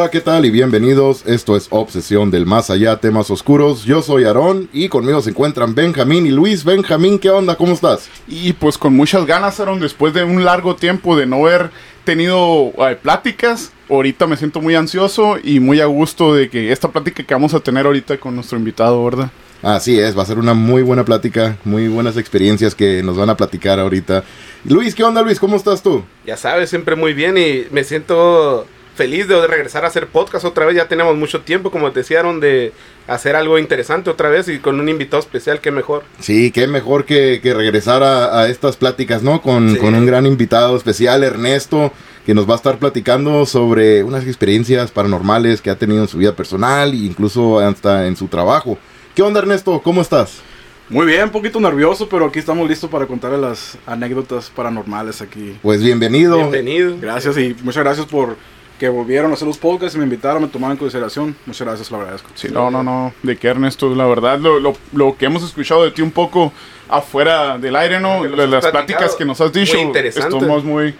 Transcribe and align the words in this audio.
Hola, 0.00 0.10
¿qué 0.10 0.22
tal? 0.22 0.46
Y 0.46 0.50
bienvenidos. 0.50 1.26
Esto 1.26 1.56
es 1.56 1.66
Obsesión 1.68 2.30
del 2.30 2.46
Más 2.46 2.70
Allá, 2.70 2.96
temas 2.96 3.30
oscuros. 3.30 3.84
Yo 3.84 4.00
soy 4.00 4.24
Aarón 4.24 4.70
y 4.72 4.88
conmigo 4.88 5.20
se 5.20 5.28
encuentran 5.28 5.74
Benjamín 5.74 6.24
y 6.24 6.30
Luis. 6.30 6.64
Benjamín, 6.64 7.18
¿qué 7.18 7.28
onda? 7.28 7.54
¿Cómo 7.54 7.74
estás? 7.74 8.08
Y 8.26 8.54
pues 8.54 8.78
con 8.78 8.96
muchas 8.96 9.26
ganas, 9.26 9.60
Aarón, 9.60 9.78
después 9.78 10.14
de 10.14 10.24
un 10.24 10.42
largo 10.42 10.74
tiempo 10.74 11.18
de 11.18 11.26
no 11.26 11.44
haber 11.44 11.70
tenido 12.04 12.72
eh, 12.78 12.96
pláticas, 12.96 13.72
ahorita 13.90 14.26
me 14.26 14.38
siento 14.38 14.62
muy 14.62 14.74
ansioso 14.74 15.36
y 15.44 15.60
muy 15.60 15.82
a 15.82 15.84
gusto 15.84 16.34
de 16.34 16.48
que 16.48 16.72
esta 16.72 16.88
plática 16.88 17.22
que 17.22 17.34
vamos 17.34 17.52
a 17.52 17.60
tener 17.60 17.84
ahorita 17.84 18.16
con 18.16 18.34
nuestro 18.34 18.56
invitado, 18.56 19.04
¿verdad? 19.04 19.30
Así 19.62 20.00
es, 20.00 20.16
va 20.16 20.22
a 20.22 20.26
ser 20.26 20.38
una 20.38 20.54
muy 20.54 20.80
buena 20.80 21.04
plática, 21.04 21.58
muy 21.64 21.88
buenas 21.88 22.16
experiencias 22.16 22.74
que 22.74 23.02
nos 23.02 23.18
van 23.18 23.28
a 23.28 23.36
platicar 23.36 23.78
ahorita. 23.78 24.24
Luis, 24.64 24.94
¿qué 24.94 25.04
onda 25.04 25.20
Luis? 25.20 25.38
¿Cómo 25.38 25.56
estás 25.56 25.82
tú? 25.82 26.02
Ya 26.24 26.38
sabes, 26.38 26.70
siempre 26.70 26.96
muy 26.96 27.12
bien 27.12 27.36
y 27.36 27.66
me 27.70 27.84
siento 27.84 28.66
feliz 29.00 29.26
de 29.28 29.46
regresar 29.46 29.82
a 29.86 29.88
hacer 29.88 30.08
podcast 30.08 30.44
otra 30.44 30.66
vez. 30.66 30.76
Ya 30.76 30.86
tenemos 30.86 31.16
mucho 31.16 31.40
tiempo, 31.40 31.70
como 31.70 31.90
te 31.90 32.00
decían, 32.00 32.38
de 32.38 32.74
hacer 33.06 33.34
algo 33.34 33.58
interesante 33.58 34.10
otra 34.10 34.28
vez 34.28 34.46
y 34.48 34.58
con 34.58 34.78
un 34.78 34.90
invitado 34.90 35.20
especial, 35.20 35.62
qué 35.62 35.70
mejor. 35.70 36.04
Sí, 36.18 36.50
qué 36.50 36.66
mejor 36.66 37.06
que, 37.06 37.40
que 37.42 37.54
regresar 37.54 38.02
a, 38.02 38.42
a, 38.42 38.48
estas 38.50 38.76
pláticas, 38.76 39.22
¿no? 39.22 39.40
Con, 39.40 39.70
sí. 39.70 39.78
con 39.78 39.94
un 39.94 40.04
gran 40.04 40.26
invitado 40.26 40.76
especial, 40.76 41.24
Ernesto, 41.24 41.94
que 42.26 42.34
nos 42.34 42.46
va 42.46 42.52
a 42.52 42.56
estar 42.56 42.78
platicando 42.78 43.46
sobre 43.46 44.04
unas 44.04 44.26
experiencias 44.26 44.90
paranormales 44.90 45.62
que 45.62 45.70
ha 45.70 45.76
tenido 45.76 46.02
en 46.02 46.08
su 46.08 46.18
vida 46.18 46.36
personal 46.36 46.92
e 46.92 46.96
incluso 46.96 47.58
hasta 47.58 48.06
en 48.06 48.16
su 48.16 48.28
trabajo. 48.28 48.76
¿Qué 49.14 49.22
onda, 49.22 49.40
Ernesto? 49.40 49.80
¿Cómo 49.82 50.02
estás? 50.02 50.42
Muy 50.90 51.06
bien, 51.06 51.22
un 51.22 51.30
poquito 51.30 51.58
nervioso, 51.58 52.06
pero 52.06 52.26
aquí 52.26 52.38
estamos 52.38 52.68
listos 52.68 52.90
para 52.90 53.06
contarle 53.06 53.38
las 53.38 53.78
anécdotas 53.86 54.50
paranormales 54.50 55.22
aquí. 55.22 55.56
Pues 55.62 55.82
bienvenido. 55.82 56.36
Bienvenido. 56.36 56.98
Gracias 57.00 57.38
y 57.38 57.56
muchas 57.62 57.82
gracias 57.82 58.04
por 58.04 58.36
que 58.80 58.88
volvieron 58.88 59.30
a 59.30 59.34
hacer 59.34 59.46
los 59.46 59.58
podcasts 59.58 59.94
y 59.94 59.98
me 59.98 60.04
invitaron, 60.04 60.40
me 60.40 60.48
tomaron 60.48 60.72
en 60.72 60.78
consideración. 60.78 61.36
Muchas 61.44 61.66
gracias, 61.66 61.90
lo 61.90 61.98
agradezco. 61.98 62.30
Sí, 62.34 62.48
no, 62.50 62.70
no, 62.70 62.82
no. 62.82 63.12
De 63.22 63.36
que 63.36 63.48
Ernesto, 63.48 63.94
la 63.94 64.06
verdad, 64.06 64.38
lo, 64.38 64.58
lo, 64.58 64.74
lo 64.94 65.18
que 65.18 65.26
hemos 65.26 65.42
escuchado 65.42 65.84
de 65.84 65.90
ti 65.90 66.00
un 66.00 66.10
poco 66.10 66.50
afuera 66.88 67.58
del 67.58 67.76
aire, 67.76 68.00
¿no? 68.00 68.22
De 68.22 68.46
las 68.48 68.66
pláticas 68.68 69.14
que 69.16 69.26
nos 69.26 69.38
has 69.42 69.52
dicho. 69.52 69.74
Muy 69.74 69.82
interesante. 69.82 70.34
Estamos 70.34 70.64
muy, 70.64 70.94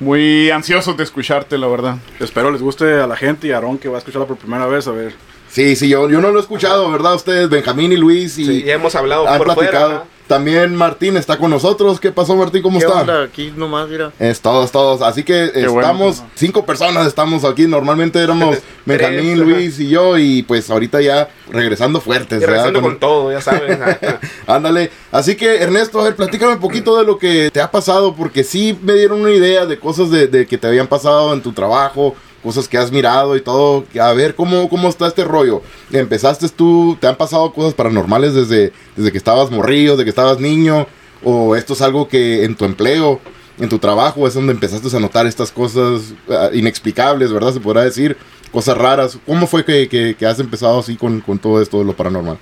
muy 0.00 0.50
ansiosos 0.50 0.96
de 0.96 1.04
escucharte, 1.04 1.56
la 1.58 1.68
verdad. 1.68 1.96
Espero 2.18 2.50
les 2.50 2.60
guste 2.60 2.92
a 3.00 3.06
la 3.06 3.14
gente 3.14 3.46
y 3.46 3.52
a 3.52 3.58
Aaron 3.58 3.78
que 3.78 3.88
va 3.88 3.94
a 3.94 3.98
escucharla 3.98 4.26
por 4.26 4.36
primera 4.36 4.66
vez, 4.66 4.88
a 4.88 4.90
ver. 4.90 5.14
Sí, 5.48 5.76
sí, 5.76 5.88
yo, 5.88 6.10
yo 6.10 6.20
no 6.20 6.32
lo 6.32 6.38
he 6.38 6.42
escuchado, 6.42 6.90
¿verdad? 6.90 7.14
Ustedes, 7.14 7.48
Benjamín 7.48 7.92
y 7.92 7.96
Luis. 7.96 8.36
Y 8.36 8.46
sí, 8.46 8.62
ya 8.64 8.74
hemos 8.74 8.96
hablado 8.96 9.28
han 9.28 9.38
por 9.38 9.54
platicado. 9.54 9.88
fuera. 9.88 10.04
También 10.32 10.74
Martín 10.74 11.18
está 11.18 11.36
con 11.36 11.50
nosotros. 11.50 12.00
¿Qué 12.00 12.10
pasó, 12.10 12.34
Martín? 12.34 12.62
¿Cómo 12.62 12.78
¿Qué 12.78 12.86
está? 12.86 13.02
Onda? 13.02 13.22
Aquí 13.24 13.52
nomás, 13.54 13.86
mira. 13.86 14.12
Es 14.18 14.40
todos, 14.40 14.72
todos. 14.72 15.02
Así 15.02 15.24
que 15.24 15.50
Qué 15.52 15.60
estamos, 15.60 16.20
bueno. 16.20 16.32
cinco 16.36 16.64
personas 16.64 17.06
estamos 17.06 17.44
aquí. 17.44 17.66
Normalmente 17.66 18.18
éramos 18.18 18.56
Benjamín, 18.86 19.38
Luis 19.38 19.78
y 19.78 19.90
yo. 19.90 20.16
Y 20.16 20.42
pues 20.44 20.70
ahorita 20.70 21.02
ya 21.02 21.28
regresando 21.50 22.00
fuertes. 22.00 22.40
Y 22.40 22.46
regresando 22.46 22.80
con 22.80 22.98
todo, 22.98 23.30
ya 23.30 23.42
sabes. 23.42 23.78
Ándale. 24.46 24.90
Así 25.10 25.36
que, 25.36 25.56
Ernesto, 25.56 26.00
a 26.00 26.04
ver, 26.04 26.16
platícame 26.16 26.54
un 26.54 26.60
poquito 26.60 26.96
de 26.96 27.04
lo 27.04 27.18
que 27.18 27.50
te 27.52 27.60
ha 27.60 27.70
pasado. 27.70 28.14
Porque 28.14 28.42
sí 28.42 28.78
me 28.80 28.94
dieron 28.94 29.20
una 29.20 29.32
idea 29.32 29.66
de 29.66 29.78
cosas 29.78 30.10
de, 30.10 30.28
de 30.28 30.46
que 30.46 30.56
te 30.56 30.66
habían 30.66 30.86
pasado 30.86 31.34
en 31.34 31.42
tu 31.42 31.52
trabajo. 31.52 32.16
Cosas 32.42 32.66
que 32.68 32.76
has 32.76 32.90
mirado 32.90 33.36
y 33.36 33.40
todo. 33.40 33.84
A 34.00 34.12
ver, 34.12 34.34
¿cómo, 34.34 34.68
cómo 34.68 34.88
está 34.88 35.06
este 35.06 35.24
rollo? 35.24 35.62
¿Empezaste 35.92 36.48
tú? 36.48 36.96
¿Te 37.00 37.06
han 37.06 37.16
pasado 37.16 37.52
cosas 37.52 37.74
paranormales 37.74 38.34
desde, 38.34 38.72
desde 38.96 39.12
que 39.12 39.18
estabas 39.18 39.50
morrillo, 39.50 39.92
desde 39.92 40.04
que 40.04 40.10
estabas 40.10 40.40
niño? 40.40 40.86
¿O 41.22 41.54
esto 41.54 41.74
es 41.74 41.82
algo 41.82 42.08
que 42.08 42.44
en 42.44 42.56
tu 42.56 42.64
empleo, 42.64 43.20
en 43.58 43.68
tu 43.68 43.78
trabajo, 43.78 44.26
es 44.26 44.34
donde 44.34 44.52
empezaste 44.52 44.96
a 44.96 45.00
notar 45.00 45.26
estas 45.26 45.52
cosas 45.52 46.14
uh, 46.28 46.54
inexplicables, 46.54 47.32
¿verdad? 47.32 47.52
Se 47.52 47.60
podrá 47.60 47.84
decir. 47.84 48.16
Cosas 48.50 48.76
raras. 48.76 49.18
¿Cómo 49.24 49.46
fue 49.46 49.64
que, 49.64 49.88
que, 49.88 50.14
que 50.18 50.26
has 50.26 50.38
empezado 50.38 50.80
así 50.80 50.96
con, 50.96 51.20
con 51.20 51.38
todo 51.38 51.62
esto 51.62 51.78
de 51.78 51.84
lo 51.84 51.96
paranormal? 51.96 52.38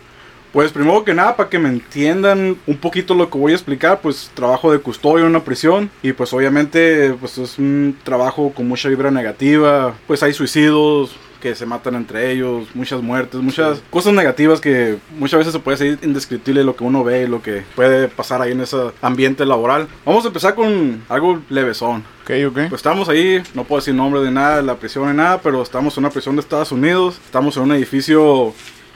Pues 0.52 0.72
primero 0.72 1.04
que 1.04 1.14
nada, 1.14 1.36
para 1.36 1.48
que 1.48 1.58
me 1.58 1.68
entiendan 1.68 2.56
un 2.66 2.76
poquito 2.76 3.14
lo 3.14 3.30
que 3.30 3.38
voy 3.38 3.52
a 3.52 3.54
explicar, 3.54 4.00
pues 4.00 4.30
trabajo 4.34 4.72
de 4.72 4.80
custodio 4.80 5.24
en 5.24 5.30
una 5.30 5.44
prisión 5.44 5.90
y 6.02 6.12
pues 6.12 6.32
obviamente 6.32 7.14
pues 7.20 7.38
es 7.38 7.58
un 7.58 7.96
trabajo 8.02 8.52
con 8.54 8.66
mucha 8.66 8.88
vibra 8.88 9.10
negativa, 9.10 9.94
pues 10.06 10.22
hay 10.22 10.32
suicidios 10.32 11.14
que 11.40 11.54
se 11.54 11.66
matan 11.66 11.94
entre 11.94 12.30
ellos, 12.30 12.68
muchas 12.74 13.02
muertes, 13.02 13.40
muchas 13.40 13.78
sí. 13.78 13.84
cosas 13.90 14.12
negativas 14.12 14.60
que 14.60 14.98
muchas 15.18 15.38
veces 15.38 15.52
se 15.52 15.58
puede 15.58 15.78
ser 15.78 15.98
indescriptible 16.02 16.62
lo 16.62 16.76
que 16.76 16.84
uno 16.84 17.02
ve 17.02 17.22
y 17.22 17.26
lo 17.26 17.42
que 17.42 17.64
puede 17.74 18.08
pasar 18.08 18.42
ahí 18.42 18.52
en 18.52 18.60
ese 18.60 18.76
ambiente 19.00 19.46
laboral. 19.46 19.88
Vamos 20.04 20.24
a 20.24 20.28
empezar 20.28 20.54
con 20.54 21.02
algo 21.08 21.40
levesón. 21.48 22.04
Ok, 22.22 22.30
ok. 22.48 22.54
Pues 22.68 22.80
estamos 22.80 23.08
ahí, 23.08 23.42
no 23.54 23.64
puedo 23.64 23.80
decir 23.80 23.94
nombre 23.94 24.20
de 24.20 24.30
nada 24.30 24.56
de 24.56 24.62
la 24.62 24.76
prisión 24.76 25.08
ni 25.10 25.16
nada, 25.16 25.40
pero 25.40 25.62
estamos 25.62 25.96
en 25.96 26.04
una 26.04 26.10
prisión 26.10 26.36
de 26.36 26.40
Estados 26.40 26.72
Unidos, 26.72 27.18
estamos 27.24 27.56
en 27.56 27.62
un 27.62 27.72
edificio 27.72 28.52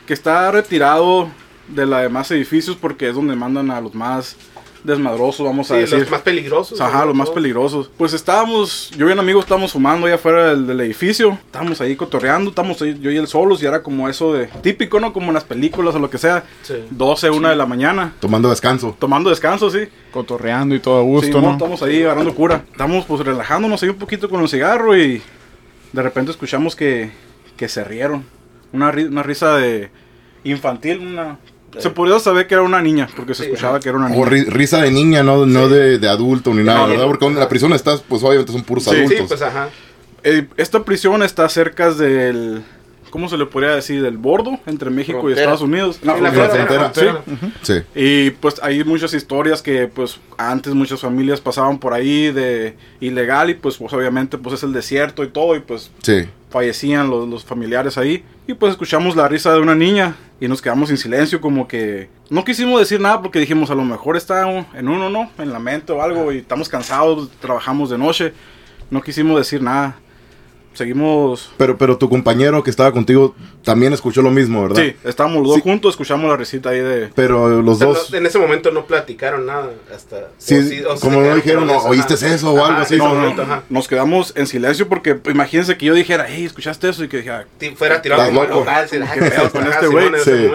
que 0.07 0.13
está 0.13 0.51
retirado 0.51 1.31
de 1.69 1.87
los 1.87 2.01
demás 2.01 2.31
edificios 2.31 2.77
porque 2.77 3.09
es 3.09 3.15
donde 3.15 3.37
mandan 3.37 3.71
a 3.71 3.81
los 3.81 3.95
más 3.95 4.37
desmadrosos, 4.85 5.45
vamos 5.45 5.71
a 5.71 5.77
decir. 5.77 5.99
los 5.99 6.11
más 6.11 6.21
peligrosos. 6.21 6.81
Ajá, 6.81 7.05
los 7.07 7.15
más 7.15 7.31
peligrosos. 7.31 7.91
Pues 7.97 8.13
estábamos, 8.13 8.91
yo 8.97 9.09
y 9.09 9.13
un 9.13 9.19
amigo 9.19 9.41
estábamos 9.41 9.73
fumando 9.73 10.07
allá 10.07 10.17
afuera 10.17 10.51
del, 10.51 10.67
del, 10.67 10.81
edificio, 10.81 11.39
estábamos 11.47 11.81
ahí 11.81 11.97
cotorreando, 11.97 12.51
estábamos 12.51 12.81
ahí, 12.83 12.97
yo 13.01 13.11
y 13.11 13.17
él 13.17 13.27
solos 13.27 13.63
y 13.63 13.67
era 13.67 13.83
como 13.83 14.09
eso 14.09 14.35
de 14.35 14.47
típico, 14.47 15.01
¿no? 15.01 15.13
Como 15.13 15.29
en 15.29 15.35
las 15.35 15.45
películas 15.45 15.95
o 15.95 15.99
lo 15.99 16.11
que 16.11 16.19
sea. 16.19 16.45
Sí. 16.63 16.75
12, 16.91 17.31
1 17.31 17.39
sí. 17.39 17.51
de 17.51 17.57
la 17.57 17.67
mañana. 17.67 18.13
Tomando 18.21 18.51
descanso. 18.51 18.95
Tomando 18.99 19.31
descanso, 19.31 19.71
sí. 19.71 19.89
Cotorreando 20.13 20.75
y 20.75 20.81
todo 20.81 20.99
a 20.99 21.03
gusto, 21.03 21.41
sí, 21.41 21.45
¿no? 21.45 21.53
Estamos 21.53 21.83
ahí 21.83 22.03
agarrando 22.03 22.35
cura. 22.35 22.65
Estamos 22.71 23.07
pues 23.07 23.25
relajándonos 23.25 23.83
ahí 23.83 23.89
un 23.89 23.97
poquito 23.97 24.29
con 24.29 24.43
el 24.43 24.49
cigarro 24.49 24.97
y 24.97 25.23
de 25.93 26.03
repente 26.03 26.31
escuchamos 26.31 26.77
que, 26.77 27.11
que 27.57 27.69
se 27.69 27.83
rieron. 27.85 28.25
Una, 28.73 28.91
una 28.91 29.23
risa 29.23 29.57
de 29.57 29.91
infantil, 30.43 30.99
una 30.99 31.39
se 31.79 31.91
podía 31.91 32.19
saber 32.19 32.47
que 32.47 32.55
era 32.55 32.63
una 32.63 32.81
niña, 32.81 33.09
porque 33.17 33.35
se 33.35 33.45
sí, 33.45 33.51
escuchaba 33.51 33.81
que 33.81 33.89
era 33.89 33.99
una 33.99 34.09
niña. 34.09 34.21
O 34.21 34.25
ri 34.25 34.45
risa 34.45 34.83
de 34.83 34.91
niña, 34.91 35.23
no, 35.23 35.47
no 35.47 35.69
sí. 35.69 35.75
de, 35.75 35.99
de, 35.99 36.09
adulto 36.09 36.53
ni 36.55 36.63
nada, 36.63 36.81
no, 36.81 36.89
¿verdad? 36.89 37.07
Porque 37.07 37.27
en 37.27 37.37
la 37.37 37.49
prisión 37.49 37.73
estás, 37.73 38.03
pues 38.07 38.23
obviamente 38.23 38.53
son 38.53 38.63
puros 38.63 38.85
sí, 38.85 38.91
adultos. 38.91 39.19
Sí, 39.19 39.25
pues 39.29 39.43
ajá. 39.43 39.69
Eh, 40.25 40.47
esta 40.57 40.83
prisión 40.85 41.23
está 41.23 41.49
cerca 41.49 41.93
del. 41.93 42.63
¿Cómo 43.11 43.29
se 43.29 43.37
le 43.37 43.47
podría 43.47 43.77
decir? 43.77 44.03
Del 44.03 44.19
bordo 44.19 44.59
entre 44.67 44.91
México 44.91 45.21
frontera. 45.21 45.41
y 45.41 45.45
Estados 45.45 45.61
Unidos. 45.61 46.01
No, 46.03 46.17
la, 46.17 46.33
la 46.33 46.49
frontera. 46.49 46.93
Sí. 46.93 47.05
Uh 47.05 47.33
-huh. 47.33 47.53
sí. 47.63 47.75
Y 47.95 48.31
pues 48.31 48.57
hay 48.61 48.83
muchas 48.83 49.15
historias 49.15 49.63
que 49.63 49.87
pues 49.87 50.19
antes 50.37 50.75
muchas 50.75 51.01
familias 51.01 51.41
pasaban 51.41 51.79
por 51.79 51.95
ahí 51.95 52.33
de 52.33 52.75
ilegal 53.01 53.51
y 53.51 53.55
pues, 53.55 53.77
pues 53.77 53.93
obviamente 53.93 54.37
pues 54.37 54.57
es 54.57 54.63
el 54.65 54.73
desierto 54.73 55.23
y 55.23 55.29
todo 55.29 55.55
y 55.55 55.61
pues 55.61 55.93
sí. 56.03 56.25
Fallecían 56.55 57.11
los, 57.11 57.45
familiares 57.45 57.99
ahí. 57.99 58.25
Y 58.47 58.55
pues 58.55 58.71
escuchamos 58.71 59.17
la 59.17 59.27
risa 59.27 59.53
de 59.53 59.59
una 59.59 59.75
niña 59.75 60.15
y 60.41 60.47
nos 60.47 60.63
quedamos 60.63 60.89
en 60.91 60.97
silencio 60.97 61.41
como 61.41 61.67
que 61.67 62.09
no 62.31 62.45
quisimos 62.45 62.79
decir 62.79 63.01
nada 63.01 63.21
porque 63.21 63.41
dijimos 63.41 63.73
a 63.73 63.75
lo 63.75 63.85
mejor 63.85 64.17
está 64.17 64.49
en 64.49 64.89
uno, 64.89 65.11
¿no? 65.11 65.29
En 65.39 65.53
la 65.53 65.59
mente 65.59 65.93
o 65.93 66.01
algo 66.01 66.31
y 66.31 66.39
estamos 66.39 66.69
cansados, 66.69 67.29
trabajamos 67.41 67.91
de 67.91 67.99
noche. 67.99 68.33
No 68.89 69.03
quisimos 69.03 69.37
decir 69.37 69.63
nada. 69.63 69.97
Seguimos... 70.75 71.53
Pero, 71.57 71.79
pero 71.79 71.97
tu 71.97 72.09
compañero 72.09 72.63
que 72.63 72.71
estaba 72.71 72.91
contigo 72.93 73.35
también 73.63 73.93
escuchó 73.93 74.23
lo 74.23 74.31
mismo, 74.31 74.63
¿verdad? 74.63 74.83
Sí, 74.83 74.97
estábamos 75.05 75.39
los 75.39 75.49
dos 75.49 75.57
sí. 75.57 75.63
juntos, 75.63 75.95
escuchamos 75.95 76.29
la 76.29 76.37
risita 76.37 76.71
ahí 76.71 76.81
de... 76.81 77.11
Pero 77.15 77.63
los 77.63 77.79
Pero 77.79 77.95
dos... 77.95 78.11
No, 78.11 78.19
en 78.19 78.27
ese 78.27 78.39
momento 78.39 78.73
no 78.73 78.85
platicaron 78.85 79.47
nada 79.47 79.71
hasta... 79.95 80.31
Sí, 80.37 80.57
o 80.57 80.63
sí 80.63 80.83
o 80.85 80.97
como 80.97 81.21
no 81.21 81.35
dijeron, 81.37 81.67
no, 81.67 81.79
¿oíste 81.79 82.15
eso 82.15 82.53
o 82.53 82.65
algo 82.65 82.81
así? 82.81 82.97
No, 82.97 83.15
no, 83.15 83.35
no, 83.35 83.63
nos 83.71 83.87
quedamos 83.87 84.33
en 84.37 84.47
silencio 84.47 84.89
porque 84.89 85.19
imagínense 85.27 85.77
que 85.79 85.87
yo 85.87 85.95
dijera, 85.95 86.27
hey, 86.29 86.45
¿escuchaste 86.45 86.89
eso? 86.89 87.05
Y 87.05 87.09
que 87.09 87.19
dijera... 87.19 87.47
Fuera 87.77 88.03
tirado 88.03 88.27
como 88.27 88.45
local, 88.45 88.89
¿Qué 88.91 88.99
pedo 88.99 89.51
con 89.51 89.67
este 89.67 89.87
güey? 89.87 90.11
Sí. 90.25 90.51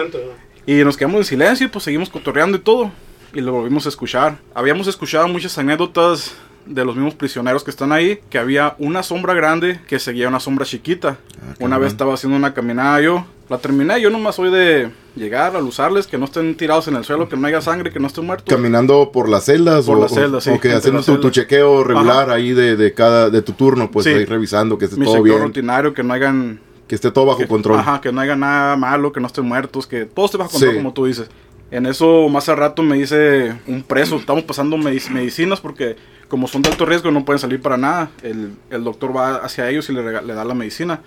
Y 0.66 0.84
nos 0.84 0.96
quedamos 0.96 1.18
en 1.18 1.24
silencio 1.24 1.66
y 1.66 1.70
pues 1.70 1.84
seguimos 1.84 2.10
cotorreando 2.10 2.58
y 2.58 2.60
todo. 2.60 2.92
Y 3.32 3.40
lo 3.40 3.52
volvimos 3.52 3.86
a 3.86 3.88
escuchar. 3.88 4.38
Habíamos 4.54 4.86
escuchado 4.86 5.26
muchas 5.28 5.56
anécdotas 5.56 6.34
de 6.66 6.84
los 6.84 6.94
mismos 6.94 7.14
prisioneros 7.14 7.64
que 7.64 7.70
están 7.70 7.92
ahí, 7.92 8.20
que 8.30 8.38
había 8.38 8.74
una 8.78 9.02
sombra 9.02 9.34
grande 9.34 9.80
que 9.86 9.98
seguía 9.98 10.28
una 10.28 10.40
sombra 10.40 10.64
chiquita. 10.64 11.18
Ah, 11.40 11.54
una 11.60 11.78
vez 11.78 11.92
estaba 11.92 12.14
haciendo 12.14 12.36
una 12.36 12.54
caminada 12.54 13.00
yo, 13.00 13.26
la 13.48 13.58
terminé, 13.58 14.00
yo 14.00 14.10
nomás 14.10 14.36
soy 14.36 14.50
de 14.50 14.90
llegar 15.16 15.56
a 15.56 15.58
usarles, 15.58 16.06
que 16.06 16.18
no 16.18 16.26
estén 16.26 16.56
tirados 16.56 16.86
en 16.88 16.96
el 16.96 17.04
suelo, 17.04 17.28
que 17.28 17.36
no 17.36 17.46
haya 17.46 17.60
sangre, 17.60 17.90
que 17.90 17.98
no 17.98 18.06
estén 18.06 18.24
muertos. 18.24 18.48
Caminando 18.48 19.10
por 19.12 19.28
las 19.28 19.44
celdas 19.44 19.86
por 19.86 19.98
o, 19.98 20.00
las 20.02 20.12
celdas, 20.12 20.44
sí. 20.44 20.50
O 20.50 20.60
que 20.60 20.72
haciendo 20.72 21.02
tu, 21.02 21.18
tu, 21.18 21.30
chequeo 21.30 21.82
regular 21.82 22.28
Ajá. 22.28 22.34
ahí 22.34 22.52
de, 22.52 22.76
de, 22.76 22.94
cada 22.94 23.28
de 23.30 23.42
tu 23.42 23.52
turno, 23.52 23.90
pues 23.90 24.04
sí. 24.04 24.10
ahí 24.10 24.24
revisando 24.24 24.78
que 24.78 24.84
esté 24.84 24.96
Mi 24.96 25.06
todo 25.06 25.22
bien. 25.22 25.40
rutinario, 25.40 25.92
que 25.92 26.02
no 26.02 26.14
hayan 26.14 26.60
que 26.86 26.96
esté 26.96 27.12
todo 27.12 27.26
bajo 27.26 27.38
que, 27.38 27.46
control. 27.46 27.78
Ajá, 27.78 28.00
que 28.00 28.10
no 28.10 28.20
haya 28.20 28.34
nada 28.34 28.76
malo, 28.76 29.12
que 29.12 29.20
no 29.20 29.28
estén 29.28 29.44
muertos, 29.46 29.86
que 29.86 30.06
todo 30.06 30.26
esté 30.26 30.38
bajo 30.38 30.50
control, 30.50 30.72
sí. 30.72 30.76
como 30.76 30.92
tú 30.92 31.06
dices. 31.06 31.28
En 31.70 31.86
eso, 31.86 32.28
más 32.28 32.48
al 32.48 32.56
rato 32.56 32.82
me 32.82 32.96
dice 32.96 33.54
un 33.66 33.82
preso, 33.82 34.16
estamos 34.16 34.42
pasando 34.44 34.76
medic 34.76 35.08
medicinas 35.10 35.60
porque 35.60 35.96
como 36.28 36.48
son 36.48 36.62
de 36.62 36.70
alto 36.70 36.84
riesgo 36.84 37.10
no 37.12 37.24
pueden 37.24 37.38
salir 37.38 37.60
para 37.60 37.76
nada. 37.76 38.10
El, 38.22 38.52
el 38.70 38.82
doctor 38.84 39.16
va 39.16 39.36
hacia 39.36 39.68
ellos 39.68 39.88
y 39.88 39.92
le, 39.92 40.02
le, 40.22 40.34
da 40.34 40.44
la 40.44 40.54
medicina. 40.54 41.00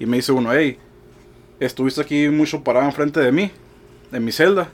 Y 0.00 0.06
me 0.06 0.16
dice 0.16 0.32
uno, 0.32 0.52
hey, 0.52 0.78
estuviste 1.60 2.00
aquí 2.00 2.28
mucho 2.28 2.62
parado 2.64 2.86
enfrente 2.86 3.20
de 3.20 3.30
mí, 3.32 3.50
en 4.12 4.24
mi 4.24 4.32
celda. 4.32 4.70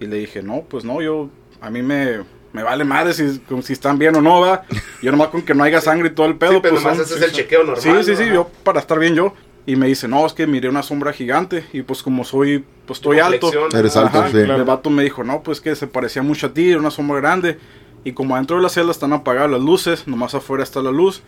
Y 0.00 0.06
le 0.06 0.16
dije, 0.16 0.42
no, 0.42 0.62
pues 0.68 0.84
no, 0.84 1.00
yo, 1.00 1.30
a 1.60 1.70
mí 1.70 1.80
me, 1.82 2.18
me 2.52 2.62
vale 2.62 2.84
madre 2.84 3.14
si, 3.14 3.40
si 3.62 3.72
están 3.72 3.98
bien 3.98 4.14
o 4.16 4.20
no, 4.20 4.40
va. 4.40 4.64
Yo 5.00 5.10
nomás 5.12 5.28
con 5.28 5.42
que 5.42 5.54
no 5.54 5.64
haya 5.64 5.80
sangre 5.80 6.08
y 6.08 6.12
todo 6.12 6.26
el 6.26 6.36
pedo. 6.36 6.54
Sí, 6.54 6.58
pero 6.62 6.74
pues, 6.74 6.84
nomás 6.84 6.98
son- 6.98 7.06
ese 7.06 7.14
es 7.16 7.22
el 7.22 7.32
chequeo 7.32 7.64
normal. 7.64 7.80
Sí, 7.82 7.90
sí, 8.04 8.16
sí, 8.16 8.26
yo 8.30 8.50
para 8.64 8.80
estar 8.80 8.98
bien 8.98 9.14
yo. 9.14 9.32
Y 9.64 9.76
me 9.76 9.86
dice, 9.86 10.08
no, 10.08 10.26
es 10.26 10.32
que 10.32 10.46
miré 10.46 10.68
una 10.68 10.82
sombra 10.82 11.12
gigante. 11.12 11.64
Y 11.72 11.82
pues 11.82 12.02
como 12.02 12.24
soy, 12.24 12.64
pues 13.00 13.18
estoy 13.18 13.18
alto. 13.20 13.50
Eres 13.76 13.96
alto, 13.96 14.18
Ajá, 14.20 14.30
sí. 14.30 14.38
El 14.38 14.64
vato 14.64 14.90
me 14.90 15.02
dijo, 15.02 15.24
no, 15.24 15.42
pues 15.42 15.60
que 15.60 15.74
se 15.76 15.86
parecía 15.86 16.22
mucho 16.22 16.48
a 16.48 16.52
ti, 16.54 16.70
era 16.70 16.78
una 16.80 16.90
sombra 16.90 17.18
grande. 17.20 17.58
Y 18.04 18.12
como 18.12 18.34
adentro 18.34 18.56
de 18.56 18.62
la 18.62 18.68
celda 18.68 18.90
están 18.90 19.12
apagadas 19.12 19.50
las 19.50 19.60
luces, 19.60 20.06
nomás 20.08 20.34
afuera 20.34 20.62
está 20.64 20.82
la 20.82 20.90
luz, 20.90 21.22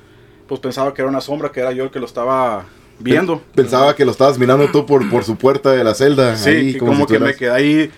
pues 0.48 0.60
pensaba 0.60 0.92
que 0.92 1.02
era 1.02 1.08
una 1.08 1.20
sombra, 1.20 1.50
que 1.52 1.60
era 1.60 1.72
yo 1.72 1.84
el 1.84 1.90
que 1.90 2.00
lo 2.00 2.06
estaba 2.06 2.64
viendo. 2.98 3.40
Pensaba 3.54 3.94
que 3.94 4.04
lo 4.04 4.10
estabas 4.10 4.38
mirando 4.38 4.68
tú 4.70 4.84
por, 4.84 5.08
por 5.08 5.22
su 5.24 5.36
puerta 5.36 5.70
de 5.72 5.84
la 5.84 5.94
celda. 5.94 6.36
Sí, 6.36 6.50
ahí, 6.50 6.72
que 6.72 6.78
como, 6.78 6.92
como, 6.92 7.06
si 7.06 7.12
que 7.14 7.18
me 7.20 7.34
quedé 7.34 7.50
ahí, 7.50 7.90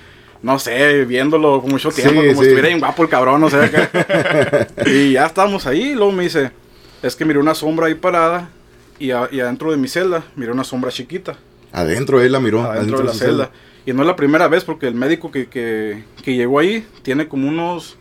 no 0.42 0.58
sé, 0.58 1.04
viéndolo 1.06 1.60
con 1.62 1.70
mucho 1.70 1.90
tiempo, 1.90 2.20
Sí, 2.20 2.28
como 2.28 2.40
sí. 2.40 2.42
estuviera 2.42 2.68
bien 2.68 2.78
guapo 2.80 3.02
el 3.02 3.08
cabrón, 3.08 3.42
o 3.44 3.48
sea. 3.50 3.64
acá. 3.64 4.68
y 4.86 5.12
ya 5.12 5.24
estábamos 5.26 5.66
ahí, 5.66 5.92
y 5.92 5.94
luego 5.94 6.12
me 6.12 6.24
dice, 6.24 6.50
es 7.02 7.16
que 7.16 7.24
miré 7.24 7.38
una 7.38 7.54
sombra 7.54 7.86
ahí 7.86 7.94
parada, 7.94 8.50
y, 8.98 9.10
a- 9.10 9.28
y 9.32 9.40
adentro 9.40 9.70
de 9.70 9.76
mi 9.78 9.88
celda 9.88 10.22
miré 10.36 10.52
una 10.52 10.64
sombra 10.64 10.90
chiquita. 10.90 11.36
Adentro 11.76 12.22
él 12.22 12.32
la 12.32 12.40
miró. 12.40 12.62
adentro 12.62 12.98
de 12.98 13.04
la 13.04 13.12
celda. 13.12 13.50
Y 13.84 13.92
no 13.92 14.02
es 14.02 14.06
la 14.06 14.16
primera 14.16 14.48
vez 14.48 14.64
porque 14.64 14.88
el 14.88 14.94
médico 14.94 15.30
que, 15.30 15.46
que, 15.48 16.04
que 16.24 16.34
llegó 16.34 16.58
ahí 16.58 16.86
tiene 17.02 17.28
como 17.28 17.48
unos 17.48 17.98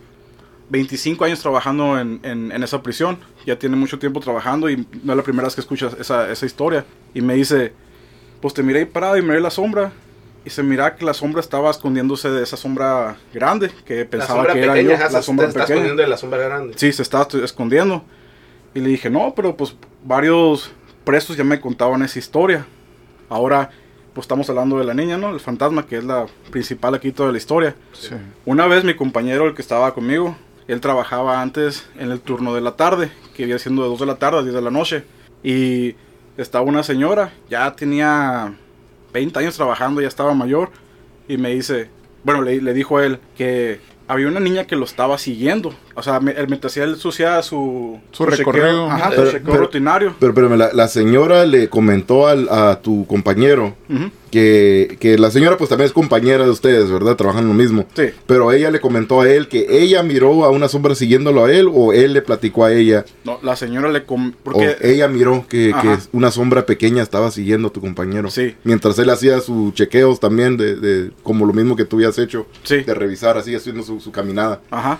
25 0.70 1.24
años 1.24 1.40
trabajando 1.40 1.98
en, 2.00 2.18
en, 2.22 2.50
en 2.50 2.62
esa 2.62 2.82
prisión. 2.82 3.18
Ya 3.44 3.58
tiene 3.58 3.76
mucho 3.76 3.98
tiempo 3.98 4.18
trabajando 4.20 4.70
y 4.70 4.78
no 5.04 5.12
es 5.12 5.16
la 5.16 5.22
primera 5.22 5.44
vez 5.44 5.54
que 5.54 5.60
escuchas 5.60 5.94
esa, 6.00 6.30
esa 6.32 6.46
historia. 6.46 6.86
Y 7.14 7.20
me 7.20 7.34
dice, 7.34 7.72
pues 8.40 8.54
te 8.54 8.62
miré 8.62 8.80
ahí 8.80 8.84
parado 8.86 9.18
y 9.18 9.22
miré 9.22 9.40
la 9.40 9.50
sombra. 9.50 9.92
Y 10.44 10.50
se 10.50 10.62
mira 10.62 10.96
que 10.96 11.04
la 11.04 11.12
sombra 11.12 11.40
estaba 11.40 11.70
escondiéndose 11.70 12.30
de 12.30 12.42
esa 12.42 12.56
sombra 12.56 13.16
grande 13.34 13.70
que 13.84 14.04
pensaba 14.06 14.46
que 14.46 14.62
era 14.62 14.72
pequeña, 14.72 14.96
yo. 14.96 15.02
La 15.12 15.20
se 15.20 15.22
sombra 15.22 15.48
está 15.48 15.60
pequeña. 15.60 15.74
escondiendo 15.74 16.02
de 16.02 16.08
la 16.08 16.16
sombra 16.16 16.38
grande. 16.38 16.74
Sí, 16.76 16.92
se 16.92 17.02
estaba 17.02 17.28
escondiendo. 17.44 18.04
Y 18.72 18.80
le 18.80 18.88
dije, 18.88 19.10
no, 19.10 19.34
pero 19.36 19.56
pues 19.56 19.76
varios 20.04 20.70
presos 21.04 21.36
ya 21.36 21.44
me 21.44 21.60
contaban 21.60 22.02
esa 22.02 22.18
historia. 22.18 22.66
Ahora, 23.28 23.70
pues 24.14 24.24
estamos 24.24 24.48
hablando 24.48 24.78
de 24.78 24.84
la 24.84 24.94
niña, 24.94 25.18
¿no? 25.18 25.30
El 25.30 25.40
fantasma, 25.40 25.86
que 25.86 25.98
es 25.98 26.04
la 26.04 26.26
principal 26.50 26.94
aquí 26.94 27.12
toda 27.12 27.32
la 27.32 27.38
historia. 27.38 27.74
Sí. 27.92 28.14
Una 28.44 28.66
vez 28.66 28.82
mi 28.82 28.94
compañero, 28.94 29.46
el 29.46 29.54
que 29.54 29.62
estaba 29.62 29.92
conmigo, 29.92 30.36
él 30.68 30.80
trabajaba 30.80 31.42
antes 31.42 31.88
en 31.98 32.10
el 32.10 32.20
turno 32.20 32.54
de 32.54 32.60
la 32.60 32.76
tarde, 32.76 33.10
que 33.34 33.46
iba 33.46 33.58
siendo 33.58 33.82
de 33.82 33.88
2 33.88 34.00
de 34.00 34.06
la 34.06 34.16
tarde 34.16 34.38
a 34.38 34.42
10 34.42 34.54
de 34.54 34.62
la 34.62 34.70
noche. 34.70 35.04
Y 35.42 35.94
estaba 36.36 36.64
una 36.64 36.82
señora, 36.82 37.32
ya 37.50 37.74
tenía 37.76 38.54
20 39.12 39.38
años 39.38 39.56
trabajando, 39.56 40.00
ya 40.00 40.08
estaba 40.08 40.34
mayor, 40.34 40.70
y 41.28 41.36
me 41.36 41.50
dice, 41.54 41.90
bueno, 42.24 42.42
le, 42.42 42.60
le 42.60 42.74
dijo 42.74 42.98
a 42.98 43.04
él 43.04 43.20
que 43.36 43.80
había 44.08 44.28
una 44.28 44.40
niña 44.40 44.66
que 44.66 44.76
lo 44.76 44.84
estaba 44.84 45.18
siguiendo. 45.18 45.74
O 45.98 46.02
sea, 46.02 46.20
mientras 46.20 46.76
él 46.76 46.96
hacía 47.02 47.42
su, 47.42 47.98
Su 48.12 48.24
chequeo- 48.24 48.36
recorrido. 48.36 48.90
ajá, 48.90 49.10
Pero- 49.10 49.26
su 49.26 49.32
chequeo 49.32 49.46
pero- 49.52 49.58
rutinario. 49.64 50.14
Pero, 50.20 50.34
pero 50.34 50.54
la, 50.56 50.70
la 50.74 50.88
señora 50.88 51.46
le 51.46 51.68
comentó 51.70 52.28
al, 52.28 52.48
a 52.50 52.80
tu 52.82 53.06
compañero 53.06 53.74
que, 54.30 54.96
que 55.00 55.16
la 55.18 55.30
señora 55.30 55.56
pues 55.56 55.70
también 55.70 55.86
es 55.86 55.92
compañera 55.92 56.44
de 56.44 56.50
ustedes, 56.50 56.90
¿verdad? 56.90 57.16
Trabajan 57.16 57.44
en 57.44 57.48
lo 57.48 57.54
mismo. 57.54 57.86
Sí. 57.96 58.10
Pero 58.26 58.52
ella 58.52 58.70
le 58.70 58.80
comentó 58.80 59.22
a 59.22 59.28
él 59.30 59.48
que 59.48 59.66
ella 59.70 60.02
miró 60.02 60.44
a 60.44 60.50
una 60.50 60.68
sombra 60.68 60.94
siguiéndolo 60.94 61.44
a 61.46 61.52
él 61.52 61.68
o 61.72 61.92
él 61.92 62.12
le 62.12 62.20
platicó 62.22 62.64
a 62.64 62.72
ella 62.72 63.04
No, 63.24 63.38
la 63.42 63.56
señora 63.56 63.88
le... 63.90 64.04
com- 64.04 64.32
o 64.32 64.42
porque 64.44 64.76
ella 64.82 65.08
miró 65.08 65.46
que, 65.48 65.72
que 65.80 65.96
una 66.12 66.30
sombra 66.30 66.66
pequeña 66.66 67.02
estaba 67.02 67.30
siguiendo 67.30 67.68
a 67.68 67.72
tu 67.72 67.80
compañero. 67.80 68.30
Sí. 68.30 68.54
Mientras 68.64 68.98
él 68.98 69.08
hacía 69.10 69.40
sus 69.40 69.72
chequeos 69.74 70.20
también 70.20 70.56
de, 70.58 70.76
de 70.76 71.10
como 71.22 71.46
lo 71.46 71.52
mismo 71.54 71.74
que 71.76 71.84
tú 71.84 71.96
habías 71.96 72.18
hecho. 72.18 72.46
Sí. 72.64 72.82
De 72.82 72.92
revisar 72.94 73.38
así 73.38 73.54
haciendo 73.54 73.82
su, 73.82 74.00
su 74.00 74.12
caminada. 74.12 74.60
Ajá. 74.70 74.98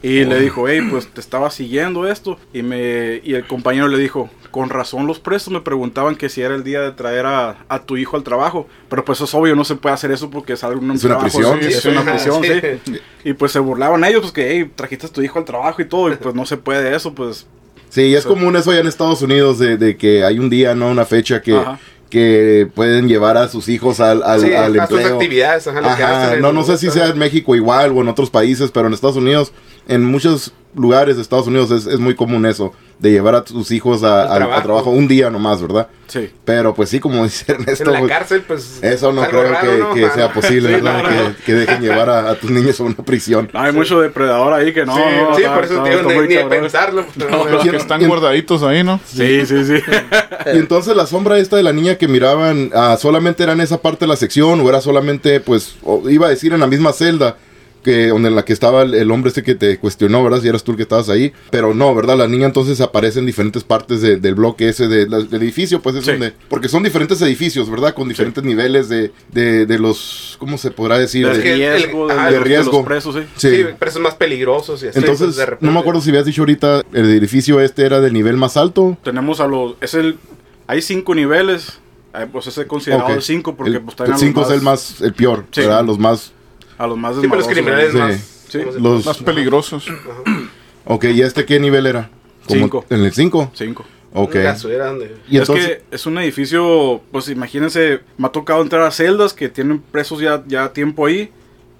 Y 0.00 0.24
le 0.24 0.38
dijo, 0.40 0.68
hey, 0.68 0.80
pues 0.90 1.08
te 1.08 1.20
estaba 1.20 1.50
siguiendo 1.50 2.06
esto. 2.08 2.38
Y 2.52 2.62
me 2.62 3.20
y 3.24 3.34
el 3.34 3.46
compañero 3.48 3.88
le 3.88 3.98
dijo, 3.98 4.30
con 4.52 4.70
razón 4.70 5.08
los 5.08 5.18
presos 5.18 5.52
me 5.52 5.60
preguntaban 5.60 6.14
que 6.14 6.28
si 6.28 6.40
era 6.40 6.54
el 6.54 6.62
día 6.62 6.80
de 6.82 6.92
traer 6.92 7.26
a, 7.26 7.64
a 7.68 7.82
tu 7.82 7.96
hijo 7.96 8.16
al 8.16 8.22
trabajo. 8.22 8.68
Pero 8.88 9.04
pues 9.04 9.20
es 9.20 9.34
obvio, 9.34 9.56
no 9.56 9.64
se 9.64 9.74
puede 9.74 9.94
hacer 9.94 10.12
eso 10.12 10.30
porque 10.30 10.52
es 10.52 10.62
algo 10.62 10.80
un 10.80 10.92
Es 10.92 11.02
una 11.02 11.18
trabajo, 11.18 11.36
prisión. 11.38 11.58
sí, 11.60 11.66
es 11.68 11.80
Sí, 11.82 11.88
una 11.88 12.04
prisión, 12.04 12.42
sí. 12.44 12.50
sí. 12.92 13.00
Y 13.24 13.32
pues 13.32 13.50
se 13.50 13.58
burlaban 13.58 14.04
ellos, 14.04 14.20
pues 14.20 14.32
que, 14.32 14.48
hey, 14.50 14.70
trajiste 14.74 15.06
a 15.06 15.10
tu 15.10 15.20
hijo 15.20 15.38
al 15.40 15.44
trabajo 15.44 15.82
y 15.82 15.84
todo. 15.84 16.12
Y 16.12 16.16
pues 16.16 16.32
no 16.34 16.46
se 16.46 16.56
puede 16.56 16.94
eso, 16.94 17.12
pues. 17.12 17.46
Sí, 17.90 18.14
es 18.14 18.24
común 18.24 18.54
eso 18.54 18.70
allá 18.70 18.80
en 18.80 18.86
Estados 18.86 19.22
Unidos 19.22 19.58
de, 19.58 19.76
de 19.78 19.96
que 19.96 20.22
hay 20.22 20.38
un 20.38 20.48
día, 20.48 20.74
¿no? 20.76 20.88
Una 20.90 21.06
fecha 21.06 21.40
que, 21.42 21.56
Ajá. 21.56 21.78
que 22.10 22.68
pueden 22.74 23.08
llevar 23.08 23.36
a 23.36 23.48
sus 23.48 23.68
hijos 23.68 23.98
al, 23.98 24.22
al, 24.22 24.42
Sí, 24.42 24.52
al 24.54 24.78
a 24.78 24.86
sus 24.86 24.98
empleo. 24.98 25.14
actividades, 25.16 25.66
ajá, 25.66 25.96
que 25.96 26.02
hacen. 26.04 26.40
no, 26.42 26.52
no 26.52 26.62
sé 26.64 26.76
si 26.78 26.90
sea 26.90 27.06
en 27.08 27.18
México 27.18 27.56
igual 27.56 27.90
o 27.92 28.00
en 28.02 28.08
otros 28.08 28.28
países, 28.30 28.70
pero 28.70 28.86
en 28.88 28.92
Estados 28.94 29.16
Unidos, 29.16 29.52
en 29.88 30.04
muchos 30.04 30.52
lugares 30.74 31.16
de 31.16 31.22
Estados 31.22 31.46
Unidos 31.46 31.70
es, 31.70 31.86
es 31.86 31.98
muy 31.98 32.14
común 32.14 32.46
eso, 32.46 32.72
de 32.98 33.10
llevar 33.10 33.34
a 33.34 33.42
tus 33.44 33.70
hijos 33.70 34.02
a, 34.04 34.22
al 34.24 34.62
trabajo. 34.62 34.90
un 34.90 35.08
día 35.08 35.30
nomás, 35.30 35.62
¿verdad? 35.62 35.88
Sí. 36.06 36.30
Pero 36.44 36.74
pues 36.74 36.90
sí, 36.90 37.00
como 37.00 37.24
dice 37.24 37.52
Ernesto, 37.52 37.84
En 37.84 37.92
la 37.92 37.98
pues, 38.00 38.12
cárcel, 38.12 38.42
pues. 38.46 38.78
eso 38.82 39.12
no 39.12 39.26
creo 39.26 39.44
raro, 39.50 39.70
que, 39.70 39.78
¿no? 39.78 39.94
que 39.94 40.10
sea 40.10 40.32
posible, 40.34 40.68
Sí, 40.68 40.74
¿verdad? 40.74 41.02
no, 41.02 41.10
no. 41.10 41.36
Que, 41.36 41.42
que 41.42 41.54
dejen 41.54 41.80
llevar 41.80 42.10
a, 42.10 42.30
a 42.30 42.34
tus 42.34 42.50
niños 42.50 42.78
a 42.80 42.84
una 42.84 42.96
prisión. 42.96 43.48
Hay 43.54 43.72
mucho 43.72 44.00
depredador 44.00 44.52
ahí 44.52 44.72
que 44.72 44.84
no. 44.84 44.94
Sí, 44.94 45.02
no, 45.16 45.36
sí, 45.36 45.42
por 45.54 45.64
eso 45.64 45.82
te 45.82 45.90
digo, 45.90 46.22
ni, 46.22 46.34
de 46.34 46.44
pensarlo. 46.44 47.04
no, 47.16 47.60
que 47.62 47.76
están 47.76 48.06
guardaditos 48.06 48.62
ahí, 48.62 48.84
¿no? 48.84 49.00
Sí, 49.06 49.46
sí, 49.46 49.64
sí. 49.64 49.82
Y 50.52 50.58
entonces 50.58 50.94
la 50.94 51.06
sombra 51.06 51.38
esta 51.38 51.56
de 51.56 51.62
la 51.62 51.72
niña 51.72 51.96
que 51.96 52.08
miraban, 52.08 52.70
ah, 52.74 52.96
solamente 53.00 53.42
era 53.42 53.52
en 53.52 53.60
esa 53.60 53.80
parte 53.80 54.04
de 54.04 54.08
la 54.08 54.16
sección 54.16 54.60
o 54.60 54.68
era 54.68 54.80
solamente, 54.80 55.40
pues, 55.40 55.76
o 55.82 56.08
iba 56.08 56.26
a 56.26 56.30
decir 56.30 56.52
en 56.52 56.60
la 56.60 56.66
misma 56.66 56.92
celda 56.92 57.36
que 57.82 58.08
donde 58.08 58.28
en 58.28 58.34
la 58.34 58.44
que 58.44 58.52
estaba 58.52 58.82
el, 58.82 58.94
el 58.94 59.10
hombre 59.10 59.28
este 59.28 59.42
que 59.42 59.54
te 59.54 59.78
cuestionó, 59.78 60.22
¿verdad? 60.22 60.40
Si 60.42 60.48
eras 60.48 60.64
tú 60.64 60.72
el 60.72 60.76
que 60.76 60.82
estabas 60.82 61.08
ahí. 61.08 61.32
Pero 61.50 61.74
no, 61.74 61.94
¿verdad? 61.94 62.16
La 62.18 62.26
niña 62.28 62.46
entonces 62.46 62.80
aparece 62.80 63.18
en 63.20 63.26
diferentes 63.26 63.64
partes 63.64 64.00
de- 64.02 64.16
del 64.16 64.34
bloque 64.34 64.68
ese 64.68 64.88
de- 64.88 65.06
del 65.06 65.42
edificio, 65.42 65.80
pues 65.80 65.96
es 65.96 66.04
Sí. 66.04 66.10
donde... 66.12 66.32
Porque 66.48 66.68
son 66.68 66.82
diferentes 66.82 67.20
edificios, 67.22 67.70
¿verdad? 67.70 67.94
Con 67.94 68.08
diferentes 68.08 68.42
niveles 68.44 68.88
de, 68.88 69.12
de, 69.32 69.66
de 69.66 69.78
los... 69.78 70.36
¿Cómo 70.38 70.58
se 70.58 70.70
podrá 70.70 70.98
decir? 70.98 71.26
De 71.26 71.34
riesgo, 71.34 72.10
el- 72.10 72.16
los- 72.16 72.24
de 72.26 72.32
de 72.32 72.40
riesgo. 72.40 72.72
los 72.78 72.86
presos, 72.86 73.14
sí. 73.14 73.20
sí. 73.36 73.56
Sí, 73.56 73.64
presos 73.78 74.02
más 74.02 74.14
peligrosos 74.16 74.82
y 74.82 74.88
así. 74.88 74.98
Entonces, 74.98 75.26
pues, 75.26 75.36
de 75.36 75.46
repente- 75.46 75.66
no 75.66 75.72
me 75.72 75.80
acuerdo 75.80 76.00
si 76.00 76.10
habías 76.10 76.24
dicho 76.26 76.42
ahorita, 76.42 76.82
el 76.92 77.06
edificio 77.10 77.60
este 77.60 77.84
era 77.86 78.00
del 78.00 78.12
nivel 78.12 78.36
más 78.36 78.56
alto. 78.56 78.96
Tenemos 79.02 79.40
a 79.40 79.46
los. 79.46 79.74
Es 79.80 79.94
el, 79.94 80.18
hay 80.66 80.82
cinco 80.82 81.14
niveles. 81.14 81.78
eh, 82.14 82.26
Pues 82.30 82.46
ese 82.46 82.62
es 82.62 82.66
considerado 82.66 83.12
el 83.14 83.22
5 83.22 83.54
porque 83.56 83.70
el 83.72 83.80
pues 83.82 83.96
los 84.08 84.18
5 84.20 84.42
es 84.42 84.50
el 84.50 84.62
más, 84.62 85.00
el 85.00 85.12
peor, 85.14 85.44
Sí. 85.50 85.60
¿verdad? 85.60 85.84
Los 85.84 85.98
más... 85.98 86.32
A 86.78 86.86
los 86.86 86.96
más 86.96 87.16
Sí, 87.16 87.22
pero 87.22 87.36
los 87.36 87.48
criminales 87.48 87.92
Sí. 87.92 87.98
más. 87.98 88.44
Sí, 88.48 88.58
¿cómo 88.60 88.72
se 88.72 88.80
los- 88.80 89.06
Más 89.06 89.18
peligrosos. 89.18 89.86
Ok, 90.84 91.04
¿y 91.04 91.22
este 91.22 91.44
qué 91.44 91.60
nivel 91.60 91.86
era? 91.86 92.08
Como 92.46 92.60
Cinco. 92.60 92.84
¿En 92.88 93.04
el 93.04 93.12
5? 93.12 93.50
Cinco. 93.54 93.84
Ok. 94.14 94.36
Y 94.36 94.38
es 94.38 94.64
entonces, 95.40 95.66
que 95.66 95.82
es 95.90 96.06
un 96.06 96.16
edificio, 96.18 97.02
pues 97.12 97.28
imagínense, 97.28 98.00
me 98.16 98.26
ha 98.28 98.30
tocado 98.32 98.62
entrar 98.62 98.82
a 98.82 98.90
celdas 98.90 99.34
que 99.34 99.50
tienen 99.50 99.80
presos 99.80 100.20
ya, 100.20 100.42
ya 100.46 100.72
tiempo 100.72 101.06
ahí. 101.06 101.30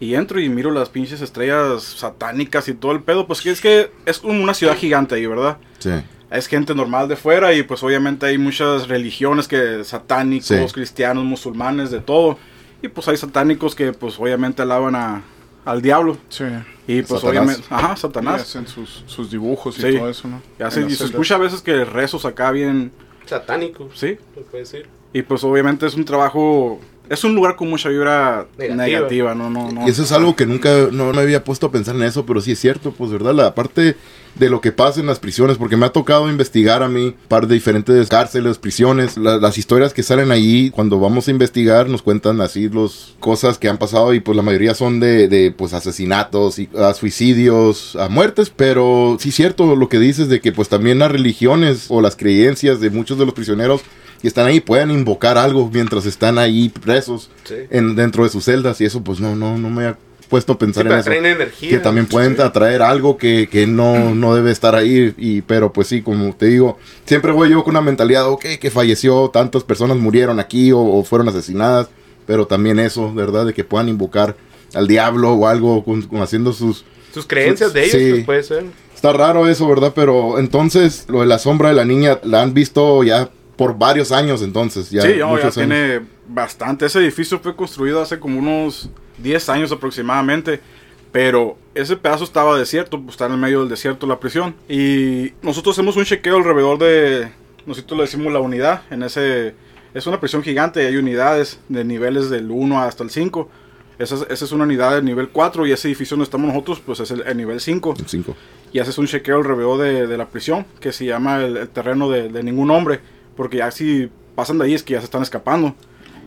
Y 0.01 0.15
entro 0.15 0.39
y 0.41 0.49
miro 0.49 0.71
las 0.71 0.91
pinches 0.91 1.21
estrellas 1.23 1.83
satánicas 1.83 2.69
y 2.69 2.75
todo 2.75 2.93
el 2.93 3.01
pedo. 3.03 3.27
Pues 3.27 3.41
que 3.41 3.51
es 3.51 3.61
que 3.61 3.91
es 4.07 4.19
como 4.19 4.41
una 4.43 4.55
ciudad 4.55 4.77
gigante 4.77 5.15
ahí, 5.15 5.27
¿verdad? 5.27 5.57
sí. 5.79 5.91
Es 6.31 6.47
gente 6.47 6.75
normal 6.75 7.09
de 7.09 7.17
fuera 7.17 7.55
y 7.55 7.63
pues 7.63 7.83
obviamente 7.83 8.27
hay 8.27 8.37
muchas 8.37 8.87
religiones 8.87 9.49
que 9.49 9.83
satánicos, 9.83 10.47
Sí. 10.47 10.75
cristianos, 10.75 11.25
musulmanes, 11.25 11.91
de 11.91 12.01
todo. 12.01 12.39
Y 12.83 12.89
pues 12.89 13.09
hay 13.09 13.17
satánicos 13.17 13.75
que 13.75 13.93
pues 13.93 14.19
obviamente 14.19 14.63
alaban 14.63 14.95
a, 14.95 15.23
al 15.65 15.83
diablo. 15.83 16.17
Sí. 16.29 16.45
Y 16.87 17.03
pues 17.03 17.21
Satanás. 17.21 17.25
obviamente, 17.25 17.67
ajá, 17.71 17.93
Y 17.95 18.01
Satanás. 18.01 18.43
hacen 18.43 18.67
sus, 18.67 19.05
sus 19.07 19.31
dibujos 19.31 19.79
y 19.79 19.83
Sí. 19.83 19.97
todo 19.99 20.09
eso, 20.09 20.29
¿no? 20.29 20.41
Y, 20.59 20.93
y 20.93 20.95
se 20.95 21.05
escucha 21.05 21.35
a 21.35 21.39
veces 21.39 21.61
que 21.63 21.85
rezos 21.85 22.25
acá 22.25 22.51
bien, 22.51 22.93
Satánico, 23.27 23.89
sí. 23.95 24.17
se 24.35 24.41
puede 24.43 24.65
decir. 24.65 24.89
Y 25.13 25.23
pues 25.23 25.43
obviamente 25.45 25.87
es 25.87 25.95
un 25.95 26.05
trabajo, 26.05 26.81
es 27.11 27.25
un 27.25 27.35
lugar 27.35 27.57
con 27.57 27.69
mucha 27.71 27.89
vibra 27.89 28.47
Negativa. 28.59 28.85
negativa, 28.87 29.35
no, 29.35 29.51
no, 29.51 29.71
no. 29.73 29.87
Y 29.87 29.91
eso 29.91 30.03
es 30.03 30.13
algo 30.13 30.37
que 30.37 30.47
nunca, 30.47 30.89
no 30.93 31.13
me 31.13 31.21
había 31.23 31.45
puesto 31.45 31.67
a 31.67 31.73
pensar 31.73 31.97
en 31.97 32.03
eso, 32.03 32.25
pero 32.27 32.41
sí 32.41 32.53
es 32.53 32.59
cierto, 32.61 32.93
pues, 32.93 33.11
¿verdad? 33.11 33.35
La 33.35 33.55
parte 33.55 33.97
de 34.35 34.51
lo 34.51 34.61
que 34.61 34.71
pasa 34.71 35.01
en 35.01 35.07
las 35.07 35.19
prisiones, 35.19 35.57
porque 35.57 35.77
me 35.77 35.87
ha 35.87 35.89
tocado 35.91 36.29
investigar 36.31 36.83
a 36.85 36.89
mí, 36.89 37.15
par 37.27 37.49
de 37.49 37.55
diferentes 37.55 38.09
cárceles, 38.09 38.59
prisiones, 38.59 39.17
la- 39.17 39.39
las 39.39 39.59
historias 39.59 39.93
que 39.93 40.05
salen 40.05 40.31
ahí, 40.31 40.71
cuando 40.71 41.01
vamos 41.01 41.27
a 41.27 41.33
investigar, 41.33 41.89
nos 41.89 42.03
cuentan 42.03 42.41
así 42.41 42.69
los 42.69 43.17
cosas 43.19 43.59
que 43.59 43.69
han 43.69 43.79
pasado 43.79 44.15
y 44.15 44.21
pues 44.21 44.37
la 44.37 44.43
mayoría 44.43 44.75
son 44.75 45.01
de, 45.01 45.27
de 45.27 45.51
pues 45.51 45.73
asesinatos 45.73 46.59
y 46.61 46.69
a 46.79 46.95
suicidios, 46.95 47.97
a 47.97 48.09
muertes, 48.09 48.51
pero 48.55 49.17
sí 49.19 49.31
es 49.31 49.35
cierto 49.35 49.75
lo 49.75 49.89
que 49.89 49.99
dices 49.99 50.29
de 50.29 50.41
que 50.41 50.53
pues 50.53 50.69
también 50.69 51.01
las 51.01 51.11
religiones 51.11 51.87
o 51.89 52.01
las 52.01 52.15
creencias 52.15 52.81
de 52.81 52.91
muchos 52.91 53.19
de 53.19 53.25
los 53.25 53.35
prisioneros 53.35 53.81
que 54.21 54.29
están 54.29 54.47
ahí 54.47 54.61
pueden 54.61 54.91
invocar 54.91 55.39
algo 55.39 55.71
mientras 55.73 56.07
están 56.07 56.39
ahí 56.39 56.69
presos 56.69 57.31
Sí. 57.45 57.55
en, 57.71 57.95
dentro 57.97 58.25
de 58.25 58.31
sus 58.31 58.45
celdas 58.45 58.81
y 58.81 58.85
eso 58.85 59.03
pues 59.03 59.21
no, 59.21 59.35
no, 59.37 59.57
no 59.59 59.71
me 59.71 59.87
ha 59.87 59.99
puesto 60.29 60.53
a 60.53 60.57
Sí, 60.57 60.59
pensar 60.61 60.83
pero 60.85 60.95
en 60.97 61.25
eso. 61.25 61.35
energía. 61.37 61.71
Que 61.71 61.79
también 61.79 62.07
pueden 62.07 62.37
Sí. 62.37 62.43
atraer 62.43 62.83
algo 62.83 63.17
que, 63.17 63.49
que 63.51 63.67
no, 63.67 64.15
no 64.15 64.35
debe 64.35 64.51
estar 64.51 64.75
ahí. 64.75 65.15
Y, 65.17 65.41
pero 65.43 65.73
pues 65.73 65.87
sí, 65.89 66.03
como 66.03 66.35
te 66.35 66.47
digo, 66.47 66.79
siempre 67.07 67.33
voy 67.33 67.49
yo 67.51 67.65
con 67.65 67.73
una 67.73 67.81
mentalidad, 67.81 68.29
ok, 68.29 68.45
que 68.61 68.71
falleció, 68.71 69.31
tantas 69.33 69.65
personas 69.65 69.97
murieron 69.97 70.39
aquí 70.39 70.71
o, 70.73 70.81
o 70.81 71.03
fueron 71.05 71.29
asesinadas. 71.29 71.89
Pero 72.27 72.47
también 72.47 72.79
eso, 72.79 73.15
¿verdad? 73.15 73.47
De 73.47 73.55
que 73.55 73.65
puedan 73.65 73.89
invocar 73.89 74.37
al 74.75 74.87
diablo 74.87 75.33
o 75.33 75.47
algo 75.47 75.83
con- 75.83 76.03
con 76.03 76.21
haciendo 76.21 76.53
sus, 76.53 76.79
Sus 76.79 76.85
sus 77.15 77.27
creencias 77.27 77.73
de 77.73 77.85
ellos, 77.87 77.93
Sí. 77.97 78.11
pues, 78.11 78.25
puede 78.27 78.43
ser. 78.43 78.65
Está 78.95 79.15
raro 79.15 79.49
eso, 79.49 79.67
¿verdad? 79.67 79.93
Pero 79.95 80.39
entonces, 80.39 81.07
lo 81.09 81.21
de 81.21 81.27
la 81.27 81.39
sombra 81.39 81.71
de 81.71 81.75
la 81.75 81.87
niña, 81.87 82.19
la 82.23 82.43
han 82.43 82.53
visto 82.53 83.03
ya 83.03 83.31
por 83.59 83.77
varios 83.77 84.13
años 84.13 84.41
entonces. 84.41 84.89
Ya 84.89 85.03
sí, 85.03 85.19
ya 85.19 85.27
años. 85.27 85.55
tiene 85.55 86.01
bastante. 86.29 86.87
Ese 86.87 87.01
edificio 87.01 87.41
fue 87.41 87.57
construido 87.57 88.01
hace 88.01 88.19
como 88.19 88.39
unos 88.39 88.89
10 89.19 89.49
años 89.51 89.73
aproximadamente. 89.73 90.61
Pero 91.11 91.57
ese 91.75 91.97
pedazo 91.97 92.25
estaba 92.25 92.57
desierto, 92.59 93.01
pues, 93.01 93.15
está 93.15 93.27
en 93.27 93.33
el 93.33 93.39
medio 93.39 93.61
del 93.61 93.69
desierto 93.69 94.07
la 94.07 94.21
prisión. 94.21 94.55
Y 94.69 95.33
nosotros 95.43 95.75
hacemos 95.75 95.97
un 95.97 96.05
chequeo 96.05 96.37
alrededor 96.37 96.79
de, 96.79 97.33
nosotros 97.67 97.99
le 97.99 98.05
decimos 98.05 98.33
la 98.33 98.41
unidad. 98.41 98.83
En 98.91 99.03
ese, 99.03 99.55
es 99.93 100.07
una 100.07 100.21
prisión 100.21 100.43
gigante, 100.43 100.87
hay 100.87 100.97
unidades 100.97 101.59
de 101.69 101.85
niveles 101.85 102.31
del 102.31 102.51
1 102.51 102.81
hasta 102.81 103.03
el 103.03 103.11
5. 103.11 103.49
Esa 103.99 104.15
es, 104.15 104.27
esa 104.31 104.45
es 104.45 104.53
una 104.53 104.65
unidad 104.65 104.95
del 104.95 105.05
nivel 105.05 105.31
4 105.31 105.67
y 105.67 105.73
ese 105.73 105.89
edificio 105.89 106.17
donde 106.17 106.25
estamos 106.25 106.47
nosotros, 106.49 106.81
pues 106.85 107.01
es 107.01 107.11
el, 107.11 107.23
el 107.23 107.37
nivel 107.37 107.59
5 107.59 107.95
Cinco. 108.07 108.37
y 108.71 108.79
haces 108.79 108.97
un 108.99 109.09
chequeo 109.09 109.39
alrededor 109.39 109.81
de, 109.81 110.07
de 110.07 110.17
la 110.17 110.27
prisión, 110.29 110.67
que 110.79 110.93
se 110.93 111.07
llama 111.07 111.43
el, 111.43 111.57
el 111.57 111.69
terreno 111.71 112.09
de, 112.09 112.29
de 112.29 112.43
ningún 112.45 112.71
hombre, 112.71 113.01
porque 113.39 113.59
ya 113.59 113.71
si 113.71 114.11
pasan 114.35 114.59
de 114.59 114.65
ahí 114.67 114.75
es 114.75 114.83
que 114.83 114.95
ya 114.95 114.99
se 114.99 115.05
están 115.07 115.23
escapando. 115.23 115.75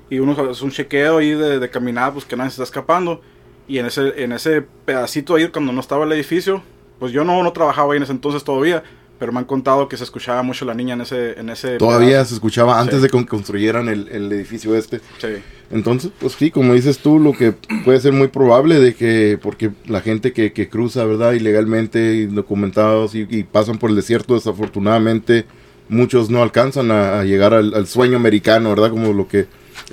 Y 0.09 0.19
uno 0.19 0.31
hace 0.49 0.63
un 0.65 0.71
chequeo 0.71 1.17
ahí 1.17 1.31
de, 1.31 1.59
de 1.59 1.69
caminada, 1.69 2.13
pues 2.13 2.25
que 2.25 2.35
nadie 2.35 2.49
se 2.49 2.55
está 2.55 2.63
escapando. 2.63 3.21
Y 3.67 3.77
en 3.77 3.85
ese, 3.85 4.23
en 4.23 4.31
ese 4.31 4.61
pedacito 4.85 5.35
ahí, 5.35 5.47
cuando 5.49 5.71
no 5.73 5.79
estaba 5.81 6.05
el 6.05 6.11
edificio, 6.13 6.63
pues 6.99 7.11
yo 7.11 7.23
no, 7.23 7.43
no 7.43 7.51
trabajaba 7.53 7.93
ahí 7.93 7.97
en 7.97 8.03
ese 8.03 8.11
entonces 8.11 8.43
todavía, 8.43 8.83
pero 9.19 9.31
me 9.31 9.39
han 9.39 9.45
contado 9.45 9.87
que 9.87 9.95
se 9.97 10.03
escuchaba 10.03 10.41
mucho 10.43 10.65
la 10.65 10.73
niña 10.73 10.95
en 10.95 11.01
ese... 11.01 11.39
En 11.39 11.49
ese 11.49 11.77
Todavía 11.77 12.09
pedazo. 12.09 12.29
se 12.29 12.33
escuchaba 12.35 12.79
antes 12.79 12.97
Sí. 12.97 13.03
de 13.03 13.09
que 13.09 13.25
construyeran 13.25 13.87
el, 13.87 14.07
el 14.09 14.31
edificio 14.31 14.75
este. 14.75 14.99
Sí. 15.19 15.27
Entonces, 15.69 16.11
pues 16.19 16.33
sí, 16.33 16.49
como 16.51 16.73
dices 16.73 16.97
tú, 16.99 17.19
lo 17.19 17.31
que 17.31 17.53
puede 17.85 17.99
ser 18.01 18.11
muy 18.13 18.27
probable 18.27 18.79
de 18.79 18.93
que, 18.95 19.39
porque 19.41 19.71
la 19.85 20.01
gente 20.01 20.33
que, 20.33 20.51
que 20.51 20.67
cruza, 20.67 21.05
¿verdad? 21.05 21.31
Ilegalmente, 21.33 22.15
indocumentados 22.23 23.15
y, 23.15 23.25
y 23.29 23.43
pasan 23.43 23.77
por 23.77 23.89
el 23.91 23.95
desierto, 23.95 24.33
desafortunadamente, 24.33 25.45
muchos 25.89 26.29
no 26.29 26.41
alcanzan 26.43 26.91
a, 26.91 27.19
a 27.19 27.23
llegar 27.23 27.53
al, 27.53 27.73
al 27.73 27.87
sueño 27.87 28.15
americano, 28.17 28.69
¿verdad? 28.69 28.89
Como 28.89 29.13
lo 29.13 29.27
que, 29.27 29.47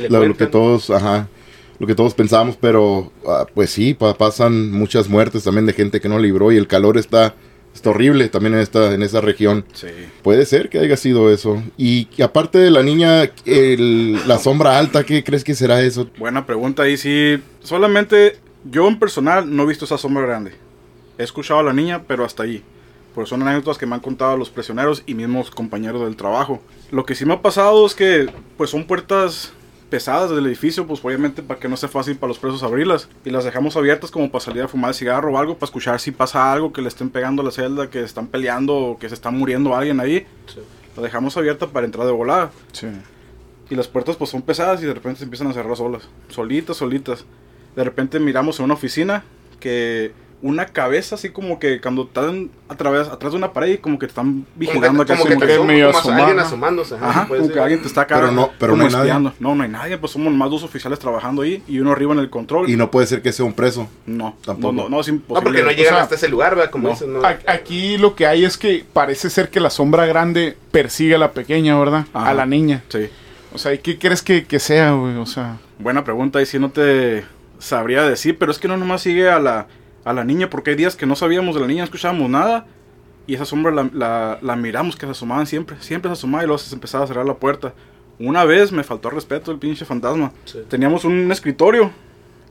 lo, 0.08 0.36
que 0.36 0.46
todos, 0.46 0.90
ajá, 0.90 1.28
lo 1.78 1.86
que 1.86 1.94
todos 1.94 2.14
pensamos, 2.14 2.56
pero 2.60 3.12
ah, 3.26 3.46
pues 3.54 3.70
sí, 3.70 3.94
pa- 3.94 4.16
pasan 4.16 4.70
muchas 4.72 5.08
muertes 5.08 5.44
también 5.44 5.66
de 5.66 5.72
gente 5.72 6.00
que 6.00 6.08
no 6.08 6.18
libró 6.18 6.50
y 6.52 6.56
el 6.56 6.66
calor 6.66 6.96
está, 6.98 7.34
está 7.74 7.90
horrible 7.90 8.28
también 8.28 8.54
en 8.54 8.60
esta, 8.60 8.92
en 8.94 9.02
esa 9.02 9.20
región. 9.20 9.64
Sí. 9.72 9.86
Puede 10.22 10.44
ser 10.46 10.68
que 10.68 10.78
haya 10.80 10.96
sido 10.96 11.32
eso. 11.32 11.62
Y 11.76 12.08
aparte 12.22 12.58
de 12.58 12.70
la 12.70 12.82
niña, 12.82 13.30
el- 13.44 14.18
la 14.26 14.38
sombra 14.38 14.78
alta, 14.78 15.04
¿qué 15.04 15.22
crees 15.24 15.44
que 15.44 15.54
será 15.54 15.80
eso? 15.82 16.08
Buena 16.18 16.46
pregunta. 16.46 16.88
Y 16.88 16.96
sí, 16.96 17.38
solamente 17.60 18.36
yo 18.70 18.88
en 18.88 18.98
personal 18.98 19.54
no 19.54 19.62
he 19.64 19.66
visto 19.66 19.84
esa 19.84 19.98
sombra 19.98 20.24
grande. 20.26 20.52
He 21.18 21.22
escuchado 21.24 21.60
a 21.60 21.64
la 21.64 21.72
niña, 21.72 22.02
pero 22.06 22.24
hasta 22.24 22.44
ahí. 22.44 22.62
Pues 23.14 23.28
son 23.28 23.42
anécdotas 23.42 23.78
que 23.78 23.86
me 23.86 23.94
han 23.94 24.00
contado 24.00 24.36
los 24.36 24.50
prisioneros 24.50 25.02
y 25.06 25.14
mismos 25.14 25.50
compañeros 25.50 26.02
del 26.02 26.16
trabajo. 26.16 26.60
Lo 26.90 27.04
que 27.04 27.14
sí 27.14 27.24
me 27.24 27.34
ha 27.34 27.42
pasado 27.42 27.84
es 27.86 27.94
que, 27.94 28.30
pues 28.56 28.70
son 28.70 28.84
puertas 28.84 29.52
pesadas 29.90 30.30
del 30.30 30.46
edificio, 30.46 30.86
pues 30.86 31.04
obviamente 31.04 31.42
para 31.42 31.58
que 31.58 31.68
no 31.68 31.76
sea 31.76 31.88
fácil 31.88 32.16
para 32.16 32.28
los 32.28 32.38
presos 32.38 32.62
abrirlas. 32.62 33.08
Y 33.24 33.30
las 33.30 33.44
dejamos 33.44 33.76
abiertas 33.76 34.10
como 34.10 34.30
para 34.30 34.44
salir 34.44 34.62
a 34.62 34.68
fumar 34.68 34.94
cigarro 34.94 35.32
o 35.32 35.38
algo, 35.38 35.54
para 35.54 35.66
escuchar 35.66 35.98
si 36.00 36.10
pasa 36.10 36.52
algo, 36.52 36.72
que 36.72 36.82
le 36.82 36.88
estén 36.88 37.10
pegando 37.10 37.42
a 37.42 37.44
la 37.44 37.50
celda, 37.50 37.90
que 37.90 38.02
están 38.02 38.26
peleando 38.26 38.74
o 38.74 38.98
que 38.98 39.08
se 39.08 39.14
está 39.14 39.30
muriendo 39.30 39.74
alguien 39.74 40.00
ahí. 40.00 40.26
Sí. 40.46 40.60
La 40.96 41.02
dejamos 41.02 41.36
abierta 41.36 41.68
para 41.68 41.86
entrar 41.86 42.06
de 42.06 42.12
volada. 42.12 42.50
Sí. 42.72 42.88
Y 43.70 43.74
las 43.74 43.88
puertas 43.88 44.16
pues 44.16 44.30
son 44.30 44.42
pesadas 44.42 44.82
y 44.82 44.86
de 44.86 44.94
repente 44.94 45.18
se 45.18 45.24
empiezan 45.24 45.48
a 45.48 45.52
cerrar 45.52 45.76
solas. 45.76 46.08
Solitas, 46.28 46.76
solitas. 46.76 47.24
De 47.76 47.84
repente 47.84 48.18
miramos 48.18 48.58
en 48.58 48.64
una 48.64 48.74
oficina 48.74 49.24
que 49.60 50.12
una 50.40 50.66
cabeza 50.66 51.16
así 51.16 51.30
como 51.30 51.58
que 51.58 51.80
cuando 51.80 52.02
están 52.04 52.50
a 52.68 52.76
través, 52.76 53.08
atrás 53.08 53.32
de 53.32 53.38
una 53.38 53.52
pared 53.52 53.72
y 53.74 53.78
como 53.78 53.98
que 53.98 54.06
te 54.06 54.10
están 54.10 54.46
vigilando 54.54 54.88
Como 54.88 55.04
que, 55.04 55.12
como 55.14 55.24
que 55.24 55.36
te 55.36 55.46
que 55.46 55.52
asoma, 55.54 55.66
medio 55.66 55.86
como 55.86 55.98
asomado, 55.98 56.20
alguien 56.22 56.36
¿no? 56.36 56.42
asomándose. 56.42 56.94
ajá, 56.94 57.28
que 57.52 57.60
alguien 57.60 57.80
te 57.82 57.88
está 57.88 58.02
acá 58.02 58.14
Pero 58.20 58.30
no- 58.30 58.50
pero 58.58 58.76
no 58.76 58.84
hay 58.84 58.92
nadie. 58.92 59.32
No, 59.40 59.54
no 59.56 59.62
hay 59.64 59.68
nadie, 59.68 59.98
pues 59.98 60.12
somos 60.12 60.32
más 60.32 60.48
dos 60.48 60.62
oficiales 60.62 60.98
trabajando 61.00 61.42
ahí 61.42 61.62
y 61.66 61.80
uno 61.80 61.90
arriba 61.90 62.12
en 62.12 62.20
el 62.20 62.30
control. 62.30 62.70
Y 62.70 62.76
no 62.76 62.88
puede 62.90 63.06
ser 63.08 63.20
que 63.20 63.32
sea 63.32 63.44
un 63.44 63.52
preso. 63.52 63.88
no, 64.06 64.36
Tampoco. 64.44 64.72
no, 64.72 64.82
no, 64.84 64.88
no, 64.90 65.00
es 65.00 65.08
No, 65.08 65.14
imposible. 65.14 65.42
porque 65.44 65.62
no 65.62 65.68
O 65.68 65.72
llegan 65.72 65.94
sea, 65.94 66.02
hasta 66.04 66.14
ese 66.14 66.28
lugar, 66.28 66.54
¿verdad? 66.54 66.70
Como 66.70 66.88
no. 66.88 66.94
dicen, 66.94 67.12
¿no? 67.14 67.20
Aquí 67.46 67.98
lo 67.98 68.14
que 68.14 68.26
hay 68.26 68.44
es 68.44 68.56
que 68.56 68.84
parece 68.92 69.30
ser 69.30 69.50
que 69.50 69.58
la 69.58 69.70
sombra 69.70 70.06
grande 70.06 70.56
persigue 70.70 71.16
a 71.16 71.18
la 71.18 71.32
pequeña, 71.32 71.76
¿verdad? 71.78 72.06
Ajá. 72.12 72.30
A 72.30 72.34
la 72.34 72.46
niña. 72.46 72.84
Sí. 72.88 73.08
O 73.52 73.58
sea, 73.58 73.74
¿y 73.74 73.78
qué 73.78 73.98
crees 73.98 74.22
que, 74.22 74.44
que 74.44 74.60
sea, 74.60 74.92
güey? 74.92 75.16
O 75.16 75.26
sea, 75.26 75.56
Buena 75.80 76.04
pregunta, 76.04 76.40
y 76.42 76.46
si 76.46 76.58
no 76.58 76.70
te 76.70 77.24
sabría 77.58 78.02
decir, 78.02 78.36
pero 78.38 78.52
es 78.52 78.58
que 78.58 78.68
no 78.68 78.76
nomás 78.76 79.02
sigue 79.02 79.28
a 79.30 79.38
la, 79.40 79.66
a 80.04 80.12
la 80.12 80.24
niña, 80.24 80.48
porque 80.50 80.70
hay 80.70 80.76
días 80.76 80.96
que 80.96 81.06
no 81.06 81.16
sabíamos 81.16 81.54
de 81.54 81.60
la 81.60 81.66
niña, 81.66 81.80
no 81.80 81.84
escuchábamos 81.84 82.28
nada, 82.30 82.66
y 83.26 83.34
esa 83.34 83.44
sombra 83.44 83.72
la, 83.72 83.90
la, 83.92 84.38
la 84.40 84.56
miramos 84.56 84.96
que 84.96 85.06
se 85.06 85.12
asomaban 85.12 85.46
siempre, 85.46 85.76
siempre 85.80 86.08
se 86.08 86.14
asomaba 86.14 86.44
y 86.44 86.46
luego 86.46 86.58
se 86.58 86.74
empezaba 86.74 87.04
a 87.04 87.06
cerrar 87.06 87.26
la 87.26 87.34
puerta. 87.34 87.74
Una 88.18 88.44
vez 88.44 88.72
me 88.72 88.82
faltó 88.82 89.10
respeto 89.10 89.52
el 89.52 89.58
pinche 89.58 89.84
fantasma. 89.84 90.32
Sí. 90.44 90.60
Teníamos 90.68 91.04
un 91.04 91.30
escritorio 91.30 91.90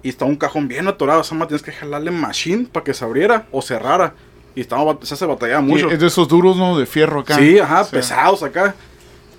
y 0.04 0.10
estaba 0.10 0.30
un 0.30 0.38
cajón 0.38 0.68
bien 0.68 0.88
atorado, 0.88 1.22
esa 1.22 1.36
madre 1.36 1.48
tienes 1.50 1.64
que 1.64 1.72
jalarle 1.72 2.12
machine 2.12 2.68
para 2.72 2.84
que 2.84 2.94
se 2.94 3.04
abriera 3.04 3.48
o 3.52 3.62
cerrara. 3.62 4.14
Y 4.56 4.62
estaba, 4.62 4.98
se 5.02 5.14
hace 5.14 5.26
batallaba 5.26 5.62
mucho. 5.62 5.90
y 5.90 5.94
es 5.94 6.00
de 6.00 6.08
esos 6.08 6.28
duros, 6.28 6.58
¿no? 6.58 6.78
De 6.80 6.86
fierro 6.86 7.20
acá. 7.20 7.36
Sí, 7.38 7.60
ajá, 7.60 7.82
O 7.82 7.84
sea, 7.84 8.00
pesados 8.00 8.44
acá. 8.44 8.76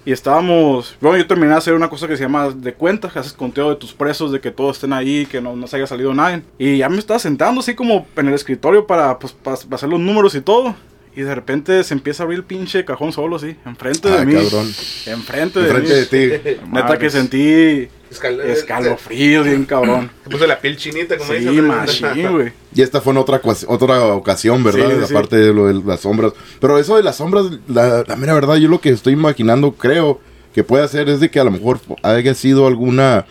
Y 0.09 0.13
estábamos, 0.13 0.97
bueno, 1.03 1.19
yo 1.19 1.27
terminé 1.27 1.51
de 1.51 1.59
hacer 1.59 1.75
una 1.75 1.91
cosa 1.91 2.09
que 2.09 2.17
se 2.17 2.23
llama 2.23 2.49
de 2.49 2.73
cuenta, 2.73 3.11
que 3.11 3.19
haces 3.19 3.35
conteo 3.35 3.69
de 3.69 3.77
tus 3.77 3.93
presos, 3.93 4.33
de 4.33 4.41
que 4.41 4.51
todos 4.51 4.77
estén 4.77 4.95
ahí, 4.95 5.27
que 5.27 5.43
no, 5.43 5.55
no 5.55 5.67
se 5.67 5.77
haya 5.77 5.87
salido 5.87 6.15
nadie. 6.15 6.43
Y 6.57 6.79
ya 6.79 6.89
me 6.89 6.97
estaba 6.97 7.19
sentando 7.19 7.61
así 7.61 7.75
como 7.75 8.07
en 8.17 8.29
el 8.29 8.33
escritorio 8.33 8.87
para, 8.87 9.19
pues, 9.19 9.35
para 9.35 9.59
hacer 9.71 9.87
los 9.91 10.01
números 10.01 10.35
y 10.35 10.41
todo. 10.41 10.75
Y 11.19 11.23
de 11.23 11.35
repente 11.35 11.83
se 11.83 11.95
empieza 11.95 12.23
a 12.23 12.25
abrir 12.25 12.39
el 12.39 12.45
pinche 12.45 12.85
cajón 12.85 13.13
solo 13.13 13.35
así, 13.35 13.57
enfrente 13.67 14.09
de 14.09 14.19
Ah, 14.19 14.25
mí. 14.25 14.35
cabrón. 14.35 14.73
Enfrente 15.07 15.59
de 15.59 15.67
Enfrente 15.69 15.93
mí. 16.17 16.27
de 16.27 16.39
ti. 16.39 16.61
Neta 16.73 16.97
que 16.97 17.11
sentí 17.11 17.89
Escal- 18.09 18.41
escalofríos 18.45 19.45
bien 19.45 19.65
cabrón. 19.65 20.13
Se 20.25 20.31
puso 20.31 20.47
la 20.47 20.61
piel 20.61 20.77
chinita, 20.77 21.19
como 21.19 21.33
Sí, 21.33 21.61
machín, 21.61 22.31
güey. 22.37 22.53
Y 22.73 22.83
esta 22.83 23.01
fue 23.01 23.13
en 23.15 23.17
otra, 23.17 23.41
otra 23.67 24.05
ocasión, 24.15 24.63
¿verdad? 24.63 24.91
Sí, 24.91 24.95
sí, 25.01 25.07
sí. 25.09 25.15
Aparte 25.15 25.37
de 25.39 25.53
lo 25.53 25.67
de 25.67 25.75
las 25.85 25.99
sombras. 25.99 26.35
Pero 26.61 26.79
eso 26.79 26.97
de 26.97 27.03
las 27.03 27.17
sombras, 27.17 27.47
la, 27.67 28.05
la 28.07 28.15
mera 28.15 28.35
verdad, 28.35 28.55
yo 28.55 28.69
lo 28.69 28.81
que 28.81 28.91
estoy 28.91 29.15
imaginando, 29.15 29.73
creo 29.73 30.21
que 30.55 30.63
puede 30.63 30.87
ser 30.87 31.09
es 31.09 31.19
de 31.19 31.31
que 31.33 31.41
a 31.41 31.45
lo 31.45 31.51
mejor 31.51 31.81
haya 32.05 32.33
sido 32.35 32.69
alguna 32.69 33.27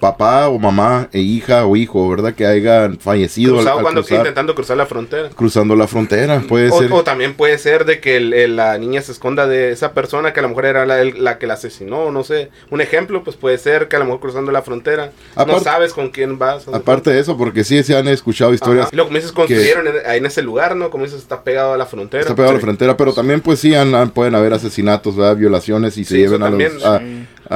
papá 0.00 0.48
o 0.48 0.58
mamá 0.58 1.08
e 1.12 1.20
hija 1.20 1.66
o 1.66 1.76
hijo, 1.76 2.08
¿verdad? 2.08 2.34
Que 2.34 2.46
hayan 2.46 2.98
fallecido 2.98 3.52
al, 3.54 3.58
Cruzado 3.60 3.78
al 3.78 3.82
cuando 3.82 4.02
cruzar- 4.02 4.18
intentando 4.18 4.54
cruzar 4.54 4.76
la 4.76 4.86
frontera. 4.86 5.28
cruzando 5.30 5.76
la 5.76 5.86
frontera. 5.86 6.40
Puede 6.48 6.70
O, 6.70 6.78
ser. 6.78 6.92
o 6.92 7.02
también 7.02 7.34
puede 7.34 7.58
ser 7.58 7.84
de 7.84 8.00
que 8.00 8.16
el- 8.16 8.32
el- 8.34 8.56
la 8.56 8.76
niña 8.78 9.00
se 9.02 9.12
esconda 9.12 9.46
de 9.46 9.72
esa 9.72 9.92
persona 9.92 10.32
que 10.32 10.40
a 10.40 10.42
lo 10.42 10.48
mejor 10.50 10.66
era 10.66 10.86
la, 10.86 11.00
el- 11.00 11.22
la 11.24 11.38
que 11.38 11.46
la 11.46 11.54
asesinó, 11.54 12.10
no 12.10 12.24
sé. 12.24 12.50
Un 12.70 12.80
ejemplo, 12.80 13.22
pues 13.24 13.36
puede 13.36 13.58
ser 13.58 13.88
que 13.88 13.96
a 13.96 13.98
lo 13.98 14.04
mejor 14.06 14.20
cruzando 14.20 14.52
la 14.52 14.62
frontera 14.62 15.12
no 15.46 15.60
sabes 15.60 15.92
con 15.92 16.10
quién 16.10 16.38
vas. 16.38 16.66
Aparte 16.68 17.10
de 17.10 17.20
eso, 17.20 17.36
porque 17.36 17.64
sí 17.64 17.82
se 17.82 17.96
han 17.96 18.08
escuchado 18.08 18.52
historias 18.54 18.86
Ajá. 18.86 18.90
Y 18.92 18.96
lo 18.96 19.04
como 19.04 19.16
dices, 19.16 19.32
construyeron 19.32 19.86
en, 19.88 19.94
ahí 20.06 20.18
en 20.18 20.26
ese 20.26 20.42
lugar, 20.42 20.76
¿no? 20.76 20.90
Como 20.90 21.04
dices, 21.04 21.20
está 21.20 21.42
pegado 21.42 21.72
a 21.74 21.76
la 21.76 21.86
frontera. 21.86 22.22
Está 22.22 22.34
pegado 22.34 22.50
a 22.52 22.54
la 22.54 22.60
frontera, 22.60 22.96
pero 22.96 23.12
también 23.12 23.40
pues 23.40 23.58
sí 23.60 23.74
han- 23.74 23.94
han- 23.94 24.10
pueden 24.10 24.34
haber 24.34 24.52
asesinatos, 24.52 25.16
¿verdad? 25.16 25.36
violaciones 25.36 25.96
y 25.96 26.04
se 26.04 26.14
Sí, 26.14 26.20
lleven 26.20 26.42
a, 26.42 26.50
los- 26.50 26.84
a. 26.84 27.00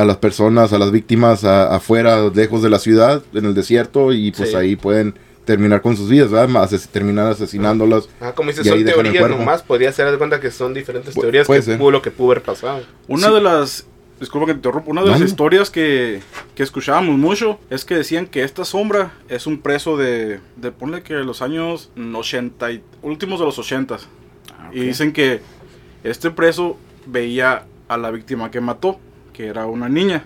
a 0.01 0.05
las 0.05 0.17
personas, 0.19 0.73
a 0.73 0.79
las 0.79 0.91
víctimas 0.93 1.45
a- 1.45 1.75
afuera, 1.75 2.31
lejos 2.35 2.63
de 2.63 2.71
la 2.71 2.79
ciudad, 2.79 3.23
en 3.35 3.45
el 3.47 3.55
desierto 3.55 4.13
y 4.13 4.33
pues 4.33 4.51
Sí. 4.51 4.57
ahí 4.57 4.77
pueden 4.77 5.15
terminar 5.45 5.81
con 5.81 5.97
sus 5.97 6.09
vidas, 6.11 6.31
¿verdad? 6.31 6.49
Ases- 6.65 6.89
terminar 6.89 7.29
asesinándolas. 7.29 8.09
Ah, 8.21 8.33
como 8.35 8.51
dices, 8.51 8.67
son 8.67 8.85
teorías 8.85 9.31
nomás. 9.31 9.63
Podría 9.63 9.93
ser, 9.93 10.11
de 10.11 10.19
cuenta 10.19 10.41
que 10.41 10.51
son 10.51 10.75
diferentes 10.75 11.15
Pu- 11.15 11.21
teorías 11.21 11.47
que 11.47 11.63
ser. 11.63 11.79
pudo 11.79 11.91
lo 11.93 12.03
que 12.03 12.11
pudo 12.11 12.33
haber 12.33 12.43
pasado. 12.43 12.83
Una 13.07 13.29
Sí. 13.29 13.35
de 13.35 13.41
las, 13.41 13.87
disculpa 14.19 14.47
que 14.47 14.53
te 14.55 14.57
interrumpa, 14.59 14.91
una 14.91 15.03
de 15.05 15.11
las 15.11 15.21
historias 15.21 15.71
que, 15.71 16.21
que 16.57 16.63
escuchábamos 16.65 17.17
mucho 17.17 17.61
es 17.71 17.85
que 17.85 17.95
decían 17.95 18.27
que 18.27 18.43
esta 18.43 18.65
sombra 18.65 19.13
es 19.29 19.47
un 19.47 19.59
preso 19.61 19.97
de, 19.97 20.41
de 20.57 20.73
ponle 20.73 21.03
que 21.03 21.15
los 21.15 21.43
años 21.43 21.91
80, 21.97 22.73
y- 22.73 22.83
últimos 23.03 23.39
de 23.39 23.47
los 23.47 23.57
80. 23.59 23.99
Ah. 24.59 24.71
Y 24.73 24.81
dicen 24.81 25.13
que 25.13 25.41
este 26.03 26.31
preso 26.33 26.77
veía 27.07 27.67
a 27.89 27.97
la 27.97 28.11
víctima 28.11 28.51
que 28.51 28.61
mató, 28.61 28.99
que 29.37 29.47
era 29.47 29.67
una 29.67 29.89
niña. 29.89 30.25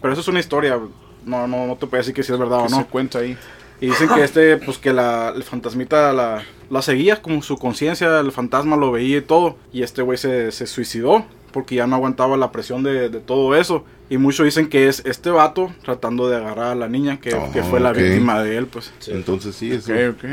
Pero 0.00 0.12
eso 0.12 0.20
es 0.22 0.28
una 0.28 0.40
historia, 0.40 0.78
no, 1.24 1.46
no, 1.46 1.66
no 1.66 1.76
te 1.76 1.86
puedo 1.86 2.00
decir 2.00 2.14
que 2.14 2.22
si 2.22 2.32
es 2.32 2.38
verdad 2.38 2.58
que 2.60 2.64
o 2.66 2.68
se 2.68 2.76
no. 2.76 2.86
cuenta 2.88 3.18
ahí. 3.18 3.36
Y 3.80 3.86
dicen 3.86 4.08
que 4.14 4.22
este, 4.22 4.56
pues 4.58 4.78
que 4.78 4.92
la, 4.92 5.32
el 5.34 5.42
fantasmita 5.42 6.12
la, 6.12 6.42
la 6.70 6.82
seguía 6.82 7.20
como 7.20 7.42
su 7.42 7.56
conciencia, 7.58 8.20
el 8.20 8.30
fantasma 8.30 8.76
lo 8.76 8.92
veía 8.92 9.18
y 9.18 9.22
todo. 9.22 9.56
Y 9.72 9.82
este 9.82 10.02
güey 10.02 10.18
se, 10.18 10.52
se 10.52 10.66
suicidó 10.68 11.24
porque 11.52 11.74
ya 11.74 11.86
no 11.86 11.96
aguantaba 11.96 12.36
la 12.36 12.52
presión 12.52 12.82
de, 12.84 13.08
de 13.08 13.18
todo 13.20 13.56
eso. 13.56 13.84
Y 14.08 14.18
muchos 14.18 14.44
dicen 14.44 14.68
que 14.68 14.86
es 14.88 15.02
este 15.04 15.30
vato 15.30 15.72
tratando 15.82 16.28
de 16.28 16.36
agarrar 16.36 16.66
a 16.66 16.74
la 16.76 16.88
niña 16.88 17.18
que, 17.18 17.34
Oh, 17.34 17.50
que 17.52 17.62
fue 17.64 17.80
la 17.80 17.90
ok. 17.90 17.96
víctima 17.96 18.42
de 18.42 18.56
él, 18.56 18.66
pues. 18.66 18.92
Sí. 19.00 19.10
Entonces 19.12 19.56
sí, 19.56 19.72
eso, 19.72 19.92
Ok, 19.92 19.98
ok. 20.16 20.24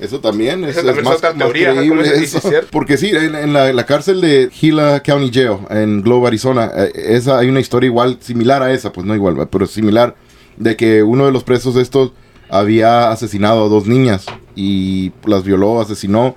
Eso 0.00 0.20
también 0.20 0.64
es, 0.64 0.76
también 0.76 0.98
es 0.98 1.04
más, 1.04 1.16
otra 1.16 1.34
teoría, 1.34 1.74
creíble 1.74 2.04
sí, 2.18 2.36
eso. 2.36 2.40
Porque 2.70 2.96
sí, 2.96 3.10
en, 3.10 3.34
en 3.34 3.52
la, 3.52 3.72
la 3.72 3.86
cárcel 3.86 4.20
de 4.20 4.48
Gila 4.52 5.02
County 5.02 5.30
Jail, 5.32 5.58
en 5.70 6.02
Globe, 6.02 6.28
Arizona, 6.28 6.70
eh, 6.76 6.92
esa 6.94 7.38
hay 7.38 7.48
una 7.48 7.60
historia 7.60 7.86
igual, 7.86 8.18
similar 8.20 8.62
a 8.62 8.72
esa, 8.72 8.92
pues 8.92 9.06
no 9.06 9.14
igual, 9.14 9.48
pero 9.50 9.66
similar, 9.66 10.16
de 10.56 10.76
que 10.76 11.02
uno 11.02 11.26
de 11.26 11.32
los 11.32 11.44
presos 11.44 11.76
estos 11.76 12.12
había 12.50 13.10
asesinado 13.10 13.64
a 13.64 13.68
dos 13.68 13.86
niñas 13.86 14.26
y 14.56 15.12
las 15.24 15.44
violó, 15.44 15.80
asesinó. 15.80 16.36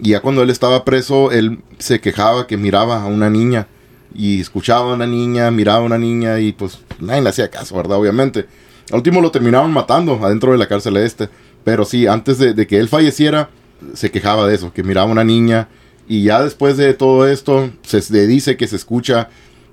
Y 0.00 0.10
ya 0.10 0.20
cuando 0.20 0.42
él 0.42 0.50
estaba 0.50 0.84
preso, 0.84 1.30
él 1.30 1.60
se 1.78 2.00
quejaba 2.00 2.46
que 2.46 2.56
miraba 2.56 3.02
a 3.02 3.06
una 3.06 3.30
niña 3.30 3.68
y 4.14 4.40
escuchaba 4.40 4.90
a 4.90 4.94
una 4.94 5.06
niña, 5.06 5.50
miraba 5.50 5.78
a 5.78 5.82
una 5.82 5.98
niña 5.98 6.40
y 6.40 6.52
pues 6.52 6.80
nadie 6.98 7.22
le 7.22 7.28
hacía 7.28 7.50
caso, 7.50 7.76
¿verdad? 7.76 7.98
Obviamente. 7.98 8.46
Al 8.90 8.96
último 8.96 9.20
lo 9.20 9.30
terminaron 9.30 9.72
matando 9.72 10.18
adentro 10.22 10.52
de 10.52 10.58
la 10.58 10.66
cárcel 10.66 10.96
este. 10.96 11.28
Pero 11.64 11.84
sí, 11.84 12.06
antes 12.06 12.38
de, 12.38 12.54
de 12.54 12.66
que 12.66 12.78
él 12.78 12.88
falleciera, 12.88 13.50
se 13.94 14.10
quejaba 14.10 14.46
de 14.48 14.54
eso, 14.54 14.72
que 14.72 14.82
miraba 14.82 15.08
a 15.08 15.12
una 15.12 15.24
niña. 15.24 15.68
Y 16.08 16.24
ya 16.24 16.42
después 16.42 16.76
de 16.76 16.94
todo 16.94 17.26
esto, 17.28 17.70
se 17.82 18.00
le 18.12 18.26
dice 18.26 18.56
que 18.56 18.66
se 18.66 18.76
escucha 18.76 19.28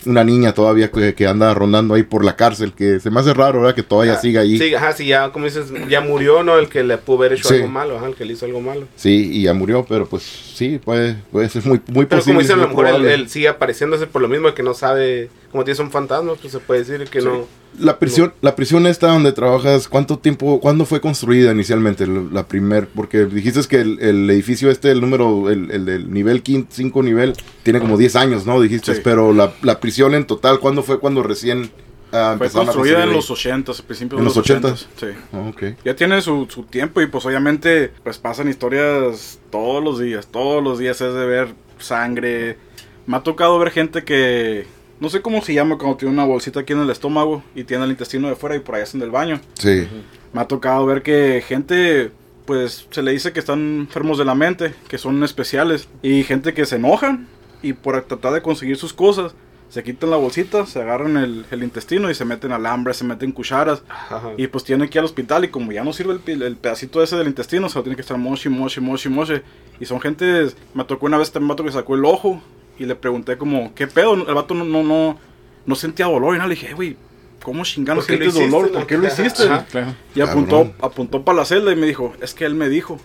una 0.05 0.23
niña 0.23 0.53
todavía 0.53 0.91
que, 0.91 1.13
que 1.13 1.27
anda 1.27 1.53
rondando 1.53 1.93
ahí 1.93 2.03
por 2.03 2.23
la 2.23 2.37
cárcel, 2.37 2.71
que 2.71 3.01
se 3.01 3.09
me 3.11 3.19
hace 3.19 3.33
raro, 3.33 3.59
¿verdad? 3.59 3.75
Que 3.75 3.83
todavía 3.83 4.13
Ah, 4.13 4.21
siga 4.21 4.41
ahí. 4.41 4.57
Sí, 4.57 4.73
ajá, 4.73 4.93
sí, 4.93 5.05
ya, 5.07 5.29
como 5.31 5.43
dices, 5.43 5.65
ya 5.89 5.99
murió, 5.99 6.41
¿no? 6.41 6.57
El 6.57 6.69
que 6.69 6.83
le 6.85 6.97
pudo 6.97 7.17
haber 7.17 7.33
hecho 7.33 7.49
Sí. 7.49 7.55
algo 7.55 7.67
malo, 7.67 7.97
ajá, 7.97 8.07
el 8.07 8.15
que 8.15 8.23
le 8.23 8.31
hizo 8.33 8.45
algo 8.45 8.61
malo. 8.61 8.87
Sí, 8.95 9.29
y 9.33 9.41
ya 9.43 9.53
murió, 9.53 9.85
pero 9.89 10.07
pues 10.07 10.23
sí, 10.23 10.79
puede, 10.81 11.15
puede 11.33 11.49
ser 11.49 11.65
muy, 11.65 11.81
muy 11.87 12.05
Pero 12.05 12.19
posible. 12.21 12.25
como 12.35 12.39
dicen, 12.41 12.59
a 12.59 12.61
lo 12.61 12.67
mejor 12.69 12.87
él, 12.87 13.05
él 13.07 13.29
sigue 13.29 13.49
apareciéndose 13.49 14.07
por 14.07 14.21
lo 14.21 14.29
mismo 14.29 14.53
que 14.53 14.63
no 14.63 14.73
sabe, 14.73 15.29
como 15.51 15.63
tienes 15.63 15.79
un 15.79 15.91
fantasma, 15.91 16.33
pues 16.35 16.51
se 16.51 16.59
puede 16.59 16.83
decir 16.83 17.07
que 17.09 17.21
no. 17.21 17.45
La 17.79 17.99
prisión, 17.99 18.33
la 18.41 18.55
prisión 18.55 18.87
esta 18.87 19.07
donde 19.07 19.31
trabajas, 19.31 19.87
¿cuánto 19.87 20.17
tiempo, 20.17 20.59
cuándo 20.59 20.85
fue 20.85 20.99
construida 21.01 21.51
inicialmente? 21.51 22.07
La 22.07 22.21
la 22.31 22.47
primer, 22.47 22.87
porque 22.87 23.25
dijiste 23.25 23.61
que 23.67 23.77
el, 23.81 23.99
el 24.01 24.29
edificio 24.29 24.69
este, 24.71 24.91
el 24.91 25.01
número, 25.01 25.49
el, 25.49 25.69
el 25.71 25.85
del 25.85 26.11
nivel 26.11 26.43
5 26.43 27.03
nivel, 27.03 27.33
tiene 27.63 27.79
como 27.79 27.97
10 27.97 28.15
años, 28.15 28.45
¿no? 28.45 28.59
Dijiste, 28.59 28.95
Sí. 28.95 29.01
pero 29.03 29.33
la, 29.33 29.53
la 29.61 29.79
prisión 29.79 30.13
en 30.15 30.25
total, 30.25 30.59
¿cuándo 30.59 30.81
fue 30.83 30.99
cuando 30.99 31.21
recién 31.23 31.71
ah, 32.11 32.35
Fue 32.37 32.49
construida 32.49 33.03
en 33.03 33.13
los 33.13 33.29
80, 33.29 33.71
a 33.71 33.75
principios 33.75 34.19
¿En 34.19 34.25
de 34.25 34.25
los 34.25 34.35
los 34.35 34.37
80. 34.37 34.69
80s? 34.73 34.85
Sí. 34.97 35.07
ok. 35.31 35.77
Ya 35.85 35.95
tiene 35.95 36.21
su, 36.21 36.47
su 36.49 36.63
tiempo 36.63 37.01
y 37.01 37.07
pues 37.07 37.23
obviamente 37.25 37.91
pues 38.03 38.17
pasan 38.17 38.49
historias 38.49 39.39
todos 39.51 39.83
los 39.83 39.99
días, 39.99 40.27
todos 40.27 40.63
los 40.63 40.79
días 40.79 40.99
es 41.01 41.13
de 41.13 41.25
ver 41.25 41.49
sangre. 41.77 42.57
Me 43.05 43.17
ha 43.17 43.21
tocado 43.21 43.57
ver 43.59 43.71
gente 43.71 44.03
que 44.03 44.65
no 44.99 45.09
sé 45.09 45.21
cómo 45.21 45.41
se 45.41 45.53
llama 45.53 45.77
cuando 45.77 45.97
tiene 45.97 46.13
una 46.13 46.25
bolsita 46.25 46.61
aquí 46.61 46.73
en 46.73 46.79
el 46.79 46.89
estómago 46.89 47.43
y 47.55 47.63
tiene 47.63 47.85
el 47.85 47.91
intestino 47.91 48.27
de 48.27 48.35
fuera 48.35 48.55
y 48.55 48.59
por 48.59 48.75
ahí 48.75 48.81
hacen 48.81 48.99
del 48.99 49.11
baño. 49.11 49.39
Sí. 49.53 49.87
Me 50.33 50.41
ha 50.41 50.47
tocado 50.47 50.85
ver 50.85 51.01
que 51.01 51.43
gente 51.47 52.11
pues 52.45 52.87
se 52.89 53.03
le 53.03 53.11
dice 53.11 53.31
que 53.31 53.39
están 53.39 53.59
enfermos 53.81 54.17
de 54.17 54.25
la 54.25 54.33
mente, 54.35 54.73
que 54.87 54.97
son 54.97 55.23
especiales 55.23 55.87
y 56.01 56.23
gente 56.23 56.53
que 56.53 56.65
se 56.65 56.77
enojan 56.77 57.27
y 57.61 57.73
por 57.73 58.01
tratar 58.03 58.33
de 58.33 58.41
conseguir 58.41 58.75
sus 58.77 58.93
cosas 58.93 59.33
se 59.69 59.83
quitan 59.83 60.09
la 60.09 60.17
bolsita, 60.17 60.65
se 60.65 60.81
agarran 60.81 61.15
el, 61.17 61.45
el 61.51 61.63
intestino 61.63 62.09
y 62.09 62.15
se 62.15 62.25
meten 62.25 62.51
alambre, 62.51 62.93
se 62.95 63.03
meten 63.03 63.31
cucharas 63.31 63.83
Ajá. 63.87 64.31
y 64.35 64.47
pues 64.47 64.63
tiene 64.63 64.89
que 64.89 64.97
ir 64.97 64.99
al 64.99 65.05
hospital 65.05 65.45
y 65.45 65.49
como 65.49 65.71
ya 65.71 65.83
no 65.83 65.93
sirve 65.93 66.19
el, 66.25 66.41
el 66.41 66.55
pedacito 66.55 67.03
ese 67.03 67.15
del 67.15 67.27
intestino, 67.27 67.69
se 67.69 67.77
lo 67.77 67.83
tiene 67.83 67.95
que 67.95 68.01
estar 68.01 68.17
moshi, 68.17 68.49
moshi, 68.49 68.81
moshi, 68.81 69.09
moshi. 69.09 69.41
Y 69.79 69.85
son 69.85 70.01
gente, 70.01 70.47
me 70.73 70.83
tocó 70.85 71.05
una 71.05 71.17
vez 71.17 71.27
este 71.27 71.39
vato 71.39 71.63
que 71.63 71.71
sacó 71.71 71.93
el 71.93 72.03
ojo 72.03 72.41
y 72.79 72.85
le 72.85 72.95
pregunté 72.95 73.37
como, 73.37 73.73
¿qué 73.75 73.85
pedo? 73.87 74.13
El 74.13 74.33
vato 74.33 74.53
no, 74.55 74.65
no, 74.65 74.81
no, 74.83 75.17
no 75.65 75.75
sentía 75.75 76.05
dolor 76.07 76.33
y 76.33 76.37
nada, 76.37 76.47
le 76.47 76.55
dije, 76.55 76.71
"Eh, 76.71 76.73
güey, 76.73 76.97
¿cómo 77.43 77.63
chingando 77.63 78.01
¿Por 78.01 78.07
qué 78.07 78.17
lo 78.25 78.31
sientes 78.31 78.51
dolor? 78.51 78.71
¿Por 78.71 78.87
qué 78.87 78.97
lo 78.97 79.07
hiciste? 79.07 79.43
Ajá. 79.43 79.65
Claro. 79.69 79.93
Y 80.15 80.21
apuntó, 80.21 80.73
apuntó 80.81 81.23
para 81.23 81.37
la 81.39 81.45
celda 81.45 81.71
y 81.71 81.75
me 81.75 81.85
dijo, 81.87 82.13
es 82.21 82.33
que 82.33 82.45
él 82.45 82.55
me 82.55 82.69
dijo. 82.69 82.99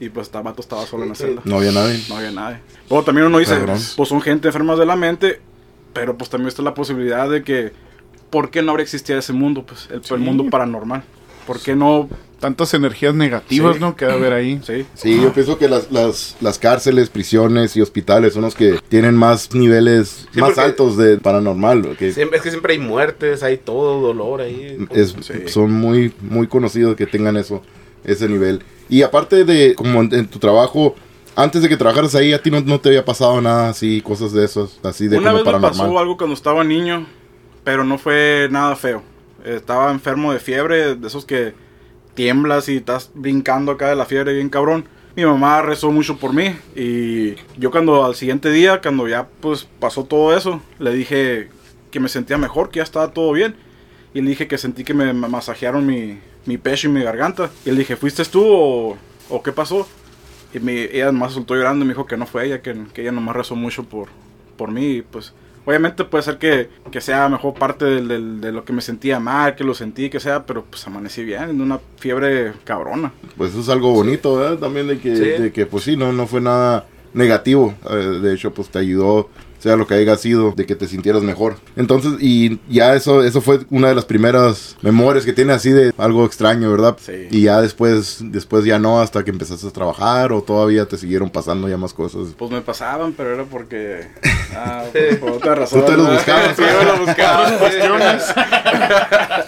Y 0.00 0.08
pues 0.08 0.30
el 0.34 0.42
vato 0.42 0.62
estaba 0.62 0.86
solo 0.86 1.02
en 1.02 1.10
la 1.10 1.14
Sí. 1.14 1.24
celda. 1.24 1.42
No 1.44 1.56
había 1.58 1.72
nadie. 1.72 2.02
No 2.08 2.16
había 2.16 2.30
nadie. 2.30 2.58
Luego 2.88 3.04
también 3.04 3.26
uno 3.26 3.38
dice, 3.38 3.54
Cabrón. 3.56 3.78
pues 3.96 4.08
son 4.08 4.20
gente 4.22 4.48
enfermas 4.48 4.78
de 4.78 4.86
la 4.86 4.96
mente, 4.96 5.40
pero 5.92 6.16
pues 6.16 6.30
también 6.30 6.48
está 6.48 6.62
la 6.62 6.72
posibilidad 6.72 7.28
de 7.28 7.42
que, 7.44 7.72
¿por 8.30 8.50
qué 8.50 8.62
no 8.62 8.70
habría 8.70 8.84
existido 8.84 9.18
ese 9.18 9.34
mundo? 9.34 9.64
Pues 9.66 9.88
el, 9.90 10.00
el 10.08 10.18
mundo 10.20 10.46
paranormal. 10.48 11.02
¿Por 11.50 11.58
qué 11.60 11.74
no? 11.74 12.08
Tantas 12.38 12.72
energías 12.74 13.12
negativas, 13.12 13.74
Sí. 13.74 13.80
¿no? 13.80 13.96
Que 13.96 14.04
haber 14.04 14.32
ahí. 14.32 14.60
Sí. 14.64 14.86
Sí, 14.94 15.20
yo 15.20 15.32
pienso 15.32 15.58
que 15.58 15.68
las, 15.68 15.90
las, 15.90 16.36
las 16.40 16.60
cárceles, 16.60 17.10
prisiones 17.10 17.76
y 17.76 17.80
hospitales 17.80 18.34
son 18.34 18.42
los 18.42 18.54
que 18.54 18.78
tienen 18.88 19.16
más 19.16 19.52
niveles 19.52 20.28
Sí, 20.32 20.38
más 20.40 20.50
porque- 20.50 20.60
altos 20.60 20.96
de 20.96 21.18
paranormal. 21.18 21.96
Que 21.98 22.12
Siempre- 22.12 22.36
es 22.38 22.44
que 22.44 22.50
siempre 22.50 22.74
hay 22.74 22.78
muertes, 22.78 23.42
hay 23.42 23.56
todo, 23.58 24.00
dolor 24.00 24.42
ahí. 24.42 24.78
es, 24.90 25.16
Sí. 25.22 25.32
son 25.48 25.72
muy, 25.72 26.12
muy 26.20 26.46
conocidos 26.46 26.94
que 26.94 27.06
tengan 27.06 27.36
eso, 27.36 27.62
ese 28.04 28.28
nivel. 28.28 28.62
Y 28.88 29.02
aparte 29.02 29.44
de, 29.44 29.74
como 29.74 30.00
en, 30.02 30.14
en 30.14 30.28
tu 30.28 30.38
trabajo, 30.38 30.94
antes 31.34 31.62
de 31.62 31.68
que 31.68 31.76
trabajaras 31.76 32.14
ahí, 32.14 32.32
a 32.32 32.40
ti 32.40 32.52
no, 32.52 32.60
no 32.60 32.78
te 32.78 32.90
había 32.90 33.04
pasado 33.04 33.40
nada 33.40 33.70
así, 33.70 34.00
cosas 34.02 34.32
de 34.32 34.44
esos, 34.44 34.78
así 34.84 35.08
de 35.08 35.18
Una 35.18 35.32
como 35.32 35.42
vez 35.44 35.52
me 35.54 35.60
pasó 35.60 35.98
algo 35.98 36.16
cuando 36.16 36.34
estaba 36.34 36.62
niño, 36.62 37.08
pero 37.64 37.82
no 37.82 37.98
fue 37.98 38.46
nada 38.52 38.76
feo. 38.76 39.02
Estaba 39.44 39.90
enfermo 39.90 40.32
de 40.32 40.38
fiebre, 40.40 40.94
de 40.96 41.06
esos 41.06 41.24
que 41.24 41.54
tiemblas 42.14 42.68
y 42.68 42.76
estás 42.76 43.10
brincando 43.14 43.72
acá 43.72 43.88
de 43.88 43.96
la 43.96 44.04
fiebre 44.06 44.34
bien 44.34 44.48
cabrón. 44.48 44.84
Mi 45.16 45.24
mamá 45.24 45.62
rezó 45.62 45.90
mucho 45.90 46.18
por 46.18 46.32
mí 46.32 46.54
y 46.76 47.34
yo 47.58 47.70
cuando 47.70 48.04
al 48.04 48.14
siguiente 48.14 48.50
día, 48.50 48.80
cuando 48.80 49.08
ya 49.08 49.28
pues 49.40 49.66
pasó 49.78 50.04
todo 50.04 50.36
eso, 50.36 50.62
le 50.78 50.92
dije 50.92 51.48
que 51.90 51.98
me 52.00 52.08
sentía 52.08 52.38
mejor, 52.38 52.70
que 52.70 52.76
ya 52.78 52.84
estaba 52.84 53.12
todo 53.12 53.32
bien. 53.32 53.56
Y 54.14 54.20
le 54.22 54.30
dije 54.30 54.48
que 54.48 54.58
sentí 54.58 54.82
que 54.84 54.94
me 54.94 55.12
ma- 55.12 55.28
masajearon 55.28 55.86
mi, 55.86 56.18
mi 56.44 56.58
pecho 56.58 56.88
y 56.88 56.92
mi 56.92 57.02
garganta. 57.02 57.50
Y 57.64 57.70
le 57.70 57.78
dije, 57.78 57.96
¿fuiste 57.96 58.24
tú 58.24 58.44
o, 58.44 59.42
qué 59.42 59.52
pasó? 59.52 59.86
Y 60.52 60.58
me, 60.58 60.84
ella 60.84 61.12
más 61.12 61.32
soltó 61.32 61.54
llorando 61.54 61.84
y 61.84 61.88
me 61.88 61.94
dijo 61.94 62.06
que 62.06 62.16
no 62.16 62.26
fue 62.26 62.46
ella, 62.46 62.60
que, 62.60 62.76
que 62.92 63.02
ella 63.02 63.12
nomás 63.12 63.36
rezó 63.36 63.54
mucho 63.54 63.84
por, 63.84 64.08
por 64.56 64.70
mí. 64.72 65.02
Pues 65.02 65.32
obviamente 65.64 66.04
puede 66.04 66.22
ser 66.24 66.38
que, 66.38 66.68
que 66.90 67.00
sea 67.00 67.28
mejor 67.28 67.54
parte 67.54 67.84
del- 67.84 68.08
del- 68.08 68.40
de 68.40 68.52
lo 68.52 68.64
que 68.64 68.72
me 68.72 68.80
sentía 68.80 69.20
mal, 69.20 69.54
que 69.56 69.64
lo 69.64 69.74
sentí, 69.74 70.10
que 70.10 70.20
sea, 70.20 70.44
pero 70.46 70.64
pues 70.64 70.86
amanecí 70.86 71.24
bien, 71.24 71.50
en 71.50 71.60
una 71.60 71.78
fiebre 71.98 72.52
cabrona. 72.64 73.12
Pues 73.36 73.50
eso 73.52 73.60
es 73.60 73.68
algo 73.68 73.92
bonito, 73.92 74.36
¿verdad? 74.36 74.58
También 74.58 74.88
de 74.88 74.98
que, 74.98 75.16
Sí. 75.16 75.42
de 75.42 75.52
que 75.52 75.66
pues 75.66 75.84
sí, 75.84 75.96
no, 75.96 76.12
no 76.12 76.26
fue 76.26 76.40
nada 76.40 76.86
negativo. 77.14 77.74
Eh, 77.90 77.94
de 78.22 78.34
hecho, 78.34 78.52
pues 78.52 78.68
te 78.68 78.78
ayudó, 78.78 79.28
sea 79.58 79.76
lo 79.76 79.86
que 79.86 79.94
haya 79.94 80.16
sido, 80.16 80.52
de 80.52 80.66
que 80.66 80.74
te 80.74 80.88
sintieras 80.88 81.22
mejor. 81.22 81.56
Entonces, 81.76 82.12
y 82.20 82.58
ya 82.68 82.94
eso, 82.94 83.22
eso 83.22 83.40
fue 83.40 83.60
una 83.70 83.88
de 83.88 83.94
las 83.94 84.04
primeras 84.04 84.76
memorias 84.82 85.24
que 85.24 85.32
tiene 85.32 85.52
así 85.52 85.70
de 85.70 85.92
algo 85.98 86.24
extraño, 86.24 86.70
¿verdad? 86.70 86.96
Sí. 87.00 87.28
Y 87.30 87.42
ya 87.42 87.60
después, 87.60 88.18
después 88.22 88.64
ya 88.64 88.78
no, 88.78 89.00
hasta 89.00 89.22
que 89.22 89.30
empezaste 89.30 89.66
a 89.66 89.70
trabajar 89.70 90.32
o 90.32 90.42
todavía 90.42 90.86
te 90.86 90.96
siguieron 90.96 91.30
pasando 91.30 91.68
ya 91.68 91.76
más 91.76 91.92
cosas. 91.92 92.28
Pues 92.38 92.50
me 92.50 92.62
pasaban, 92.62 93.12
pero 93.12 93.34
era 93.34 93.44
porque... 93.44 94.06
Ah, 94.54 94.84
por, 94.92 95.18
por 95.20 95.30
otra 95.32 95.54
razón. 95.54 95.80
Tú 95.80 95.86
te 95.86 95.96
los 95.96 96.10
buscabas. 96.10 96.56
Sí, 96.56 96.62
yo 96.62 96.84
lo 96.84 97.04
buscaba. 97.04 97.50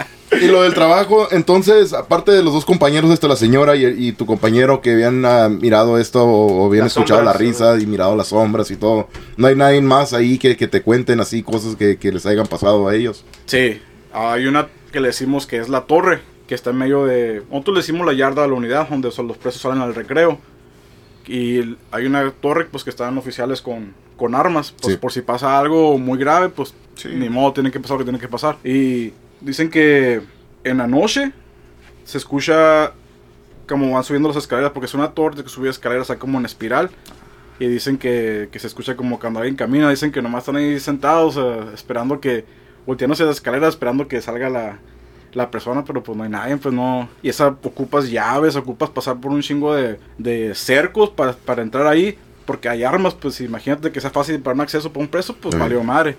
Y 0.41 0.47
lo 0.47 0.63
del 0.63 0.73
trabajo, 0.75 1.29
entonces, 1.31 1.93
aparte 1.93 2.33
de 2.33 2.43
los 2.43 2.53
dos 2.55 2.65
compañeros, 2.65 3.11
esto, 3.11 3.29
la 3.29 3.37
señora 3.37 3.77
y, 3.77 3.85
y 3.85 4.13
tu 4.13 4.25
compañero 4.27 4.81
que 4.81 4.93
habían 4.93 5.25
ah, 5.25 5.49
mirado 5.49 5.99
esto 5.99 6.25
o, 6.25 6.63
o 6.63 6.67
habían 6.67 6.85
Las 6.85 6.93
escuchado 6.97 7.21
sombras, 7.21 7.35
la 7.35 7.39
risa 7.39 7.79
y 7.81 7.87
mirado 7.87 8.17
las 8.17 8.29
sombras 8.29 8.71
y 8.71 8.77
todo, 8.77 9.09
no 9.37 9.47
hay 9.47 9.55
nadie 9.57 9.81
más 9.83 10.13
ahí 10.15 10.39
que, 10.39 10.57
que 10.57 10.67
te 10.69 10.83
cuenten 10.83 11.21
así 11.21 11.43
cosas 11.43 11.77
que, 11.77 11.97
que 11.99 12.11
les 12.13 12.25
hayan 12.27 12.47
pasado 12.47 12.89
a 12.89 12.95
ellos. 12.95 13.25
Sí, 13.47 13.81
hay 14.13 14.47
una 14.47 14.69
que 14.91 15.01
le 15.01 15.09
decimos 15.09 15.47
que 15.47 15.59
es 15.59 15.69
la 15.69 15.83
torre, 15.83 16.21
que 16.47 16.55
está 16.55 16.71
en 16.71 16.77
medio 16.77 17.05
de... 17.05 17.43
Nosotros 17.51 17.75
le 17.77 17.81
decimos 17.81 18.07
la 18.07 18.13
yarda 18.13 18.45
a 18.45 18.47
la 18.49 18.55
unidad, 18.55 18.89
donde 18.89 19.11
son 19.11 19.27
los 19.29 19.37
presos 19.37 19.61
salen 19.63 19.81
al 19.81 19.95
recreo. 19.95 20.39
Y 21.27 21.77
hay 21.93 22.07
una 22.07 22.31
torre 22.33 22.67
pues 22.71 22.83
que 22.85 22.91
están 22.91 23.17
oficiales 23.17 23.63
con, 23.63 23.95
con 24.17 24.35
armas, 24.35 24.75
pues 24.81 24.95
Sí. 24.95 24.99
por 25.01 25.13
si 25.13 25.21
pasa 25.23 25.59
algo 25.59 25.97
muy 25.99 26.19
grave, 26.19 26.49
pues 26.49 26.75
Sí. 26.97 27.09
ni 27.15 27.29
modo, 27.29 27.53
tiene 27.53 27.71
que 27.71 27.81
pasar 27.81 27.95
lo 27.95 27.99
que 27.99 28.05
tiene 28.05 28.19
que 28.19 28.29
pasar. 28.29 28.57
Y 28.65 29.13
dicen 29.43 29.71
que 29.71 30.23
en 30.65 30.79
la 30.79 30.87
noche 30.87 31.33
se 32.05 32.19
escucha 32.19 32.93
como 33.69 33.93
van 33.93 34.05
subiendo 34.05 34.29
las 34.29 34.37
escaleras, 34.37 34.73
porque 34.73 34.87
es 34.87 34.95
una 34.95 35.13
torre 35.13 35.43
que 35.43 35.49
sube 35.49 35.69
escaleras 35.69 36.11
así 36.11 36.19
como 36.19 36.39
en 36.39 36.45
espiral. 36.45 36.91
Y 37.59 37.67
dicen 37.67 37.97
que, 37.97 38.49
que 38.51 38.59
se 38.59 38.67
escucha 38.67 38.97
como 38.97 39.21
cuando 39.21 39.39
alguien 39.39 39.57
camina, 39.57 39.89
dicen 39.89 40.11
que 40.11 40.21
nomás 40.21 40.43
están 40.43 40.57
ahí 40.57 40.81
sentados 40.81 41.37
eh, 41.37 41.71
esperando 41.75 42.21
que, 42.21 42.45
volteándose 42.87 43.25
las 43.25 43.37
escaleras, 43.37 43.71
esperando 43.71 44.09
que 44.09 44.21
salga 44.21 44.49
la, 44.49 44.79
la 45.33 45.51
persona, 45.51 45.85
pero 45.85 46.03
pues 46.03 46.17
no 46.17 46.25
hay 46.25 46.31
nadie, 46.31 46.57
pues 46.57 46.75
no. 46.75 47.09
Y 47.23 47.29
esa 47.29 47.49
ocupas 47.49 48.11
llaves, 48.11 48.57
ocupas 48.57 48.91
pasar 48.91 49.21
por 49.21 49.31
un 49.31 49.43
chingo 49.43 49.75
de, 49.75 50.01
de 50.19 50.55
cercos 50.55 51.11
para, 51.11 51.35
para 51.35 51.63
entrar 51.63 51.87
ahí, 51.87 52.19
porque 52.45 52.69
hay 52.69 52.85
armas, 52.85 53.15
pues 53.15 53.41
imagínate 53.41 53.91
que 53.93 54.01
sea 54.01 54.11
fácil 54.11 54.41
para 54.41 54.55
un 54.55 54.61
acceso 54.61 54.93
para 54.93 55.05
un 55.05 55.09
preso, 55.09 55.35
pues 55.35 55.55
Sí. 55.55 55.61
valió 55.61 55.83
madre. 55.83 56.17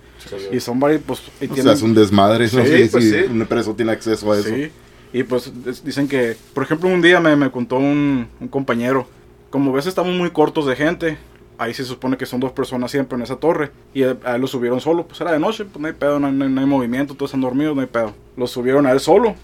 Y 0.51 0.59
son 0.59 0.79
varios, 0.79 1.01
pues, 1.05 1.19
y 1.41 1.45
O 1.45 1.47
sea, 1.47 1.55
tienen- 1.55 1.73
es 1.73 1.81
un 1.81 1.93
desmadre, 1.93 2.45
no 2.45 2.65
Sí, 2.65 2.87
pues 2.91 3.09
sí. 3.09 3.15
un 3.29 3.45
preso 3.45 3.73
tiene 3.75 3.91
acceso 3.91 4.31
a 4.31 4.37
eso. 4.39 4.49
Sí. 4.49 4.71
Y 5.13 5.23
pues 5.23 5.51
dicen 5.83 6.07
que, 6.07 6.35
por 6.53 6.63
ejemplo, 6.63 6.89
un 6.89 7.01
día 7.01 7.19
me, 7.19 7.35
me 7.35 7.51
contó 7.51 7.77
un, 7.77 8.27
un 8.39 8.47
compañero, 8.47 9.07
como 9.49 9.71
ves 9.71 9.85
estamos 9.85 10.13
muy 10.15 10.31
cortos 10.31 10.65
de 10.65 10.75
gente, 10.75 11.17
ahí 11.59 11.73
se 11.73 11.85
supone 11.85 12.17
que 12.17 12.25
son 12.25 12.39
dos 12.39 12.51
personas 12.51 12.89
siempre 12.89 13.15
en 13.15 13.21
esa 13.21 13.35
torre, 13.35 13.69
y 13.93 14.01
a, 14.03 14.17
a 14.23 14.35
él 14.35 14.41
lo 14.41 14.47
subieron 14.47 14.81
solo, 14.81 15.05
pues 15.05 15.21
era 15.21 15.31
de 15.31 15.37
noche, 15.39 15.65
pues 15.65 15.79
no 15.79 15.87
hay 15.87 15.93
pedo, 15.93 16.19
no 16.19 16.27
hay, 16.27 16.33
no 16.33 16.45
hay- 16.45 16.51
no 16.51 16.61
hay 16.61 16.67
movimiento, 16.67 17.13
todos 17.13 17.29
están 17.29 17.41
dormidos, 17.41 17.75
no 17.75 17.81
hay 17.81 17.87
pedo. 17.87 18.13
Lo 18.35 18.47
subieron 18.47 18.87
a 18.87 18.91
él 18.91 18.99
solo, 18.99 19.35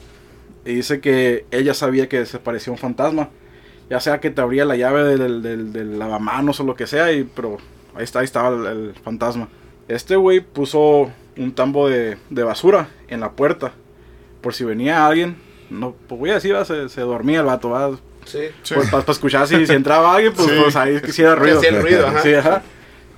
y 0.65 0.73
dice 0.73 0.99
que 1.01 1.45
ella 1.51 1.75
sabía 1.75 2.09
que 2.09 2.17
desapareció 2.17 2.71
un 2.73 2.79
fantasma, 2.79 3.29
ya 3.89 3.99
sea 3.99 4.19
que 4.19 4.29
te 4.29 4.41
abría 4.41 4.65
la 4.65 4.75
llave 4.75 5.03
del, 5.03 5.41
del, 5.41 5.73
del 5.73 5.99
lavamanos 5.99 6.59
o 6.59 6.63
lo 6.63 6.75
que 6.75 6.87
sea, 6.87 7.11
y, 7.11 7.23
pero 7.23 7.57
ahí, 7.95 8.03
está, 8.03 8.19
ahí 8.19 8.25
estaba 8.25 8.49
el, 8.49 8.65
el 8.89 8.93
fantasma. 9.03 9.47
Este 9.87 10.15
güey 10.15 10.39
puso 10.41 11.11
un 11.37 11.51
tambo 11.53 11.89
de, 11.89 12.17
de 12.29 12.43
basura 12.43 12.89
en 13.07 13.19
la 13.21 13.31
puerta 13.31 13.71
por 14.41 14.53
si 14.53 14.63
venía 14.63 15.05
alguien 15.05 15.35
no, 15.69 15.93
pues 16.07 16.19
voy 16.19 16.29
a 16.31 16.33
decir, 16.35 16.55
va, 16.55 16.65
se, 16.65 16.89
se 16.89 17.01
dormía 17.01 17.41
el 17.41 17.45
vato, 17.45 17.69
va. 17.69 17.91
Sí. 18.25 18.39
Sí. 18.63 18.73
Pues 18.73 18.89
para 18.89 19.03
escuchar 19.11 19.47
si, 19.47 19.67
si 19.67 19.73
entraba 19.73 20.15
alguien, 20.15 20.33
pues, 20.33 20.47
Sí. 20.49 20.55
pues 20.63 20.75
ahí 20.75 20.99
que 20.99 21.09
hiciera 21.11 21.35
ruido. 21.35 21.59
hacía 21.59 21.69
el 21.69 21.81
ruido, 21.83 22.07
ajá. 22.07 22.21
Sí, 22.23 22.33
ajá. 22.33 22.63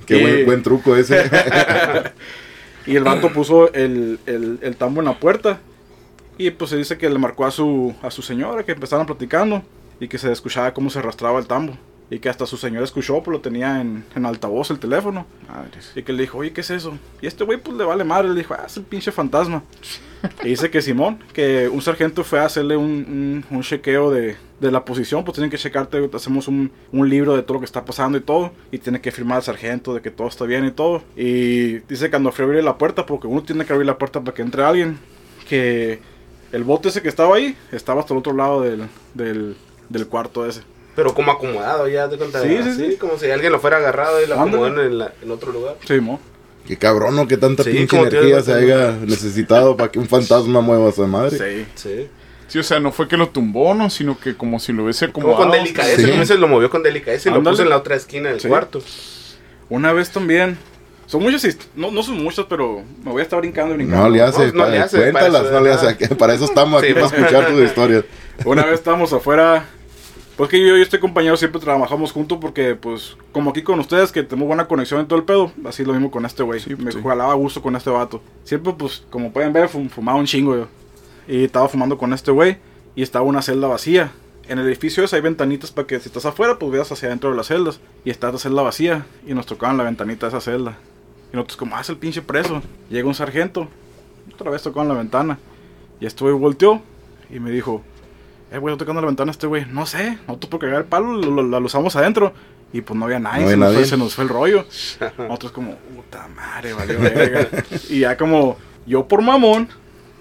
Qué 0.06 0.18
Y- 0.18 0.22
buen, 0.22 0.46
buen 0.46 0.64
truco 0.64 0.96
ese. 0.98 1.30
Y 2.86 2.96
el 2.96 3.04
vato 3.04 3.32
puso 3.32 3.72
el, 3.74 4.20
el, 4.26 4.60
el 4.62 4.76
tambo 4.76 5.02
en 5.02 5.06
la 5.06 5.20
puerta. 5.20 5.60
Y 6.38 6.52
pues 6.52 6.72
se 6.72 6.78
dice 6.78 6.98
que 6.98 7.10
le 7.10 7.20
marcó 7.20 7.46
a 7.46 7.52
su, 7.52 7.94
a 8.02 8.10
su 8.12 8.22
señora, 8.22 8.64
que 8.64 8.72
empezaron 8.72 9.06
platicando. 9.06 9.62
Y 10.02 10.10
que 10.10 10.18
se 10.18 10.30
escuchaba 10.30 10.74
cómo 10.74 10.90
se 10.90 11.00
arrastraba 11.00 11.40
el 11.40 11.48
tambo. 11.48 11.78
Y 12.10 12.20
que 12.20 12.28
hasta 12.28 12.46
su 12.46 12.58
señora 12.58 12.84
escuchó, 12.84 13.24
pues 13.24 13.32
lo 13.32 13.40
tenía 13.40 13.80
en, 13.80 14.04
en 14.14 14.26
altavoz 14.26 14.70
el 14.70 14.80
teléfono. 14.80 15.26
Madres. 15.48 15.94
Y 15.96 16.04
que 16.04 16.12
le 16.12 16.24
dijo, 16.24 16.40
oye, 16.40 16.52
¿qué 16.52 16.60
es 16.60 16.70
eso? 16.70 16.98
Y 17.22 17.28
este 17.28 17.46
güey 17.46 17.58
pues 17.58 17.78
le 17.78 17.86
vale 17.86 18.04
madre. 18.04 18.28
Le 18.28 18.36
dijo, 18.36 18.54
ah, 18.54 18.66
es 18.66 18.76
el 18.76 18.84
pinche 18.84 19.14
fantasma. 19.14 19.64
y 20.44 20.50
dice 20.50 20.70
que 20.70 20.82
Simón, 20.82 21.20
que 21.32 21.70
un 21.70 21.82
sargento 21.82 22.26
fue 22.26 22.40
a 22.40 22.46
hacerle 22.46 22.76
un, 22.76 23.46
un, 23.50 23.58
un 23.58 23.64
chequeo 23.64 24.12
de, 24.12 24.36
de 24.60 24.72
la 24.72 24.84
posición. 24.84 25.24
Pues 25.24 25.36
tienen 25.36 25.50
que 25.50 25.58
checarte, 25.58 26.10
hacemos 26.14 26.50
un, 26.50 26.70
un 26.92 27.10
libro 27.10 27.34
de 27.34 27.44
todo 27.44 27.54
lo 27.54 27.60
que 27.62 27.66
está 27.66 27.86
pasando 27.86 28.18
y 28.18 28.22
todo. 28.22 28.52
Y 28.74 28.80
tiene 28.80 29.00
que 29.00 29.12
firmar 29.12 29.38
el 29.38 29.44
sargento 29.44 29.94
de 29.94 30.02
que 30.02 30.12
todo 30.12 30.28
está 30.28 30.44
bien 30.44 30.66
y 30.66 30.72
todo. 30.72 31.04
Y 31.16 31.78
dice 31.88 32.06
que 32.06 32.10
cuando 32.10 32.34
fue 32.34 32.44
a 32.44 32.48
abrir 32.48 32.64
la 32.64 32.78
puerta, 32.78 33.06
porque 33.06 33.28
uno 33.28 33.44
tiene 33.44 33.64
que 33.64 33.72
abrir 33.72 33.86
la 33.86 33.98
puerta 33.98 34.20
para 34.20 34.36
que 34.36 34.42
entre 34.42 34.64
alguien, 34.64 35.00
que 35.48 36.02
el 36.52 36.66
bote 36.66 36.90
ese 36.90 37.02
que 37.02 37.08
estaba 37.08 37.38
ahí, 37.38 37.56
estaba 37.72 38.02
hasta 38.02 38.14
el 38.14 38.20
otro 38.20 38.34
lado 38.34 38.62
del, 38.62 38.84
del, 39.14 39.56
del 39.92 40.08
cuarto 40.08 40.46
ese. 40.46 40.62
Pero 40.96 41.14
como 41.14 41.32
acomodado 41.32 41.88
ya, 41.88 42.10
¿te 42.10 42.18
cuenta? 42.18 42.42
Sí, 42.42 42.58
sí, 42.64 42.74
sí. 42.76 42.96
Como 42.98 43.18
si 43.18 43.30
alguien 43.32 43.52
lo 43.52 43.60
fuera 43.60 43.78
agarrado 43.78 44.22
y 44.22 44.28
lo 44.28 44.36
acomodó 44.36 44.68
en, 44.68 44.98
la- 44.98 45.14
en 45.22 45.32
otro 45.32 45.52
lugar. 45.52 45.76
Sí, 45.88 46.00
mo. 46.02 46.20
Qué 46.68 46.78
cabrón, 46.78 47.16
¿no? 47.16 47.28
Que 47.28 47.38
tanta 47.38 47.64
Sí, 47.64 47.72
pinche 47.72 47.88
como 47.88 48.06
energía 48.08 48.42
se 48.42 48.54
haya 48.54 48.92
necesitado 48.92 49.76
para 49.78 49.90
que 49.92 50.00
un 50.00 50.08
fantasma 50.08 50.62
mueva 50.62 50.88
a 50.88 50.90
esa 50.90 51.08
madre. 51.08 51.38
Sí. 51.38 51.66
Sí. 51.76 52.08
Sí, 52.48 52.60
o 52.60 52.64
sea, 52.64 52.80
no 52.82 52.92
fue 52.92 53.08
que 53.08 53.16
lo 53.16 53.30
tumbó, 53.30 53.74
¿no? 53.74 53.90
Sino 53.90 54.20
que 54.20 54.36
como 54.36 54.60
si 54.60 54.74
lo 54.74 54.84
hubiese 54.84 55.10
Como 55.12 55.28
acomodado. 55.30 55.50
con 55.52 55.58
delicadeza, 55.64 56.02
Sí. 56.02 56.12
como 56.12 56.26
se 56.26 56.38
lo 56.38 56.48
movió 56.50 56.70
con 56.70 56.84
delicadeza 56.84 57.30
y 57.30 57.34
lo 57.34 57.42
puso 57.42 57.62
en 57.64 57.70
la 57.70 57.78
otra 57.78 57.96
esquina 57.96 58.30
del 58.30 58.42
Sí. 58.42 58.48
cuarto. 58.50 58.82
Una 59.70 59.94
vez 59.94 60.10
también. 60.12 60.58
Son 61.08 61.22
muchas, 61.24 61.58
no, 61.76 61.92
no 61.92 62.04
son 62.04 62.24
muchas, 62.24 62.46
pero 62.50 62.84
me 63.04 63.12
voy 63.12 63.20
a 63.20 63.24
estar 63.24 63.40
brincando 63.40 63.74
y 63.74 63.78
brincando. 63.78 64.04
No 64.04 64.10
le 64.10 64.22
hace, 64.22 64.48
No, 64.54 64.64
no 64.66 64.70
le 64.70 64.78
pa- 64.80 64.84
hace, 64.86 64.98
cuéntalas, 65.00 65.32
para 65.32 65.44
eso, 65.44 65.52
no 65.54 65.60
le 65.62 65.72
ajá. 65.74 65.88
hace. 65.90 66.16
Para 66.16 66.34
eso 66.34 66.46
estamos 66.46 66.80
aquí, 66.82 66.88
Sí, 66.90 66.94
para 66.94 67.06
escuchar 67.08 67.48
tus 67.52 67.62
historias. 67.64 68.04
Una 68.46 68.66
vez 68.66 68.76
estábamos 68.76 69.12
afuera. 69.14 69.66
Pues 70.38 70.50
que 70.50 70.66
yo 70.66 70.76
y 70.78 70.82
este 70.82 71.00
compañero 71.00 71.38
siempre 71.38 71.62
trabajamos 71.62 72.12
juntos 72.12 72.38
porque, 72.42 72.76
pues, 72.76 73.16
como 73.32 73.52
aquí 73.52 73.62
con 73.62 73.80
ustedes, 73.80 74.12
que 74.12 74.24
tenemos 74.24 74.48
buena 74.48 74.68
conexión 74.68 75.00
en 75.02 75.06
todo 75.08 75.20
el 75.20 75.26
pedo, 75.26 75.52
así 75.66 75.84
lo 75.86 75.94
mismo 75.94 76.10
con 76.10 76.26
este 76.26 76.42
güey. 76.42 76.60
Sí, 76.60 76.76
Me 76.76 76.92
sí. 76.92 77.00
jalaba 77.04 77.32
a 77.34 77.36
gusto 77.36 77.62
con 77.62 77.76
este 77.76 77.90
vato. 77.90 78.22
Siempre, 78.44 78.74
pues, 78.74 79.04
como 79.10 79.32
pueden 79.32 79.54
ver, 79.54 79.70
fum- 79.70 79.90
fumaba 79.90 80.18
un 80.18 80.26
chingo 80.26 80.56
yo. 80.56 80.68
Y 81.28 81.44
estaba 81.44 81.68
fumando 81.70 81.98
con 81.98 82.14
este 82.14 82.32
güey 82.32 82.58
y 82.96 83.04
estaba 83.04 83.24
una 83.26 83.42
celda 83.42 83.68
vacía. 83.68 84.12
En 84.48 84.58
el 84.58 84.66
edificio 84.66 85.04
ese 85.04 85.16
hay 85.18 85.22
ventanitas 85.22 85.70
para 85.72 85.86
que 85.86 86.00
si 86.00 86.10
estás 86.10 86.26
afuera, 86.26 86.58
pues 86.58 86.72
veas 86.72 86.92
hacia 86.92 87.08
adentro 87.10 87.30
de 87.30 87.38
las 87.38 87.48
celdas. 87.48 87.80
Y 88.04 88.10
está 88.10 88.32
la 88.32 88.40
celda 88.40 88.64
vacía 88.64 89.06
y 89.28 89.34
nos 89.36 89.46
tocaban 89.46 89.78
la 89.78 89.84
ventanita 89.84 90.26
de 90.26 90.30
esa 90.38 90.42
celda. 90.42 90.78
Y 91.32 91.36
nosotros 91.36 91.58
como, 91.58 91.76
ah, 91.76 91.82
es 91.82 91.90
el 91.90 91.98
pinche 91.98 92.22
preso. 92.24 92.62
Llega 92.90 93.08
un 93.08 93.14
sargento, 93.16 93.68
otra 94.34 94.50
vez 94.50 94.64
tocó 94.64 94.82
en 94.82 94.88
la 94.88 94.96
ventana. 94.96 95.38
Y 96.00 96.06
este 96.08 96.24
güey 96.24 96.34
volteó 96.36 96.82
y 97.30 97.40
me 97.40 97.52
dijo, 97.52 97.84
eh, 98.52 98.58
güey, 98.58 98.76
tocando 98.78 99.02
la 99.02 99.08
ventana 99.08 99.32
este 99.32 99.48
güey. 99.48 99.66
No 99.70 99.86
sé, 99.86 100.18
nosotros 100.28 100.50
por 100.50 100.60
cagar 100.60 100.80
el 100.82 100.86
palo 100.86 101.14
lo, 101.14 101.42
lo- 101.44 101.60
lo 101.60 101.66
usamos 101.66 101.96
adentro. 101.96 102.34
Y 102.74 102.82
pues 102.82 102.98
no 102.98 103.04
había 103.06 103.20
nadie, 103.20 103.44
No 103.44 103.50
se, 103.50 103.58
nos 103.58 103.66
fue, 103.68 103.74
nadie. 103.76 103.86
se 103.86 103.98
nos 103.98 104.16
fue 104.16 104.24
el 104.24 104.30
rollo. 104.30 104.66
Nosotros 105.18 105.52
como, 105.52 105.76
puta 105.76 106.28
madre, 106.36 106.72
valió 106.74 107.00
verga. 107.02 107.48
y 107.90 108.00
ya 108.00 108.16
como, 108.16 108.58
yo 108.86 109.08
por 109.10 109.22
mamón, 109.22 109.68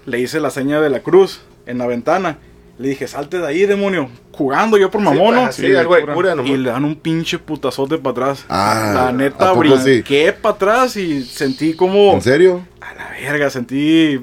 le 0.05 0.19
hice 0.19 0.39
la 0.41 0.49
seña 0.49 0.81
de 0.81 0.89
la 0.89 0.99
cruz 1.01 1.41
en 1.65 1.77
la 1.77 1.87
ventana. 1.87 2.39
Le 2.77 2.89
dije, 2.89 3.07
salte 3.07 3.37
de 3.37 3.47
ahí, 3.47 3.65
demonio. 3.67 4.09
Jugando 4.31 4.75
yo 4.77 4.89
por 4.91 4.99
mamón, 5.01 5.35
¿no? 5.35 5.51
Sí, 5.51 5.67
de 5.67 5.85
cura. 5.85 6.13
cura 6.13 6.35
nomás. 6.35 6.51
Y 6.51 6.57
le 6.57 6.71
dan 6.71 6.83
un 6.83 6.95
pinche 6.95 7.37
putazote 7.39 7.97
para 7.99 8.11
atrás. 8.11 8.45
Ah, 8.49 8.91
la 8.95 9.07
¿a 9.09 9.11
neta, 9.13 9.53
brinqué 9.53 10.33
para 10.33 10.55
atrás 10.55 10.97
y 10.97 11.23
sentí 11.23 11.73
como... 11.73 12.13
¿En 12.13 12.21
serio? 12.21 12.65
A 12.81 12.93
la 12.95 13.09
verga, 13.11 13.49
sentí... 13.51 14.19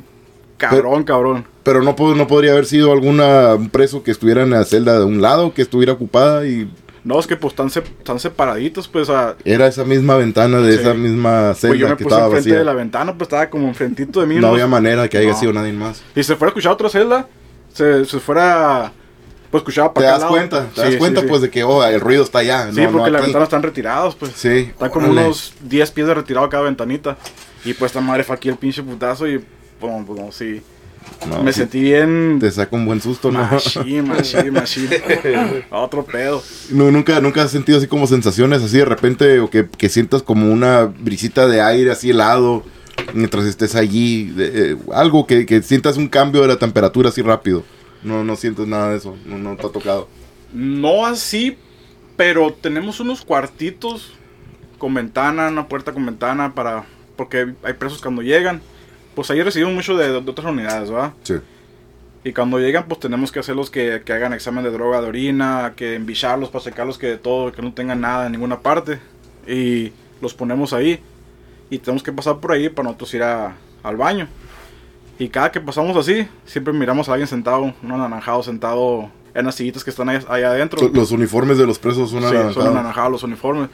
Cabrón, 0.58 1.04
cabrón. 1.04 1.44
Pero 1.62 1.82
no, 1.82 1.94
no 2.14 2.26
podría 2.26 2.52
haber 2.52 2.66
sido 2.66 2.92
alguna 2.92 3.54
un 3.54 3.70
preso 3.70 4.02
que 4.02 4.10
estuviera 4.10 4.42
en 4.42 4.50
la 4.50 4.64
celda 4.64 4.98
de 4.98 5.04
un 5.04 5.22
lado, 5.22 5.54
que 5.54 5.62
estuviera 5.62 5.92
ocupada 5.92 6.46
y 6.46 6.70
No, 7.04 7.18
es 7.18 7.26
que 7.26 7.36
pues 7.36 7.52
están, 7.52 7.68
están 7.68 8.18
separaditos, 8.18 8.88
pues, 8.88 9.08
a... 9.08 9.36
era 9.44 9.66
esa 9.68 9.84
misma 9.84 10.16
ventana 10.16 10.58
de 10.58 10.74
Sí. 10.74 10.80
esa 10.80 10.94
misma 10.94 11.54
celda 11.54 11.68
Pues 11.68 11.80
yo 11.80 11.88
me 11.88 11.96
que 11.96 12.04
puse 12.04 12.14
estaba 12.14 12.26
enfrente 12.26 12.50
vacía. 12.50 12.58
de 12.58 12.64
la 12.64 12.72
ventana, 12.74 13.12
pues 13.16 13.26
estaba 13.28 13.48
como 13.48 13.68
enfrentito 13.68 14.20
de 14.20 14.26
mí. 14.26 14.34
No 14.36 14.48
había 14.48 14.66
manera 14.66 15.08
que 15.08 15.16
haya 15.18 15.30
No. 15.30 15.38
sido 15.38 15.52
nadie 15.52 15.72
más. 15.72 16.02
Y 16.14 16.22
se 16.22 16.34
fuera 16.36 16.48
a 16.48 16.52
escuchar 16.52 16.72
otra 16.72 16.88
celda, 16.90 17.26
se, 17.72 18.04
se 18.04 18.18
fuera... 18.20 18.92
Pues 19.50 19.62
escuchaba 19.62 19.88
Te 19.88 19.94
para 19.94 20.10
das 20.18 20.24
cuenta, 20.24 20.66
te 20.74 20.80
das 20.82 20.90
Sí, 20.92 20.98
cuenta 20.98 21.20
sí, 21.20 21.26
sí. 21.26 21.30
pues 21.30 21.40
de 21.40 21.48
que 21.50 21.64
oh, 21.64 21.82
el 21.82 22.00
ruido 22.00 22.22
está 22.24 22.40
allá. 22.40 22.70
Sí, 22.70 22.82
no, 22.82 22.90
porque 22.92 23.06
no 23.06 23.12
las 23.16 23.22
ventanas 23.22 23.46
están 23.46 23.62
retiradas, 23.62 24.14
pues. 24.14 24.32
Sí. 24.34 24.48
Están 24.70 24.90
como 24.90 25.06
órale. 25.06 25.24
unos 25.24 25.54
10 25.62 25.90
pies 25.92 26.06
de 26.06 26.12
retirado 26.14 26.46
cada 26.50 26.64
ventanita. 26.64 27.16
Y 27.64 27.72
pues 27.72 27.90
esta 27.90 28.02
madre 28.02 28.24
fue 28.24 28.36
aquí 28.36 28.48
el 28.50 28.56
pinche 28.56 28.82
putazo 28.82 29.26
y... 29.26 29.42
Pues, 29.80 29.92
no, 30.08 30.32
sí. 30.32 30.62
No, 31.28 31.42
me 31.42 31.52
sí, 31.52 31.60
sentí 31.60 31.80
bien... 31.80 32.38
Te 32.40 32.50
saca 32.50 32.76
un 32.76 32.84
buen 32.84 33.00
susto, 33.00 33.30
¿no? 33.30 33.40
Machín, 33.40 34.06
machín, 34.06 34.52
machín. 34.52 34.88
Otro 35.70 36.04
pedo. 36.04 36.42
No, 36.70 36.90
nunca, 36.90 37.20
nunca 37.20 37.42
has 37.42 37.50
sentido 37.50 37.78
así 37.78 37.86
como 37.86 38.06
sensaciones 38.06 38.62
así 38.62 38.78
de 38.78 38.84
repente 38.84 39.40
o 39.40 39.48
que, 39.48 39.68
que 39.68 39.88
sientas 39.88 40.22
como 40.22 40.52
una 40.52 40.84
brisita 40.84 41.46
de 41.46 41.62
aire 41.62 41.90
así 41.90 42.10
helado 42.10 42.64
mientras 43.14 43.44
estés 43.44 43.74
allí, 43.74 44.34
eh, 44.38 44.76
algo 44.92 45.26
que, 45.26 45.46
que 45.46 45.62
sientas 45.62 45.96
un 45.96 46.08
cambio 46.08 46.42
de 46.42 46.48
la 46.48 46.58
temperatura 46.58 47.08
así 47.08 47.22
rápido. 47.22 47.64
No, 48.02 48.24
no 48.24 48.36
sientes 48.36 48.66
nada 48.66 48.90
de 48.90 48.98
eso, 48.98 49.16
no, 49.24 49.38
no 49.38 49.56
te 49.56 49.66
ha 49.66 49.70
tocado. 49.70 50.08
No 50.52 51.06
así, 51.06 51.56
pero 52.16 52.52
tenemos 52.52 53.00
unos 53.00 53.22
cuartitos 53.22 54.12
con 54.78 54.94
ventana, 54.94 55.48
una 55.48 55.68
puerta 55.68 55.92
con 55.92 56.06
ventana 56.06 56.54
para... 56.54 56.84
Porque 57.16 57.54
hay 57.64 57.72
presos 57.74 58.00
cuando 58.00 58.22
llegan. 58.22 58.60
Pues 59.18 59.32
ahí 59.32 59.42
recibimos 59.42 59.74
mucho 59.74 59.96
de, 59.96 60.12
de 60.12 60.30
otras 60.30 60.46
unidades, 60.46 60.88
¿verdad? 60.92 61.12
Sí. 61.24 61.34
Y 62.22 62.32
cuando 62.32 62.60
llegan, 62.60 62.84
pues 62.86 63.00
tenemos 63.00 63.32
que 63.32 63.40
hacerlos 63.40 63.68
que, 63.68 64.00
que 64.04 64.12
hagan 64.12 64.32
examen 64.32 64.62
de 64.62 64.70
droga, 64.70 65.00
de 65.00 65.08
orina, 65.08 65.72
que 65.74 65.96
embicharlos 65.96 66.50
para 66.50 66.62
sacarlos 66.62 66.98
que 66.98 67.08
de 67.08 67.16
todo, 67.18 67.50
que 67.50 67.60
no 67.60 67.74
tengan 67.74 68.00
nada 68.00 68.26
en 68.26 68.32
ninguna 68.32 68.60
parte. 68.60 69.00
Y 69.44 69.92
los 70.22 70.34
ponemos 70.34 70.72
ahí. 70.72 71.00
Y 71.68 71.78
tenemos 71.78 72.04
que 72.04 72.12
pasar 72.12 72.38
por 72.38 72.52
ahí 72.52 72.68
para 72.68 72.84
nosotros 72.84 73.12
ir 73.14 73.24
a- 73.24 73.56
al 73.82 73.96
baño. 73.96 74.28
Y 75.18 75.30
cada 75.30 75.50
que 75.50 75.60
pasamos 75.60 75.96
así, 75.96 76.28
siempre 76.46 76.72
miramos 76.72 77.08
a 77.08 77.14
alguien 77.14 77.26
sentado, 77.26 77.62
un 77.82 77.90
anaranjado 77.90 78.44
sentado 78.44 79.10
en 79.34 79.46
las 79.46 79.56
sillitas 79.56 79.82
que 79.82 79.90
están 79.90 80.08
ahí 80.10 80.42
adentro. 80.44 80.88
Los 80.94 81.10
uniformes 81.10 81.58
de 81.58 81.66
los 81.66 81.80
presos 81.80 82.08
son 82.10 82.20
Sí, 82.20 82.26
anaranjados. 82.26 82.54
son 82.54 82.68
anaranjados 82.68 83.10
los 83.10 83.22
uniformes. 83.24 83.68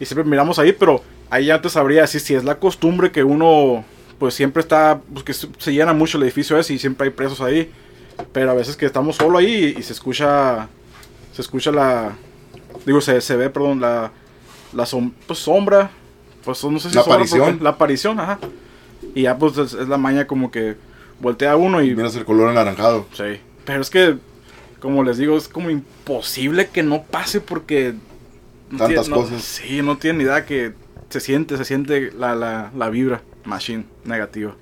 Y 0.00 0.04
siempre 0.04 0.24
miramos 0.24 0.58
ahí, 0.58 0.72
pero 0.72 1.00
ahí 1.30 1.46
ya 1.46 1.62
te 1.62 1.68
sabría 1.70 2.00
decir 2.02 2.20
si 2.20 2.34
es 2.34 2.42
la 2.42 2.56
costumbre 2.58 3.12
que 3.12 3.22
uno, 3.22 3.84
pues 4.20 4.34
siempre 4.34 4.60
está, 4.60 5.00
pues 5.12 5.24
que 5.24 5.32
se 5.32 5.72
llena 5.72 5.92
mucho 5.92 6.16
el 6.18 6.22
edificio 6.22 6.56
ese 6.56 6.74
y 6.74 6.78
siempre 6.78 7.06
hay 7.08 7.10
presos 7.12 7.40
ahí. 7.40 7.68
Pero 8.32 8.50
a 8.52 8.54
veces 8.54 8.76
que 8.76 8.86
estamos 8.86 9.16
solo 9.16 9.38
ahí 9.38 9.74
y, 9.76 9.80
y 9.80 9.82
se 9.82 9.92
escucha, 9.94 10.68
se 11.32 11.40
escucha 11.42 11.72
la, 11.72 12.12
digo, 12.86 13.00
se, 13.00 13.20
se 13.22 13.34
ve, 13.34 13.48
perdón, 13.50 13.80
la, 13.80 14.12
la 14.74 14.84
som- 14.84 15.12
pues, 15.26 15.38
sombra, 15.40 15.90
pues 16.44 16.62
no 16.64 16.78
sé 16.78 16.90
si 16.90 16.94
La 16.96 17.00
sombra, 17.02 17.14
aparición. 17.16 17.40
porque- 17.48 17.64
la 17.64 17.70
aparición, 17.70 18.20
ajá. 18.20 18.38
Y 19.14 19.22
ya 19.22 19.36
pues 19.38 19.56
es, 19.56 19.72
es 19.72 19.88
la 19.88 19.96
maña 19.96 20.26
como 20.26 20.50
que 20.50 20.76
voltea 21.18 21.56
uno 21.56 21.82
y 21.82 21.94
Miras 21.96 22.14
el 22.16 22.24
color 22.26 22.50
anaranjado. 22.50 23.06
Sí. 23.14 23.40
Pero 23.64 23.80
es 23.80 23.88
que, 23.88 24.16
como 24.80 25.02
les 25.02 25.16
digo, 25.16 25.36
es 25.38 25.48
como 25.48 25.70
imposible 25.70 26.68
que 26.68 26.82
no 26.82 27.02
pase 27.04 27.40
porque... 27.40 27.94
Tantas 28.76 29.08
no- 29.08 29.16
cosas. 29.16 29.42
Sí, 29.42 29.80
no 29.82 29.96
tiene 29.96 30.18
ni 30.18 30.24
idea 30.24 30.44
que 30.44 30.74
se 31.08 31.20
siente, 31.20 31.56
se 31.56 31.64
siente 31.64 32.12
la, 32.12 32.34
la, 32.34 32.70
la 32.76 32.90
vibra 32.90 33.22
machine 33.50 33.84
negativa. 34.04 34.54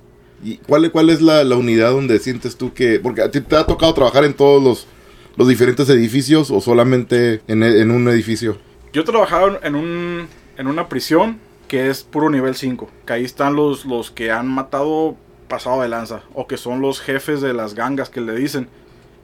¿Y 0.43 0.57
cuál, 0.57 0.89
cuál 0.91 1.09
es 1.09 1.21
la, 1.21 1.43
la 1.43 1.55
unidad 1.55 1.91
donde 1.91 2.17
sientes 2.19 2.55
tú 2.57 2.73
que... 2.73 2.99
Porque 2.99 3.21
a 3.21 3.29
ti 3.31 3.41
te 3.41 3.55
ha 3.55 3.65
tocado 3.65 3.93
trabajar 3.93 4.23
en 4.23 4.33
todos 4.33 4.61
los, 4.63 4.87
los 5.35 5.47
diferentes 5.47 5.89
edificios 5.89 6.49
o 6.51 6.61
solamente 6.61 7.41
en, 7.47 7.61
en 7.63 7.91
un 7.91 8.07
edificio. 8.07 8.57
Yo 8.93 9.03
trabajaba 9.03 9.59
en, 9.63 9.75
un, 9.75 10.27
en 10.57 10.67
una 10.67 10.87
prisión 10.87 11.39
que 11.67 11.89
es 11.89 12.03
puro 12.03 12.29
nivel 12.29 12.55
5. 12.55 12.89
Que 13.05 13.13
ahí 13.13 13.25
están 13.25 13.55
los, 13.55 13.85
los 13.85 14.11
que 14.11 14.31
han 14.31 14.47
matado 14.47 15.15
pasado 15.49 15.81
de 15.81 15.89
lanza. 15.89 16.21
O 16.33 16.47
que 16.47 16.55
son 16.57 16.79
los 16.81 17.01
jefes 17.01 17.41
de 17.41 17.53
las 17.53 17.73
gangas 17.75 18.09
que 18.09 18.21
le 18.21 18.33
dicen. 18.35 18.69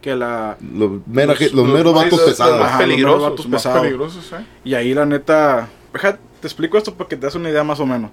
Que 0.01 0.15
la... 0.17 0.58
Los, 0.62 0.91
mera- 1.08 1.34
Los- 1.34 1.41
los, 1.41 1.54
los- 1.54 1.67
meros 1.69 1.93
vatos 1.95 2.21
pesados. 2.21 2.60
los 2.60 2.67
Ajá, 2.67 2.78
peligrosos, 2.78 3.21
los 3.21 3.30
vatos 3.32 3.47
Más 3.47 3.62
pesados. 3.63 3.82
peligrosos, 3.84 4.34
¿eh? 4.34 4.45
Y 4.65 4.73
ahí 4.75 4.93
la 4.93 5.06
neta, 5.06 5.67
deja, 5.93 6.19
te 6.41 6.47
explico 6.47 6.78
esto 6.78 6.93
para 6.93 7.08
que 7.08 7.15
te 7.15 7.25
das 7.25 7.36
una 7.36 7.49
idea 7.49 7.63
más 7.63 7.80
o 7.80 7.86
menos. 7.86 8.12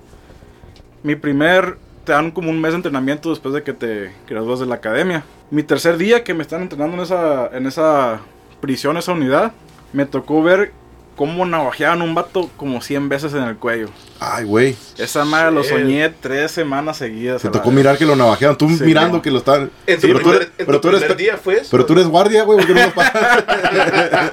Mi 1.03 1.17
primer, 1.17 1.79
te 2.05 2.13
dan 2.13 2.31
como 2.31 2.51
un 2.51 2.61
mes 2.61 2.73
de 2.73 2.77
entrenamiento 2.77 3.31
después 3.31 3.55
de 3.55 3.63
que 3.63 3.73
te 3.73 4.13
gradúas 4.29 4.61
de 4.61 4.67
la 4.67 4.77
academia. 4.77 5.25
Mi 5.51 5.63
tercer 5.63 5.97
día 5.97 6.25
que 6.25 6.35
me 6.35 6.43
están 6.43 6.63
entrenando 6.63 6.97
en 6.97 7.03
esa, 7.03 7.49
en 7.49 7.67
esa 7.67 8.21
prisión, 8.61 8.97
esa 8.97 9.13
unidad, 9.13 9.53
me 9.93 10.07
tocó 10.07 10.43
ver 10.43 10.73
cómo 11.17 11.45
navajeaban 11.47 12.03
un 12.03 12.15
vato 12.15 12.51
como 12.57 12.81
100 12.81 13.09
veces 13.09 13.35
en 13.35 13.43
el 13.45 13.57
cuello. 13.57 13.89
Ay, 14.21 14.45
güey. 14.45 14.77
Esa 14.99 15.25
madre 15.25 15.51
lo 15.53 15.63
soñé 15.65 16.09
tres 16.11 16.51
semanas 16.53 16.97
seguidas. 16.97 17.43
Te 17.43 17.49
tocó 17.49 17.69
vez. 17.69 17.77
mirar 17.77 17.99
que 17.99 18.07
lo 18.07 18.17
navajeaban. 18.17 18.57
Tú 18.57 18.69
Sí, 18.71 18.85
mirando 18.85 19.17
no. 19.19 19.23
que 19.23 19.31
lo 19.31 19.39
estaban. 19.39 19.71
En 19.87 20.01
tu 20.01 20.07
Pero 20.07 20.19
tú 20.19 20.25
primer, 20.31 20.43
eres- 20.43 20.53
en 20.59 20.67
pero 20.67 20.81
tu 20.81 20.91
tú 20.91 20.97
eres- 20.97 21.17
día 21.17 21.37
fue 21.37 21.55
eso. 21.61 21.69
Pero 21.71 21.87
tú 21.87 21.93
eres 21.95 22.07
guardia, 22.07 22.45
güey. 22.45 22.59
¿por 22.59 22.67
qué 22.67 22.75
no 22.75 22.91
pagas? 22.93 23.45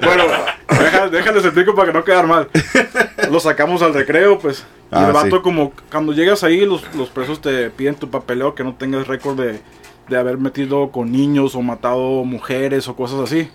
Bueno, 0.02 0.24
deja- 0.68 1.08
déjales 1.08 1.44
explico 1.44 1.74
para 1.74 1.92
que 1.92 1.98
no 1.98 2.04
quedar 2.04 2.26
mal. 2.26 2.48
Lo 3.30 3.40
sacamos 3.40 3.82
al 3.82 3.94
recreo, 3.94 4.38
pues. 4.38 4.60
Y 4.92 4.94
Ah, 4.96 5.06
el 5.08 5.12
vato, 5.12 5.36
sí. 5.36 5.42
como 5.42 5.72
cuando 5.90 6.12
llegas 6.12 6.42
ahí, 6.44 6.64
los, 6.66 6.82
los 6.94 7.08
presos 7.10 7.40
te 7.40 7.70
piden 7.70 7.94
tu 7.94 8.10
papeleo 8.10 8.54
que 8.54 8.64
no 8.64 8.74
tengas 8.74 9.06
récord 9.06 9.38
de, 9.40 9.60
de 10.08 10.16
haber 10.16 10.38
metido 10.38 10.90
con 10.90 11.12
niños 11.12 11.54
o 11.54 11.62
matado 11.62 12.24
mujeres 12.24 12.88
o 12.88 12.96
cosas 12.96 13.20
así. 13.20 13.48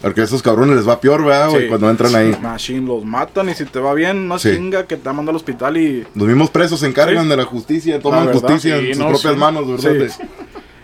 Porque 0.00 0.20
a 0.20 0.24
esos 0.24 0.42
cabrones 0.42 0.76
les 0.76 0.88
va 0.88 1.00
peor, 1.00 1.24
¿verdad, 1.24 1.50
güey? 1.50 1.62
Sí. 1.64 1.68
Cuando 1.68 1.90
entran 1.90 2.14
ahí. 2.14 2.36
Machine 2.40 2.86
los 2.86 3.04
matan 3.04 3.48
y 3.48 3.54
si 3.54 3.64
te 3.64 3.80
va 3.80 3.94
bien, 3.94 4.16
una 4.18 4.38
Sí. 4.38 4.54
chinga 4.54 4.86
que 4.86 4.96
te 4.96 5.02
va 5.04 5.10
a 5.10 5.14
mandar 5.14 5.32
al 5.32 5.36
hospital 5.36 5.76
y 5.76 6.06
Los 6.14 6.28
mismos 6.28 6.50
presos 6.50 6.80
se 6.80 6.86
encargan 6.86 7.24
Sí. 7.24 7.28
de 7.30 7.36
la 7.36 7.44
justicia, 7.44 8.00
toman 8.00 8.20
La 8.20 8.26
verdad, 8.26 8.40
justicia 8.40 8.76
en 8.76 8.88
sus 8.94 8.98
no, 8.98 9.08
propias 9.08 9.36
manos, 9.36 9.66
¿verdad? 9.84 10.08
Sí. 10.08 10.22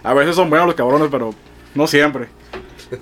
a 0.03 0.15
veces 0.15 0.35
son 0.35 0.51
buenos 0.51 0.67
los 0.67 0.75
cabrones, 0.77 1.09
pero 1.11 1.33
no 1.75 1.87
siempre. 1.87 2.29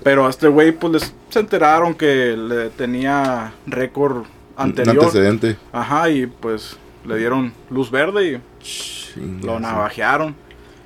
Pero 0.03 0.27
a 0.27 0.29
este 0.29 0.47
güey, 0.47 0.71
pues 0.71 0.93
les, 0.93 1.13
se 1.29 1.39
enteraron 1.39 1.93
que 1.95 2.37
le 2.37 2.69
tenía 2.69 3.53
récord 3.65 4.17
Un 4.17 4.25
anterior. 4.55 4.97
antecedente. 5.05 5.57
Ajá, 5.71 6.09
y 6.09 6.27
pues 6.27 6.77
le 7.05 7.17
dieron 7.17 7.53
luz 7.69 7.89
verde 7.91 8.39
y 9.19 9.45
lo 9.45 9.59
navajearon. 9.59 10.35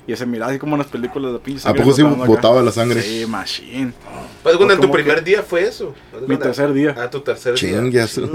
Y 0.08 0.16
se 0.16 0.26
miraba 0.26 0.52
así 0.52 0.58
como 0.60 0.76
en 0.76 0.80
las 0.80 0.88
películas 0.88 1.34
de 1.34 1.40
pinche 1.40 1.68
¿A 1.68 1.74
poco 1.74 1.92
sí 1.92 2.02
botaba 2.02 2.62
la 2.62 2.72
sangre? 2.72 3.02
Sí, 3.02 3.26
machine. 3.28 3.92
Pues 4.42 4.56
cuando 4.56 4.74
en 4.74 4.80
tu 4.80 4.88
Como 4.88 4.94
primer 4.94 5.18
que- 5.18 5.26
día 5.32 5.44
fue 5.44 5.64
eso. 5.68 5.94
Mi 6.28 6.38
tercer 6.38 6.72
día. 6.72 6.96
Ah, 6.98 7.10
tu 7.10 7.20
tercer 7.20 7.56
Chingas. 7.56 8.16
día. 8.16 8.26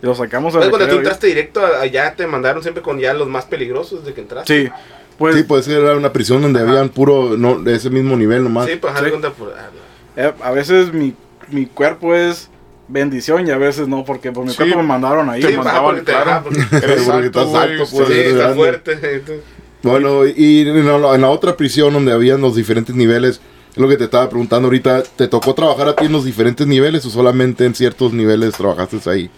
Y 0.00 0.06
lo 0.06 0.14
sacamos 0.14 0.54
a 0.54 0.58
Pues 0.58 0.70
cuando 0.70 0.88
tú 0.88 0.96
entraste 0.98 1.26
directo 1.26 1.60
allá 1.66 2.14
te 2.14 2.26
mandaron 2.28 2.62
siempre 2.62 2.82
con 2.84 3.00
ya 3.00 3.12
los 3.14 3.26
más 3.28 3.46
peligrosos 3.46 4.04
de 4.04 4.14
que 4.14 4.20
entraste. 4.20 4.66
Sí, 4.66 4.70
pues, 5.18 5.34
Sí, 5.34 5.42
pues 5.42 5.66
era 5.66 5.96
una 5.96 6.12
prisión 6.12 6.40
donde 6.42 6.60
habían 6.60 6.88
puro, 6.90 7.36
no, 7.36 7.58
de 7.58 7.74
ese 7.74 7.90
mismo 7.90 8.16
nivel 8.16 8.44
nomás. 8.44 8.66
Sí, 8.66 8.76
pues 8.76 8.92
Sí. 8.96 9.10
cuenta 9.10 9.30
por. 9.30 9.54
ah, 9.58 9.70
no. 10.16 10.22
eh, 10.22 10.32
a 10.40 10.50
veces 10.52 10.92
mi, 10.92 11.14
mi 11.48 11.66
cuerpo 11.66 12.14
es 12.14 12.48
bendición 12.86 13.44
y 13.48 13.50
a 13.50 13.56
veces 13.58 13.88
no, 13.88 14.04
porque 14.04 14.30
por 14.30 14.44
mi 14.44 14.50
Sí. 14.50 14.56
cuerpo 14.58 14.76
me 14.76 14.84
mandaron 14.84 15.28
ahí. 15.30 15.40
Te 15.40 15.48
Sí, 15.48 15.56
man. 15.56 15.66
ajá, 15.66 15.82
mandaban, 15.82 15.94
porque 15.96 16.06
te- 16.06 16.12
claro. 16.12 16.30
ajá, 16.30 16.42
porque- 16.44 16.60
Porque 16.70 17.10
alto, 17.26 17.40
estás 17.40 17.54
alto, 17.54 17.86
sí. 17.86 17.96
pues. 17.96 18.08
Sí, 18.08 18.14
está 18.20 18.36
grande. 18.38 18.54
fuerte. 18.56 19.22
Bueno, 19.90 20.26
y 20.26 20.60
en 20.68 20.86
la, 21.02 21.14
en 21.14 21.20
la 21.20 21.28
otra 21.30 21.56
prisión 21.56 21.92
donde 21.92 22.12
habían 22.12 22.40
los 22.40 22.54
diferentes 22.56 22.94
niveles, 22.94 23.40
es 23.70 23.76
lo 23.78 23.88
que 23.88 23.96
te 23.96 24.04
estaba 24.04 24.28
preguntando 24.28 24.66
ahorita, 24.68 25.02
¿te 25.02 25.28
tocó 25.28 25.54
trabajar 25.54 25.88
a 25.88 25.96
ti 25.96 26.06
en 26.06 26.12
los 26.12 26.24
diferentes 26.24 26.66
niveles 26.66 27.04
o 27.06 27.10
solamente 27.10 27.64
en 27.66 27.74
ciertos 27.74 28.12
niveles 28.12 28.54
trabajaste 28.54 28.98
ahí? 29.10 29.30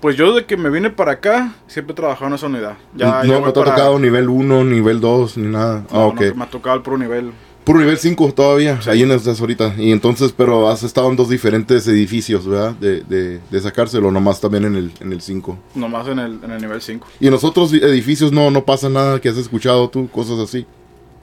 Pues 0.00 0.14
yo 0.16 0.32
desde 0.34 0.46
que 0.46 0.56
me 0.56 0.68
vine 0.70 0.90
para 0.90 1.12
acá, 1.12 1.54
siempre 1.66 1.92
he 1.92 1.96
trabajado 1.96 2.28
en 2.28 2.34
esa 2.34 2.46
unidad. 2.46 2.76
Ya, 2.94 3.22
ya 3.22 3.28
no, 3.28 3.32
voy 3.38 3.46
no 3.46 3.52
te 3.52 3.60
ha 3.60 3.64
para- 3.64 3.76
tocado 3.76 3.98
nivel 3.98 4.28
1, 4.28 4.64
nivel 4.64 5.00
2, 5.00 5.38
ni 5.38 5.48
nada. 5.48 5.84
ah, 5.90 5.94
No, 5.94 6.06
ok. 6.08 6.20
no, 6.20 6.34
me 6.34 6.44
ha 6.44 6.50
tocado 6.50 6.76
el 6.76 6.82
puro 6.82 6.98
nivel. 6.98 7.32
Puro 7.66 7.80
nivel 7.80 7.98
5 7.98 8.32
todavía, 8.32 8.78
ahí 8.86 9.02
en 9.02 9.10
estás 9.10 9.40
ahorita. 9.40 9.74
Y 9.76 9.90
entonces, 9.90 10.32
pero 10.36 10.68
has 10.68 10.84
estado 10.84 11.10
en 11.10 11.16
dos 11.16 11.28
diferentes 11.28 11.84
edificios, 11.88 12.46
¿verdad? 12.46 12.76
De, 12.76 13.00
de, 13.00 13.40
de 13.50 13.60
sacárselo, 13.60 14.12
nomás 14.12 14.40
también 14.40 14.66
en 14.66 14.76
el, 14.76 14.92
en 15.00 15.12
el 15.12 15.20
5. 15.20 15.58
Nomás 15.74 16.06
en 16.06 16.20
el, 16.20 16.38
en 16.44 16.52
el 16.52 16.60
nivel 16.60 16.80
5. 16.80 17.08
Y 17.18 17.26
en 17.26 17.32
los 17.32 17.42
otros 17.42 17.72
edificios 17.72 18.30
no, 18.30 18.52
no 18.52 18.64
pasa 18.64 18.88
nada 18.88 19.20
que 19.20 19.28
has 19.28 19.36
escuchado 19.36 19.90
tú, 19.90 20.08
cosas 20.08 20.38
así. 20.38 20.64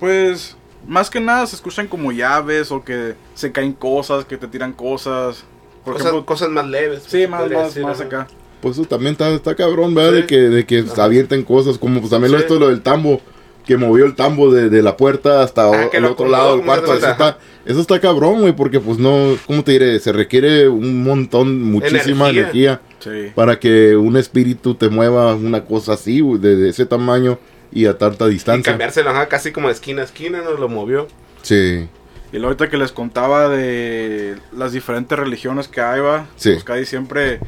Pues, 0.02 0.58
más 0.86 1.10
que 1.10 1.22
nada 1.22 1.48
se 1.48 1.56
escuchan 1.56 1.88
como 1.88 2.12
llaves 2.12 2.74
o 2.74 2.84
que 2.84 3.16
se 3.36 3.54
caen 3.54 3.72
cosas, 3.72 4.26
que 4.26 4.36
te 4.36 4.48
tiran 4.50 4.74
cosas. 4.74 5.46
Por 5.86 5.94
Cosas, 5.94 6.08
ejemplo, 6.10 6.26
cosas 6.26 6.50
más 6.50 6.68
leves. 6.68 7.04
sí, 7.08 7.26
más, 7.26 7.40
podría 7.40 7.60
más, 7.60 7.68
decir, 7.68 7.84
más 7.84 8.02
acá. 8.02 8.28
Pues 8.60 8.78
eso 8.78 8.86
también 8.86 9.14
está, 9.14 9.30
está 9.30 9.56
cabrón, 9.56 9.96
¿verdad? 9.96 10.12
Sí. 10.12 10.16
De 10.18 10.28
que, 10.28 10.38
de 10.42 10.66
que 10.66 10.80
Ajá. 10.80 11.06
avienten 11.06 11.44
cosas, 11.44 11.78
como 11.78 12.02
pues 12.02 12.10
también 12.10 12.34
lo 12.34 12.38
Sí. 12.38 12.44
esto 12.44 12.60
lo 12.60 12.68
del 12.68 12.82
tambo, 12.82 13.22
que 13.66 13.78
movió 13.78 14.06
el 14.06 14.16
tambo 14.16 14.52
de, 14.52 14.70
de 14.70 14.82
la 14.82 14.98
puerta 14.98 15.42
hasta 15.42 15.70
Ah, 15.70 15.90
el 15.94 16.04
lo 16.04 16.12
otro 16.12 16.28
lado 16.28 16.56
del 16.58 16.66
cuarto. 16.66 16.94
Eso 16.94 17.10
está, 17.10 17.38
eso 17.66 17.80
está 17.82 18.00
cabrón, 18.02 18.42
güey, 18.42 18.54
porque 18.54 18.80
pues 18.80 18.98
no, 18.98 19.36
¿cómo 19.48 19.64
te 19.64 19.74
diré? 19.74 20.00
Se 20.00 20.12
requiere 20.12 20.68
un 20.68 21.04
montón, 21.04 21.62
muchísima 21.64 22.30
Energía. 22.30 22.80
energía, 22.80 22.82
Sí. 23.00 23.32
para 23.36 23.60
que 23.60 23.96
un 23.98 24.18
espíritu 24.18 24.76
te 24.76 24.90
mueva 24.90 25.34
una 25.36 25.64
cosa 25.66 25.94
así, 25.94 26.20
güey, 26.22 26.40
de, 26.42 26.56
de 26.56 26.70
ese 26.70 26.86
tamaño 26.86 27.40
y 27.72 27.86
a 27.86 27.98
tanta 27.98 28.28
Y 28.28 28.32
distancia. 28.32 28.72
cambiárselo 28.72 29.10
ajá, 29.10 29.28
casi 29.28 29.52
como 29.52 29.68
de 29.68 29.74
esquina 29.74 30.02
a 30.02 30.06
esquina, 30.06 30.42
nos 30.42 30.60
lo 30.60 30.70
movió. 30.70 31.08
Sí, 31.42 31.88
Y 32.32 32.38
luego 32.38 32.48
ahorita 32.48 32.70
que 32.70 32.78
les 32.78 32.92
contaba 32.92 33.48
de 33.50 34.36
las 34.56 34.72
diferentes 34.74 35.18
religiones 35.18 35.68
que 35.68 35.82
hay, 35.82 36.00
va. 36.02 36.28
Sí. 36.36 36.52
Pues 36.52 36.64
casi 36.64 36.86
siempre, 36.86 37.40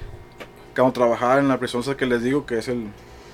cuando 0.76 0.94
trabajaba 0.94 1.40
en 1.40 1.48
la 1.48 1.58
prisión 1.60 1.82
esa 1.82 1.96
que 1.98 2.06
les 2.06 2.22
digo, 2.24 2.46
que 2.46 2.58
es 2.60 2.68
el, 2.68 2.86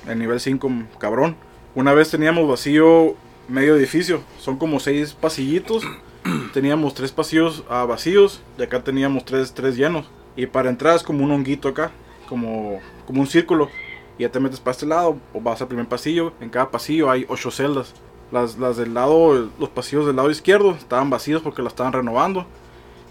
el 0.07 0.17
nivel 0.19 0.39
5, 0.39 0.71
cabrón. 0.99 1.35
Una 1.73 1.93
vez 1.93 2.11
teníamos 2.11 2.49
vacío 2.49 3.15
medio 3.47 3.77
edificio. 3.77 4.21
Son 4.39 4.57
como 4.57 4.81
seis 4.81 5.13
pasillitos. 5.13 5.83
teníamos 6.53 6.93
tres 6.93 7.13
pasillos 7.13 7.63
ah, 7.69 7.85
vacíos 7.85 8.41
y 8.57 8.63
acá 8.63 8.83
teníamos 8.83 9.23
tres, 9.23 9.53
tres 9.53 9.77
llenos. 9.77 10.09
Y 10.35 10.47
para 10.47 10.69
entrar 10.69 10.97
es 10.97 11.03
como 11.03 11.23
un 11.23 11.31
honguito 11.31 11.69
acá, 11.69 11.91
como, 12.27 12.81
como 13.07 13.21
un 13.21 13.27
círculo. 13.27 13.69
Y 14.17 14.23
ya 14.23 14.29
te 14.29 14.41
metes 14.41 14.59
para 14.59 14.73
este 14.73 14.85
lado 14.85 15.17
o 15.33 15.39
vas 15.39 15.61
al 15.61 15.69
primer 15.69 15.87
pasillo. 15.87 16.33
En 16.41 16.49
cada 16.49 16.69
pasillo 16.69 17.09
hay 17.09 17.25
ocho 17.29 17.51
celdas. 17.51 17.93
Las, 18.33 18.57
las 18.57 18.75
del 18.75 18.93
lado, 18.93 19.49
los 19.57 19.69
pasillos 19.69 20.05
del 20.05 20.17
lado 20.17 20.29
izquierdo 20.29 20.71
estaban 20.71 21.09
vacíos 21.09 21.41
porque 21.41 21.61
las 21.61 21.71
estaban 21.71 21.93
renovando. 21.93 22.45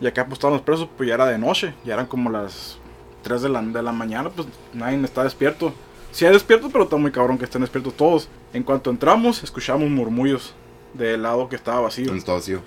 Y 0.02 0.06
acá 0.06 0.26
pues 0.26 0.34
estaban 0.34 0.54
los 0.54 0.62
presos, 0.62 0.86
pues 0.98 1.08
ya 1.08 1.14
era 1.14 1.24
de 1.24 1.38
noche. 1.38 1.72
Ya 1.86 1.94
eran 1.94 2.06
como 2.06 2.28
las 2.28 2.78
3 3.22 3.40
de 3.40 3.48
la, 3.48 3.62
de 3.62 3.82
la 3.82 3.92
mañana, 3.92 4.28
pues 4.28 4.48
nadie 4.74 5.02
está 5.02 5.24
despierto. 5.24 5.72
Sí 6.12 6.24
hay 6.26 6.32
despiertos, 6.32 6.70
pero 6.72 6.84
está 6.84 6.96
muy 6.96 7.10
cabrón 7.12 7.38
que 7.38 7.44
estén 7.44 7.60
despiertos 7.60 7.94
todos. 7.96 8.28
En 8.52 8.62
cuanto 8.62 8.90
entramos, 8.90 9.42
escuchamos 9.44 9.88
murmullos 9.88 10.54
del 10.94 11.22
lado 11.22 11.48
que 11.48 11.56
estaba 11.56 11.80
vacío. 11.80 12.12
está 12.14 12.32
vacío. 12.32 12.60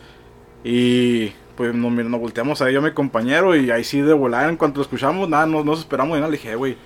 Y 0.63 1.33
pues 1.57 1.73
nos, 1.75 1.91
nos 1.91 2.19
volteamos 2.21 2.61
a 2.61 2.71
yo 2.71 2.79
a 2.79 2.81
mi 2.81 2.91
compañero 2.91 3.55
y 3.55 3.69
ahí 3.69 3.83
sí 3.83 4.01
de 4.01 4.13
volar, 4.13 4.49
en 4.49 4.55
cuanto 4.57 4.77
lo 4.79 4.83
escuchamos, 4.83 5.27
nada, 5.29 5.45
no 5.45 5.63
nos 5.63 5.79
esperamos 5.79 6.17
y 6.17 6.21
nada, 6.21 6.31
le 6.31 6.37
dije, 6.37 6.51
"Eh, 6.51 6.55
güey, 6.55 6.77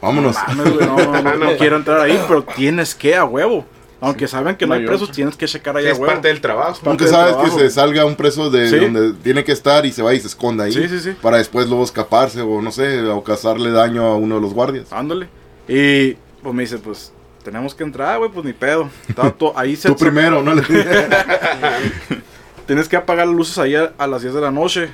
Vámonos. 0.00 0.34
no 0.48 0.54
mames, 0.54 0.74
güey, 0.74 0.86
no, 0.86 0.96
no, 0.96 1.22
no, 1.22 1.36
no 1.36 1.56
quiero 1.58 1.76
entrar 1.76 2.00
ahí, 2.00 2.18
pero 2.26 2.42
tienes 2.42 2.94
que 2.94 3.14
a 3.14 3.24
huevo. 3.24 3.64
Aunque 4.00 4.26
saben 4.26 4.56
que 4.56 4.66
no 4.66 4.74
No 4.74 4.80
hay 4.80 4.84
presos, 4.86 5.12
tienes 5.12 5.36
que 5.36 5.46
checar 5.46 5.76
ahí 5.76 5.84
Sí, 5.84 5.90
a 5.90 5.92
es 5.92 5.98
huevo. 6.00 6.12
parte 6.12 6.26
del 6.26 6.40
trabajo. 6.40 6.72
Del 6.90 6.98
sabes 7.08 7.34
que 7.36 7.42
trabajo. 7.42 7.58
se 7.60 7.70
salga 7.70 8.04
un 8.04 8.16
preso 8.16 8.50
de 8.50 8.68
Sí. 8.68 8.76
donde 8.78 9.12
tiene 9.22 9.44
que 9.44 9.52
estar 9.52 9.86
y 9.86 9.92
se 9.92 10.02
va 10.02 10.12
y 10.12 10.18
se 10.18 10.26
esconda 10.26 10.64
ahí. 10.64 10.72
Sí, 10.72 10.88
sí, 10.88 10.98
sí. 10.98 11.10
Para 11.22 11.36
después 11.36 11.68
luego 11.68 11.84
escaparse 11.84 12.40
o 12.40 12.60
no 12.60 12.72
sé, 12.72 13.00
o 13.02 13.22
causarle 13.22 13.70
daño 13.70 14.04
a 14.06 14.16
uno 14.16 14.34
de 14.36 14.40
los 14.40 14.54
guardias. 14.54 14.92
Ándale. 14.92 15.28
Y 15.74 16.16
pues 16.42 16.54
me 16.54 16.62
dice, 16.62 16.78
pues 16.78 17.12
tenemos 17.44 17.74
que 17.74 17.84
entrar, 17.84 18.18
güey, 18.18 18.30
pues 18.30 18.44
ni 18.44 18.52
pedo. 18.52 18.88
Estaba 19.08 19.30
to- 19.30 19.52
ahí 19.56 19.76
se 19.76 19.88
Tú 19.88 19.96
primero, 19.96 20.42
¿no? 20.42 20.52
Tienes 22.66 22.88
que 22.88 22.96
apagar 22.96 23.26
las 23.26 23.36
luces 23.36 23.58
ahí 23.58 23.74
a, 23.74 23.92
a 23.98 24.06
las 24.06 24.22
10 24.22 24.34
de 24.34 24.40
la 24.40 24.50
noche. 24.50 24.88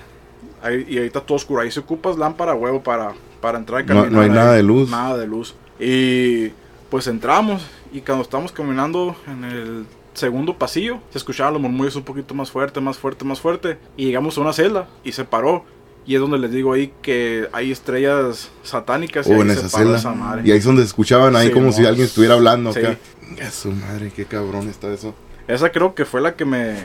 Ahí, 0.62 0.87
y 0.88 0.99
ahí 0.99 1.07
está 1.07 1.21
todo 1.21 1.37
oscuro. 1.37 1.61
Ahí 1.62 1.71
se 1.71 1.81
ocupas 1.81 2.17
lámpara, 2.17 2.55
huevo, 2.55 2.83
para, 2.83 3.12
para 3.41 3.59
entrar 3.59 3.83
y 3.83 3.87
No- 3.87 4.03
caminar. 4.03 4.12
no 4.12 4.21
hay 4.21 4.29
ahí. 4.29 4.35
nada 4.35 4.53
de 4.55 4.62
luz. 4.62 4.91
Nada 4.91 5.19
de 5.19 5.27
luz. 5.27 5.55
Y 5.79 6.49
pues 6.91 7.07
entramos. 7.07 7.62
Y 7.93 8.01
cuando 8.01 8.23
estamos 8.23 8.53
caminando 8.53 9.17
en 9.27 9.45
el 9.45 9.87
segundo 10.14 10.59
pasillo, 10.59 10.99
se 11.11 11.19
escuchaban 11.19 11.53
los 11.55 11.62
murmullos 11.62 11.97
un 11.97 12.03
poquito 12.03 12.35
más 12.35 12.51
fuerte, 12.51 12.81
más 12.81 12.99
fuerte, 12.99 13.25
más 13.25 13.41
fuerte. 13.41 13.79
Y 13.97 14.07
llegamos 14.07 14.37
a 14.38 14.41
una 14.41 14.53
celda 14.53 14.88
y 15.05 15.12
se 15.12 15.25
paró. 15.25 15.64
Y 16.09 16.14
es 16.14 16.21
donde 16.23 16.38
les 16.38 16.51
digo 16.51 16.73
ahí 16.73 16.90
que 17.03 17.49
hay 17.53 17.71
estrellas 17.71 18.49
satánicas. 18.62 19.27
y 19.27 19.31
O 19.33 19.42
ahí 19.42 19.51
se 19.51 19.66
esa 19.94 20.12
madre. 20.14 20.40
Y 20.42 20.51
ahí 20.53 20.57
es 20.59 20.64
donde 20.64 20.81
se 20.81 20.87
escuchaban 20.88 21.37
ahí 21.37 21.49
Sí, 21.49 21.53
como 21.53 21.66
no. 21.66 21.73
si 21.73 21.85
alguien 21.85 22.07
estuviera 22.07 22.33
hablando 22.35 22.73
Sí. 22.73 22.79
acá. 22.79 22.97
Ya 23.37 23.51
su 23.51 23.71
madre, 23.73 24.11
qué 24.16 24.25
cabrón 24.25 24.68
está 24.71 24.90
eso. 24.90 25.14
Esa 25.47 25.71
creo 25.71 25.94
que 25.94 26.07
fue 26.07 26.23
la 26.23 26.35
que 26.35 26.47
me 26.47 26.77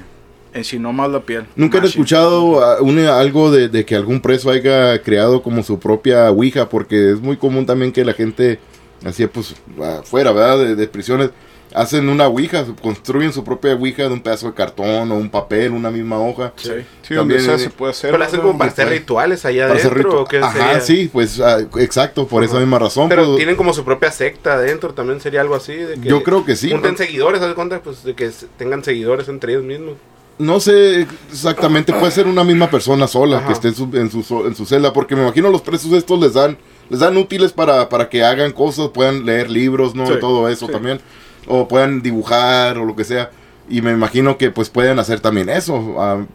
enchinó 0.53 0.91
más 0.91 1.09
la 1.09 1.21
piel. 1.21 1.45
¿Nunca 1.55 1.77
Machine. 1.77 1.89
escuchado 1.89 2.77
un- 2.81 2.99
algo 2.99 3.49
de, 3.49 3.69
de 3.69 3.85
que 3.85 3.95
algún 3.95 4.19
preso 4.19 4.51
haya 4.51 5.01
creado 5.01 5.41
como 5.41 5.63
su 5.63 5.79
propia 5.79 6.29
Ouija? 6.29 6.67
Porque 6.67 7.11
es 7.13 7.21
muy 7.21 7.37
común 7.37 7.65
también 7.65 7.93
que 7.93 8.03
la 8.03 8.13
gente, 8.13 8.59
así 9.05 9.25
pues, 9.27 9.55
afuera, 10.01 10.33
¿verdad? 10.33 10.59
De, 10.59 10.75
de 10.75 10.87
prisiones, 10.87 11.29
hacen 11.73 12.09
una 12.09 12.27
Ouija, 12.27 12.65
construyen 12.81 13.33
su 13.33 13.43
propia 13.43 13.73
Ouija 13.73 14.03
de 14.03 14.13
un 14.13 14.21
pedazo 14.21 14.47
de 14.47 14.53
cartón 14.53 15.11
o 15.11 15.15
un 15.15 15.29
papel, 15.29 15.71
una 15.71 15.89
misma 15.91 16.17
hoja. 16.19 16.53
Sí. 16.55 16.71
También, 17.13 17.41
sea 17.41 17.57
se 17.57 17.69
puede 17.69 17.91
hacer. 17.91 18.11
Pero 18.11 18.23
hacen 18.23 18.41
como 18.41 18.57
para 18.57 18.71
hacer 18.71 18.89
rituales 18.89 19.45
allá 19.45 19.67
Para 19.67 19.79
adentro. 19.79 20.11
ritu- 20.11 20.21
¿o 20.21 20.25
qué 20.25 20.37
Ajá, 20.39 20.51
sería? 20.53 20.79
sí, 20.81 21.09
pues 21.11 21.39
ah, 21.39 21.59
exacto, 21.77 22.27
por 22.27 22.43
esa 22.43 22.59
misma 22.59 22.79
razón. 22.79 23.09
Pero 23.09 23.25
pues, 23.25 23.37
tienen 23.37 23.55
como 23.55 23.73
su 23.73 23.83
propia 23.83 24.11
secta 24.11 24.53
adentro, 24.53 24.93
también 24.93 25.19
sería 25.21 25.41
algo 25.41 25.55
así. 25.55 25.73
De 25.75 25.99
que 25.99 26.07
Yo 26.09 26.23
creo 26.23 26.45
que 26.45 26.55
sí, 26.55 26.71
Junten 26.71 26.91
¿no? 26.93 26.97
seguidores, 26.97 27.39
¿sabes 27.39 27.55
cuenta? 27.55 27.79
Pues 27.81 28.03
de 28.03 28.13
que 28.15 28.31
tengan 28.57 28.83
seguidores 28.83 29.27
entre 29.27 29.53
ellos 29.53 29.63
mismos. 29.63 29.95
No 30.39 30.59
sé 30.59 31.05
exactamente, 31.31 31.93
puede 31.93 32.11
ser 32.11 32.25
una 32.25 32.43
misma 32.43 32.67
persona 32.69 33.07
sola 33.07 33.37
Ajá. 33.37 33.47
que 33.47 33.53
esté 33.53 33.67
en 33.67 33.75
su, 33.75 33.83
en, 33.93 34.09
su, 34.23 34.47
en 34.47 34.55
su 34.55 34.65
celda, 34.65 34.91
porque 34.91 35.15
me 35.15 35.21
imagino 35.21 35.49
los 35.51 35.61
presos 35.61 35.91
estos 35.93 36.19
les 36.19 36.33
dan 36.33 36.57
les 36.89 36.99
dan 36.99 37.15
útiles 37.17 37.53
para, 37.53 37.87
para 37.87 38.09
que 38.09 38.23
hagan 38.23 38.51
cosas, 38.51 38.89
puedan 38.89 39.25
leer 39.25 39.49
libros, 39.49 39.93
¿no? 39.95 40.05
Sí, 40.07 40.13
Todo 40.19 40.49
eso 40.49 40.65
sí. 40.65 40.71
también, 40.71 40.99
o 41.47 41.67
puedan 41.67 42.01
dibujar 42.01 42.77
o 42.77 42.85
lo 42.85 42.95
que 42.95 43.03
sea. 43.03 43.31
Y 43.69 43.81
me 43.81 43.91
imagino 43.91 44.37
que 44.37 44.51
pues 44.51 44.69
pueden 44.69 44.99
hacer 44.99 45.19
también 45.21 45.49
eso, 45.49 45.75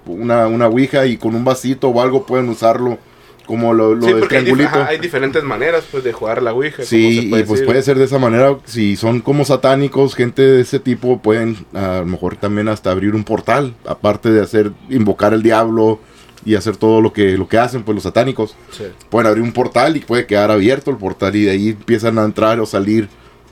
una, 0.06 0.46
una 0.46 0.66
ouija 0.66 1.04
y 1.06 1.18
con 1.18 1.34
un 1.34 1.44
vasito 1.44 1.88
o 1.88 2.00
algo 2.00 2.24
pueden 2.24 2.48
usarlo 2.48 2.98
como 3.46 3.72
lo, 3.72 3.94
lo 3.94 4.06
Sí, 4.06 4.12
del 4.12 4.22
hay, 4.22 4.28
triangulito. 4.28 4.68
ajá, 4.68 4.86
hay 4.88 4.98
diferentes 4.98 5.42
maneras 5.42 5.84
pues 5.90 6.04
de 6.04 6.12
jugar 6.12 6.42
la 6.42 6.52
Ouija. 6.52 6.82
Sí, 6.84 7.20
y 7.20 7.30
pues 7.30 7.48
decir. 7.48 7.64
puede 7.64 7.82
ser 7.82 7.98
de 7.98 8.04
esa 8.04 8.18
manera. 8.18 8.58
Si 8.66 8.94
son 8.96 9.20
como 9.22 9.46
satánicos, 9.46 10.14
gente 10.14 10.42
de 10.42 10.60
ese 10.60 10.78
tipo, 10.80 11.20
pueden 11.22 11.56
a 11.72 12.00
lo 12.00 12.06
mejor 12.06 12.36
también 12.36 12.68
hasta 12.68 12.90
abrir 12.90 13.14
un 13.14 13.24
portal. 13.24 13.74
Aparte 13.86 14.30
de 14.30 14.42
hacer, 14.42 14.72
invocar 14.90 15.32
al 15.32 15.42
diablo 15.42 15.98
y 16.44 16.56
hacer 16.56 16.76
todo 16.76 17.00
lo 17.00 17.14
que, 17.14 17.38
lo 17.38 17.48
que 17.48 17.56
hacen, 17.56 17.84
pues 17.84 17.94
los 17.94 18.02
satánicos. 18.04 18.54
Sí. 18.70 18.84
Pueden 19.08 19.28
abrir 19.28 19.42
un 19.42 19.52
portal 19.52 19.96
y 19.96 20.00
puede 20.00 20.26
quedar 20.26 20.50
abierto 20.50 20.90
el 20.90 20.98
portal 20.98 21.34
y 21.34 21.44
de 21.44 21.50
ahí 21.52 21.68
empiezan 21.70 22.18
a 22.18 22.24
entrar 22.24 22.60
o 22.60 22.66
salir 22.66 23.08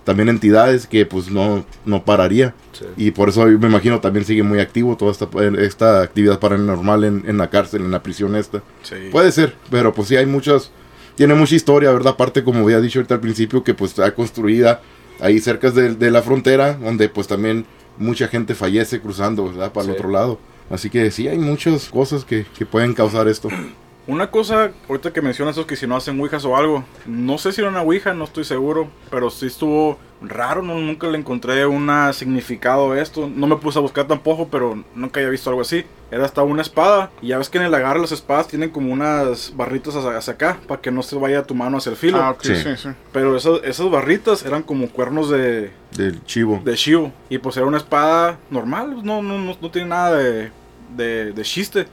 también 0.07 0.29
entidades 0.29 0.87
que 0.87 1.05
pues 1.05 1.31
no, 1.33 1.67
no 1.85 2.05
pararía. 2.05 2.55
Sí. 2.73 2.85
Y 2.97 3.11
por 3.11 3.29
eso 3.29 3.51
yo 3.51 3.59
me 3.59 3.67
imagino 3.67 4.01
también 4.01 4.25
sigue 4.25 4.45
muy 4.45 4.61
activo 4.61 4.97
toda 4.97 5.11
esta, 5.11 5.29
esta 5.59 6.01
actividad 6.01 6.39
paranormal 6.39 7.03
en, 7.03 7.25
en 7.27 7.37
la 7.37 7.51
cárcel, 7.51 7.83
en 7.83 7.91
la 7.91 8.05
prisión 8.05 8.37
esta. 8.37 8.63
Sí. 8.85 8.95
Puede 9.11 9.33
ser, 9.33 9.57
pero 9.69 9.93
pues 9.93 10.07
sí 10.07 10.17
hay 10.17 10.25
muchas, 10.25 10.71
tiene 11.17 11.35
mucha 11.35 11.57
historia, 11.57 11.91
¿verdad? 11.91 12.13
Aparte, 12.13 12.45
como 12.45 12.61
había 12.61 12.81
dicho 12.81 13.01
ahorita 13.01 13.17
al 13.17 13.21
principio, 13.21 13.65
que 13.65 13.75
pues 13.75 13.91
está 13.91 14.15
construida 14.15 14.81
ahí 15.21 15.41
cerca 15.41 15.73
de, 15.73 15.97
de 15.97 16.11
la 16.13 16.23
frontera, 16.23 16.75
donde 16.75 17.09
pues 17.09 17.27
también 17.27 17.67
mucha 17.99 18.29
gente 18.29 18.55
fallece 18.55 19.01
cruzando, 19.01 19.47
¿verdad? 19.47 19.73
Para 19.73 19.87
el 19.87 19.93
otro 19.93 20.09
lado. 20.09 20.39
Así 20.71 20.89
que 20.89 21.11
sí 21.11 21.27
hay 21.27 21.39
muchas 21.39 21.89
cosas 21.89 22.25
que, 22.25 22.47
que 22.57 22.65
pueden 22.65 22.95
causar 22.95 23.27
esto. 23.27 23.49
Una 24.09 24.31
cosa, 24.31 24.71
ahorita 24.89 25.13
que 25.13 25.21
mencionas 25.21 25.57
eso, 25.57 25.67
que 25.67 25.75
si 25.75 25.87
no 25.87 25.97
hacen 25.97 26.19
ouijas 26.21 26.45
o 26.45 26.57
algo, 26.57 26.85
no 27.07 27.39
sé 27.39 27.51
si 27.51 27.61
era 27.61 27.71
una 27.71 27.83
ouija, 27.83 28.15
no 28.15 28.23
estoy 28.25 28.45
seguro, 28.45 28.89
pero 29.11 29.31
sí 29.31 29.47
estuvo 29.47 29.99
raro, 30.23 30.63
no, 30.63 30.77
nunca 30.77 31.09
le 31.09 31.19
encontré 31.19 31.67
un 31.67 31.91
significado 32.13 32.93
a 32.93 33.01
esto, 33.01 33.29
no 33.29 33.49
me 33.49 33.57
puse 33.57 33.79
a 33.79 33.83
buscar 33.83 34.07
tampoco, 34.07 34.47
pero 34.49 34.83
nunca 34.95 35.19
había 35.19 35.31
visto 35.31 35.51
algo 35.51 35.63
así. 35.63 35.85
Era 36.11 36.25
hasta 36.25 36.45
una 36.45 36.63
espada, 36.63 37.11
y 37.21 37.29
ya 37.29 37.39
ves 37.39 37.49
que 37.49 37.59
en 37.59 37.65
el 37.65 37.75
agarre 37.75 37.99
las 38.01 38.13
espadas 38.13 38.47
tienen 38.47 38.71
como 38.71 38.93
unas 38.93 39.53
barritas 39.57 39.97
hacia, 39.97 40.17
hacia 40.17 40.35
acá, 40.35 40.59
para 40.69 40.81
que 40.81 40.93
no 40.93 41.03
se 41.03 41.17
vaya 41.17 41.43
tu 41.43 41.57
mano 41.57 41.79
hacia 41.79 41.91
el 41.91 41.97
filo. 41.97 42.19
Ah, 42.23 42.31
ok, 42.31 42.43
Sí. 42.45 42.55
sí, 42.55 42.77
sí. 42.77 42.89
Pero 43.13 43.37
esas, 43.37 43.61
esas 43.65 43.91
barritas 43.91 44.45
eran 44.47 44.63
como 44.63 44.89
cuernos 44.89 45.31
de, 45.31 45.73
Del 45.97 46.25
chivo. 46.25 46.61
de 46.65 46.77
Shivo. 46.77 47.13
Y 47.29 47.39
pues 47.39 47.57
era 47.57 47.67
una 47.67 47.79
espada 47.79 48.39
normal, 48.51 48.91
pues, 48.93 49.05
no, 49.05 49.21
no, 49.21 49.37
no, 49.39 49.57
no 49.61 49.71
tiene 49.73 49.89
nada 49.89 50.15
de, 50.17 50.53
de, 50.97 51.33
de 51.33 51.43
chiste. 51.43 51.89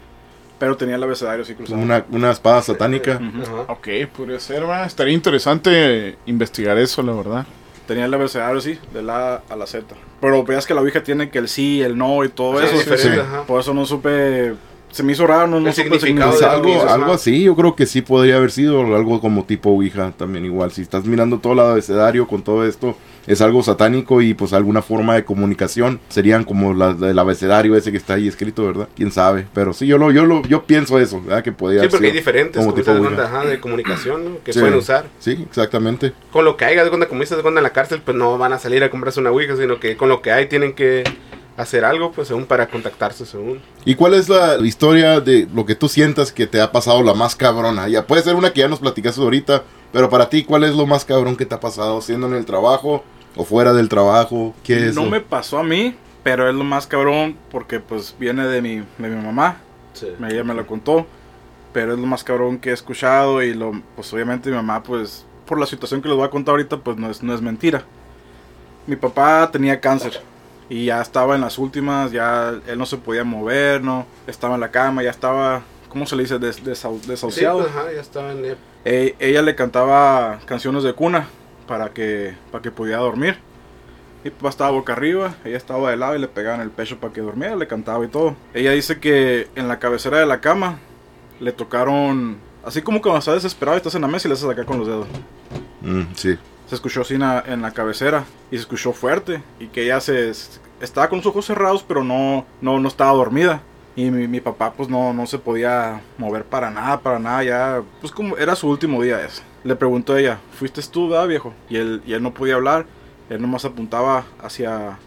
Pero 0.60 0.78
tenía 0.78 0.96
el 0.96 1.04
abecedario 1.04 1.44
así 1.44 1.56
cruzado. 1.56 1.82
Una, 1.82 2.06
una 2.12 2.32
espada 2.32 2.62
satánica. 2.62 3.20
Ujú. 3.22 3.42
Ajá. 3.42 3.72
Ok, 3.74 3.88
podría 4.16 4.40
ser, 4.40 4.68
va. 4.70 4.86
Estaría 4.86 5.14
interesante 5.14 6.18
investigar 6.26 6.78
eso, 6.78 7.02
la 7.04 7.14
verdad. 7.14 7.46
Tenía 7.88 8.06
el 8.06 8.14
abecedario 8.14 8.60
así, 8.60 8.80
de 8.94 9.02
la 9.04 9.36
A 9.36 9.42
a 9.50 9.56
la 9.58 9.68
Z. 9.68 9.94
Pero 10.22 10.44
veas 10.46 10.66
que 10.66 10.74
la 10.74 10.80
Ouija 10.82 11.04
tiene 11.04 11.30
que 11.30 11.40
el 11.40 11.50
sí, 11.50 11.82
el 11.82 11.98
no 11.98 12.24
y 12.24 12.30
todo 12.30 12.60
Sí, 12.60 12.66
eso. 12.66 12.76
es 12.76 12.80
diferente, 12.86 13.16
sí. 13.16 13.20
ajá. 13.20 13.44
Por 13.44 13.60
eso 13.60 13.74
no 13.74 13.86
supe. 13.86 14.54
Se 14.94 15.02
me 15.02 15.14
hizo 15.14 15.26
raro, 15.26 15.48
no, 15.48 15.60
no 15.60 15.62
El 15.62 15.68
el 15.68 15.74
significado 15.74 16.50
algo, 16.50 16.70
hizo, 16.70 16.88
algo 16.88 17.14
así, 17.14 17.42
yo 17.44 17.56
creo 17.56 17.76
que 17.76 17.88
sí 17.88 18.04
podría 18.04 18.36
haber 18.36 18.52
sido 18.52 18.96
algo 18.96 19.20
como 19.20 19.44
tipo 19.44 19.72
Ouija 19.72 20.12
también 20.16 20.46
igual. 20.46 20.72
Si 20.72 20.84
estás 20.84 21.06
mirando 21.06 21.40
todo 21.40 21.54
el 21.54 21.60
abecedario 21.62 22.28
con 22.28 22.44
todo 22.44 22.64
esto, 22.64 22.96
es 23.26 23.42
algo 23.42 23.64
satánico 23.64 24.22
y 24.22 24.36
pues 24.36 24.54
alguna 24.54 24.84
forma 24.84 25.16
de 25.16 25.26
comunicación 25.26 26.00
serían 26.10 26.44
como 26.44 26.76
la 26.76 26.94
del 26.94 27.18
abecedario 27.18 27.76
ese 27.76 27.90
que 27.92 27.98
está 27.98 28.14
ahí 28.14 28.28
escrito, 28.28 28.68
¿verdad? 28.68 28.88
Quién 28.96 29.12
sabe, 29.12 29.48
pero 29.52 29.74
sí 29.74 29.88
yo 29.88 29.98
lo 29.98 30.12
yo 30.12 30.26
lo 30.26 30.44
yo 30.44 30.64
pienso 30.64 31.00
eso, 31.00 31.24
¿verdad? 31.24 31.44
Que 31.44 31.52
podría 31.52 31.82
Sí, 31.82 31.88
porque 31.90 32.06
hay 32.08 32.12
diferentes 32.14 32.62
como 32.64 32.76
tipo 32.76 32.94
de, 32.94 33.00
Ouija. 33.00 33.24
ajá, 33.24 33.46
de 33.46 33.60
comunicación 33.60 34.24
¿no? 34.26 34.32
que 34.46 34.54
Sí. 34.54 34.60
pueden 34.60 34.76
usar. 34.76 35.06
Sí, 35.18 35.44
exactamente. 35.50 36.14
Con 36.32 36.46
lo 36.46 36.56
que 36.56 36.66
haya, 36.66 36.84
de 36.84 36.90
cuenta, 36.90 37.08
como 37.08 37.22
dices, 37.22 37.36
de 37.36 37.42
cuenta 37.42 37.62
en 37.62 37.64
la 37.64 37.72
cárcel, 37.74 38.02
pues 38.06 38.16
no 38.16 38.38
van 38.38 38.54
a 38.54 38.60
salir 38.60 38.84
a 38.84 38.92
comprarse 38.92 39.20
una 39.20 39.32
Ouija, 39.32 39.56
sino 39.56 39.80
que 39.80 39.98
con 39.98 40.08
lo 40.10 40.22
que 40.22 40.32
hay 40.32 40.46
tienen 40.46 40.74
que 40.74 41.04
hacer 41.58 41.86
algo, 41.86 42.12
pues 42.12 42.28
según 42.30 42.46
para 42.46 42.68
contactarse, 42.68 43.26
según. 43.26 43.60
¿Y 43.86 43.96
cuál 43.96 44.14
es 44.16 44.28
la 44.30 44.58
historia 44.66 45.20
de 45.20 45.48
lo 45.54 45.66
que 45.66 45.76
tú 45.76 45.88
sientas 45.88 46.32
que 46.32 46.48
te 46.48 46.60
ha 46.62 46.72
pasado 46.72 47.04
la 47.04 47.14
más 47.14 47.36
cabrona? 47.36 47.88
Ya 47.88 48.06
puede 48.08 48.24
ser 48.24 48.36
una 48.36 48.52
que 48.54 48.62
ya 48.62 48.68
nos 48.68 48.80
platicaste 48.80 49.22
ahorita, 49.22 49.64
pero 49.92 50.10
para 50.10 50.30
ti, 50.30 50.44
¿cuál 50.44 50.64
es 50.64 50.76
lo 50.76 50.86
más 50.88 51.06
cabrón 51.06 51.36
que 51.36 51.46
te 51.46 51.54
ha 51.56 51.60
pasado? 51.60 52.02
¿Siendo 52.02 52.28
en 52.28 52.34
el 52.34 52.46
trabajo 52.46 53.04
o 53.36 53.44
fuera 53.46 53.74
del 53.74 53.90
trabajo? 53.90 54.54
¿Qué 54.64 54.88
es? 54.88 54.96
No 54.96 55.04
lo- 55.06 55.10
me 55.12 55.22
pasó 55.22 55.60
a 55.60 55.64
mí, 55.64 55.96
pero 56.24 56.50
es 56.50 56.56
lo 56.56 56.64
más 56.64 56.88
cabrón 56.88 57.38
porque 57.52 57.80
pues 57.80 58.16
viene 58.20 58.46
de 58.48 58.62
mi, 58.62 58.76
de 58.78 59.10
mi 59.10 59.24
mamá. 59.24 59.58
Sí. 59.94 60.08
Ella 60.28 60.44
me 60.44 60.54
lo 60.54 60.66
contó. 60.66 61.06
Pero 61.72 61.94
es 61.94 62.00
lo 62.00 62.06
más 62.06 62.24
cabrón 62.24 62.60
que 62.60 62.70
he 62.70 62.74
escuchado 62.74 63.42
y 63.42 63.56
lo, 63.56 63.72
pues 63.96 64.14
obviamente 64.14 64.50
mi 64.52 64.56
mamá, 64.56 64.84
pues 64.84 65.26
por 65.48 65.60
la 65.60 65.66
situación 65.66 66.04
que 66.04 66.08
les 66.08 66.16
voy 66.16 66.26
a 66.28 66.30
contar 66.30 66.52
ahorita, 66.54 66.78
pues 66.78 66.98
no 66.98 67.10
es, 67.10 67.24
no 67.24 67.34
es 67.34 67.42
mentira. 67.42 67.84
Mi 68.86 68.96
papá 68.96 69.50
tenía 69.52 69.80
cáncer 69.80 70.22
y 70.70 70.86
ya 70.86 71.02
estaba 71.02 71.36
en 71.36 71.42
las 71.42 71.58
últimas, 71.58 72.12
ya 72.12 72.54
él 72.68 72.78
no 72.78 72.86
se 72.86 72.98
podía 72.98 73.24
mover, 73.24 73.82
no, 73.84 74.06
estaba 74.28 74.56
en 74.56 74.62
la 74.62 74.72
cama, 74.72 75.04
ya 75.04 75.10
estaba, 75.12 75.62
¿cómo 75.90 76.06
se 76.06 76.16
le 76.16 76.24
dice? 76.24 76.40
Des- 76.40 76.64
desau- 76.64 77.00
Sí, 77.02 77.08
desahuciado. 77.08 77.60
pues, 77.60 77.70
ajá, 77.72 77.92
ya 77.94 78.02
estaban. 78.02 78.44
eh, 78.46 78.56
Eh, 78.86 79.16
ella 79.20 79.42
le 79.42 79.56
cantaba 79.56 80.40
canciones 80.46 80.84
de 80.84 80.94
cuna 80.94 81.28
para 81.68 81.90
que, 81.94 82.36
para 82.52 82.62
que 82.62 82.72
pudiera 82.72 83.00
dormir. 83.00 83.38
Mi 84.24 84.30
papá 84.32 84.50
estaba 84.50 84.72
boca 84.72 84.94
arriba, 84.94 85.36
ella 85.46 85.58
estaba 85.58 85.90
de 85.90 85.98
lado 85.98 86.16
y 86.16 86.20
le 86.20 86.28
pegaba 86.30 86.56
en 86.56 86.62
el 86.62 86.70
pecho 86.70 86.98
para 86.98 87.12
que 87.14 87.20
durmiera, 87.22 87.56
le 87.58 87.68
cantaba 87.68 88.04
y 88.06 88.08
todo. 88.08 88.36
Ella 88.54 88.72
dice 88.72 89.00
que 89.00 89.48
en 89.56 89.68
la 89.68 89.80
cabecera 89.80 90.18
de 90.18 90.26
la 90.26 90.40
cama 90.42 90.80
le 91.42 91.52
tocaron, 91.52 92.38
así 92.66 92.82
como 92.82 93.02
cuando 93.02 93.20
estás 93.20 93.36
desesperado 93.36 93.76
y 93.76 93.80
estás 93.80 93.96
en 93.96 94.02
la 94.02 94.08
mesa 94.08 94.28
y 94.28 94.30
le 94.30 94.34
haces 94.36 94.50
acá 94.50 94.64
con 94.66 94.80
los 94.80 94.88
dedos. 94.88 95.08
Mm, 95.82 96.04
sí. 96.16 96.38
Se 96.68 96.76
escuchó 96.76 97.02
así 97.02 97.16
en 97.16 97.22
la, 97.22 97.44
en 97.46 97.62
la 97.62 97.72
cabecera 97.72 98.26
y 98.50 98.56
se 98.56 98.62
escuchó 98.62 98.94
fuerte 98.94 99.44
y 99.60 99.68
que 99.68 99.84
ella 99.84 100.00
se 100.00 100.32
estaba 100.82 101.10
con 101.10 101.20
los 101.20 101.26
ojos 101.26 101.46
cerrados 101.46 101.84
pero 101.88 102.04
no, 102.04 102.46
no, 102.62 102.80
no 102.80 102.88
estaba 102.88 103.12
dormida. 103.12 103.62
Y 103.96 104.10
mi, 104.10 104.28
mi 104.28 104.42
papá 104.42 104.74
pues 104.74 104.90
no, 104.90 105.14
no 105.14 105.28
se 105.28 105.38
podía 105.38 106.02
mover 106.18 106.46
para 106.46 106.72
nada, 106.72 107.00
para 107.00 107.20
nada, 107.20 107.44
ya 107.44 107.84
pues 108.02 108.12
como 108.12 108.38
era 108.38 108.56
su 108.56 108.68
último 108.68 109.02
día 109.04 109.24
ese. 109.24 109.44
Le 109.64 109.76
preguntó 109.76 110.18
ella, 110.18 110.40
¿fuiste 110.58 110.82
tú, 110.82 111.10
verdad, 111.10 111.28
viejo? 111.28 111.54
Y 111.70 111.78
él, 111.78 112.02
y 112.06 112.14
él 112.14 112.24
no 112.24 112.34
podía 112.34 112.56
hablar, 112.56 112.88
él 113.30 113.42
nomás 113.42 113.66
apuntaba 113.66 114.26
hacia, 114.42 114.98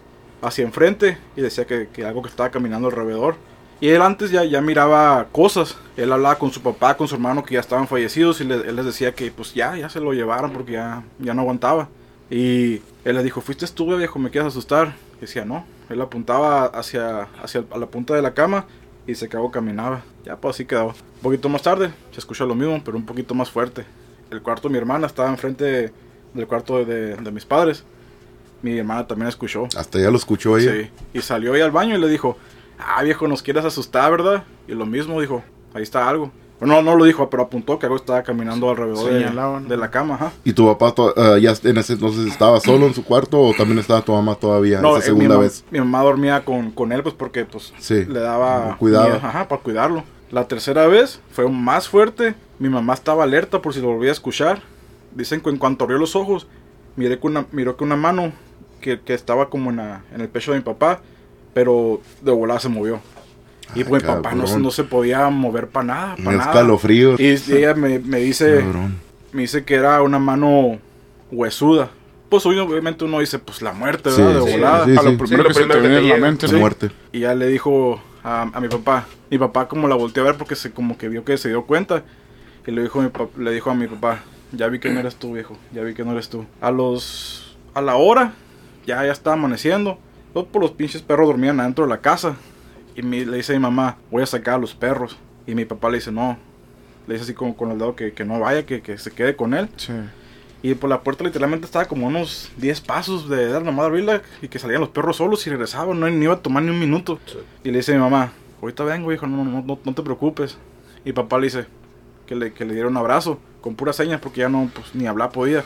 hacia 0.41 0.63
enfrente 0.63 1.17
y 1.35 1.41
decía 1.41 1.65
que, 1.65 1.89
que 1.89 2.05
algo 2.05 2.21
que 2.21 2.29
estaba 2.29 2.49
caminando 2.49 2.87
alrededor. 2.87 3.35
Y 3.79 3.89
él 3.89 4.01
antes 4.01 4.31
ya, 4.31 4.43
ya 4.43 4.59
miraba 4.61 5.27
cosas. 5.31 5.77
Él 5.97 6.11
hablaba 6.11 6.37
con 6.37 6.51
su 6.51 6.61
papá, 6.61 6.97
con 6.97 7.07
su 7.07 7.15
hermano 7.15 7.43
que 7.43 7.53
ya 7.55 7.59
estaban 7.59 7.87
fallecidos 7.87 8.41
y 8.41 8.43
le- 8.45 8.67
él 8.67 8.75
les 8.75 8.85
decía 8.85 9.13
que 9.13 9.29
pues 9.31 9.53
ya, 9.53 9.75
ya 9.77 9.87
se 9.89 9.99
lo 9.99 10.13
llevaron 10.13 10.51
porque 10.51 10.73
ya, 10.73 11.03
ya 11.19 11.33
no 11.33 11.41
aguantaba. 11.43 11.87
Y 12.29 12.81
él 13.05 13.15
le 13.15 13.23
dijo, 13.23 13.39
fuiste 13.41 13.67
tú, 13.67 13.95
viejo, 13.95 14.17
me 14.19 14.29
quieres 14.31 14.47
asustar. 14.47 14.95
Y 15.17 15.21
decía, 15.21 15.45
no. 15.45 15.65
Él 15.89 16.01
apuntaba 16.01 16.65
hacia, 16.65 17.27
hacia 17.41 17.63
a 17.71 17.77
la 17.77 17.85
punta 17.85 18.13
de 18.15 18.21
la 18.21 18.33
cama 18.33 18.65
y 19.05 19.15
se 19.15 19.29
cagó, 19.29 19.51
caminaba. 19.51 20.01
Ya 20.25 20.35
pues 20.35 20.55
así 20.55 20.65
quedaba. 20.65 20.89
Un 20.89 21.21
poquito 21.21 21.47
más 21.47 21.61
tarde 21.61 21.91
se 22.11 22.19
escuchó 22.19 22.45
lo 22.45 22.55
mismo, 22.55 22.81
pero 22.83 22.97
un 22.97 23.05
poquito 23.05 23.33
más 23.35 23.49
fuerte. 23.49 23.85
El 24.31 24.41
cuarto 24.41 24.67
de 24.67 24.73
mi 24.73 24.77
hermana 24.79 25.07
estaba 25.07 25.29
enfrente 25.29 25.93
del 26.33 26.47
cuarto 26.47 26.83
de, 26.83 27.15
de 27.15 27.31
mis 27.31 27.45
padres. 27.45 27.83
Mi 28.61 28.77
hermana 28.77 29.05
también 29.07 29.29
escuchó. 29.29 29.67
Hasta 29.77 29.99
ya 29.99 30.09
lo 30.09 30.17
escuchó 30.17 30.57
ella. 30.57 30.73
Sí. 30.73 30.89
Y 31.13 31.21
salió 31.21 31.53
ahí 31.53 31.61
al 31.61 31.71
baño 31.71 31.95
y 31.95 32.01
le 32.01 32.09
dijo, 32.09 32.37
ah 32.79 33.03
viejo, 33.03 33.27
nos 33.27 33.41
quieres 33.41 33.65
asustar, 33.65 34.11
¿verdad? 34.11 34.43
Y 34.67 34.73
lo 34.73 34.85
mismo 34.85 35.19
dijo, 35.21 35.43
ahí 35.73 35.83
está 35.83 36.07
algo. 36.07 36.31
Bueno, 36.59 36.75
no, 36.77 36.81
no 36.81 36.95
lo 36.97 37.05
dijo, 37.05 37.29
pero 37.29 37.43
apuntó 37.43 37.77
que 37.77 37.85
algo 37.85 37.97
estaba 37.97 38.23
caminando 38.23 38.67
alrededor 38.71 39.11
de, 39.11 39.69
de 39.69 39.77
la 39.77 39.91
cama, 39.91 40.15
ajá. 40.15 40.31
¿Y 40.43 40.53
tu 40.53 40.65
papá 40.65 40.91
to- 40.91 41.13
ah, 41.15 41.37
ya 41.37 41.53
en 41.63 41.77
ese 41.77 41.93
entonces 41.93 42.25
estaba 42.25 42.59
solo 42.59 42.87
en 42.87 42.95
su 42.95 43.03
cuarto 43.03 43.39
o 43.39 43.53
también 43.53 43.77
estaba 43.77 44.01
tu 44.01 44.11
mamá 44.11 44.33
todavía 44.33 44.81
No, 44.81 44.97
esa 44.97 45.09
eh, 45.09 45.13
mi, 45.13 45.19
segunda 45.21 45.35
mam- 45.37 45.41
vez? 45.41 45.63
mi 45.69 45.77
mamá 45.77 46.01
dormía 46.01 46.43
con, 46.43 46.71
con 46.71 46.91
él, 46.91 47.03
pues 47.03 47.13
porque 47.13 47.45
pues 47.45 47.73
Sí. 47.77 48.05
le 48.05 48.19
daba 48.21 48.75
Cuidado. 48.79 49.05
miedo, 49.05 49.19
ajá, 49.21 49.47
para 49.47 49.61
cuidarlo. 49.61 50.03
La 50.31 50.47
tercera 50.47 50.87
vez 50.87 51.21
fue 51.31 51.47
más 51.47 51.87
fuerte. 51.87 52.33
Mi 52.57 52.69
mamá 52.69 52.95
estaba 52.95 53.23
alerta 53.23 53.61
por 53.61 53.75
si 53.75 53.79
lo 53.79 53.89
volvía 53.89 54.09
a 54.09 54.13
escuchar. 54.13 54.63
Dicen 55.13 55.41
que 55.41 55.51
en 55.51 55.57
cuanto 55.57 55.83
abrió 55.85 55.99
los 55.99 56.15
ojos, 56.15 56.47
miré 56.95 57.19
que 57.19 57.27
una, 57.27 57.45
miró 57.51 57.77
que 57.77 57.83
una 57.83 57.95
mano 57.97 58.31
que, 58.81 58.99
que 58.99 59.13
estaba 59.13 59.51
como 59.51 59.69
en, 59.69 59.75
la- 59.77 60.01
en 60.11 60.21
el 60.21 60.27
pecho 60.27 60.53
de 60.53 60.57
mi 60.57 60.63
papá, 60.63 61.01
pero 61.53 62.01
de 62.21 62.31
volada 62.31 62.59
se 62.59 62.69
movió. 62.69 62.99
Y 63.75 63.79
Ay, 63.79 63.83
pues 63.83 64.03
mi 64.03 64.07
papá 64.07 64.33
no, 64.33 64.57
no 64.59 64.71
se 64.71 64.83
podía 64.85 65.29
mover 65.29 65.67
para 65.67 65.85
nada, 65.85 66.15
para 66.23 66.37
nada. 66.37 66.51
escalofrío. 66.51 67.15
Y 67.19 67.27
ella 67.51 67.73
me, 67.73 67.99
me 67.99 68.19
dice, 68.19 68.59
Cabrón. 68.61 68.95
me 69.33 69.41
dice 69.41 69.65
que 69.65 69.75
era 69.75 70.01
una 70.01 70.19
mano 70.19 70.79
huesuda. 71.31 71.89
Pues 72.29 72.45
obviamente 72.45 73.05
uno 73.05 73.19
dice, 73.19 73.39
pues 73.39 73.61
la 73.61 73.71
muerte, 73.73 74.11
Sí, 74.11 74.21
¿verdad? 74.21 74.39
De 74.41 74.45
sí, 74.45 74.51
volada. 74.57 74.85
sí, 74.85 74.91
a 74.97 75.01
lo 75.03 75.09
sí. 75.11 75.15
primero 75.17 75.43
lo 75.43 75.49
que 75.49 75.53
se 75.55 75.65
te 75.65 75.79
viene 75.79 75.97
en 75.97 76.09
la 76.09 76.17
mente, 76.17 76.47
¿no? 76.47 76.59
muerte. 76.59 76.91
Y 77.11 77.19
ya 77.21 77.33
le 77.35 77.47
dijo 77.47 78.01
a, 78.23 78.43
a 78.53 78.59
mi 78.59 78.67
papá. 78.67 79.05
Mi 79.29 79.37
papá 79.37 79.67
como 79.67 79.87
la 79.87 79.95
volteó 79.95 80.23
a 80.23 80.27
ver 80.27 80.35
porque 80.35 80.55
se 80.55 80.71
como 80.71 80.97
que 80.97 81.07
vio 81.09 81.23
que 81.25 81.37
se 81.37 81.49
dio 81.49 81.65
cuenta. 81.65 82.03
Y 82.65 82.71
le 82.71 82.81
dijo, 82.81 82.99
a 82.99 83.03
mi 83.03 83.09
pap- 83.09 83.35
le 83.37 83.51
dijo 83.51 83.69
a 83.69 83.75
mi 83.75 83.87
papá, 83.87 84.23
ya 84.51 84.67
vi 84.67 84.79
que 84.79 84.89
no 84.89 84.99
eres 84.99 85.15
tú, 85.15 85.33
viejo. 85.33 85.57
Ya 85.73 85.83
vi 85.83 85.93
que 85.93 86.03
no 86.03 86.11
eres 86.11 86.27
tú. 86.29 86.45
A 86.61 86.69
los... 86.71 87.57
A 87.73 87.81
la 87.81 87.95
hora, 87.95 88.33
ya, 88.85 89.05
ya 89.05 89.11
estaba 89.11 89.35
amaneciendo. 89.35 89.97
Todos 90.37 90.49
por 90.49 90.61
los 90.61 90.69
pinches 90.69 91.01
perros 91.01 91.25
dormían 91.29 91.59
adentro 91.59 91.85
de 91.85 91.89
la 91.89 91.97
casa. 91.99 92.35
Y 92.95 93.01
mi- 93.01 93.25
le 93.25 93.37
dice 93.37 93.53
a 93.53 93.55
mi 93.55 93.61
mamá, 93.63 93.97
voy 94.11 94.21
a 94.21 94.27
sacar 94.27 94.53
a 94.53 94.57
los 94.59 94.75
perros. 94.75 95.17
Y 95.47 95.55
mi 95.55 95.65
papá 95.65 95.89
le 95.89 95.97
dice, 95.97 96.11
no. 96.11 96.37
Le 97.07 97.15
dice 97.15 97.23
así 97.23 97.33
como 97.33 97.57
con 97.57 97.71
el 97.71 97.79
dedo 97.79 97.95
que, 97.95 98.13
que 98.13 98.23
no 98.23 98.39
vaya, 98.39 98.63
que, 98.63 98.83
que 98.83 98.99
se 98.99 99.09
quede 99.09 99.35
con 99.35 99.55
él. 99.55 99.67
Sí. 99.77 99.93
Y 100.61 100.75
por 100.75 100.91
la 100.91 101.01
puerta 101.01 101.23
literalmente 101.23 101.65
estaba 101.65 101.85
como 101.85 102.05
unos 102.05 102.51
10 102.57 102.81
pasos 102.81 103.27
de 103.27 103.47
dar 103.47 103.63
nomás 103.63 103.87
abrirla 103.87 104.21
y 104.39 104.47
que 104.47 104.59
salían 104.59 104.79
los 104.81 104.89
perros 104.89 105.17
solos 105.17 105.47
y 105.47 105.49
regresaban, 105.49 105.99
no, 105.99 106.07
ni 106.07 106.23
iba 106.25 106.35
a 106.35 106.39
tomar 106.39 106.61
ni 106.61 106.69
un 106.69 106.79
minuto. 106.79 107.17
Sí. 107.25 107.37
Y 107.63 107.71
le 107.71 107.77
dice 107.79 107.93
a 107.93 107.95
mi 107.95 108.01
mamá, 108.01 108.31
ahorita 108.61 108.83
vengo, 108.83 109.11
hijo, 109.11 109.25
no, 109.25 109.43
no, 109.43 109.63
no, 109.63 109.79
no 109.83 109.93
te 109.95 110.03
preocupes. 110.03 110.55
Y 111.03 111.13
papá 111.13 111.39
le 111.39 111.45
dice, 111.45 111.65
que 112.27 112.35
le, 112.35 112.53
que 112.53 112.63
le 112.63 112.75
diera 112.75 112.87
un 112.89 112.97
abrazo, 112.97 113.39
con 113.59 113.73
puras 113.73 113.95
señas, 113.95 114.21
porque 114.21 114.41
ya 114.41 114.49
no, 114.49 114.69
pues, 114.71 114.93
ni 114.93 115.07
hablar 115.07 115.31
podía. 115.31 115.63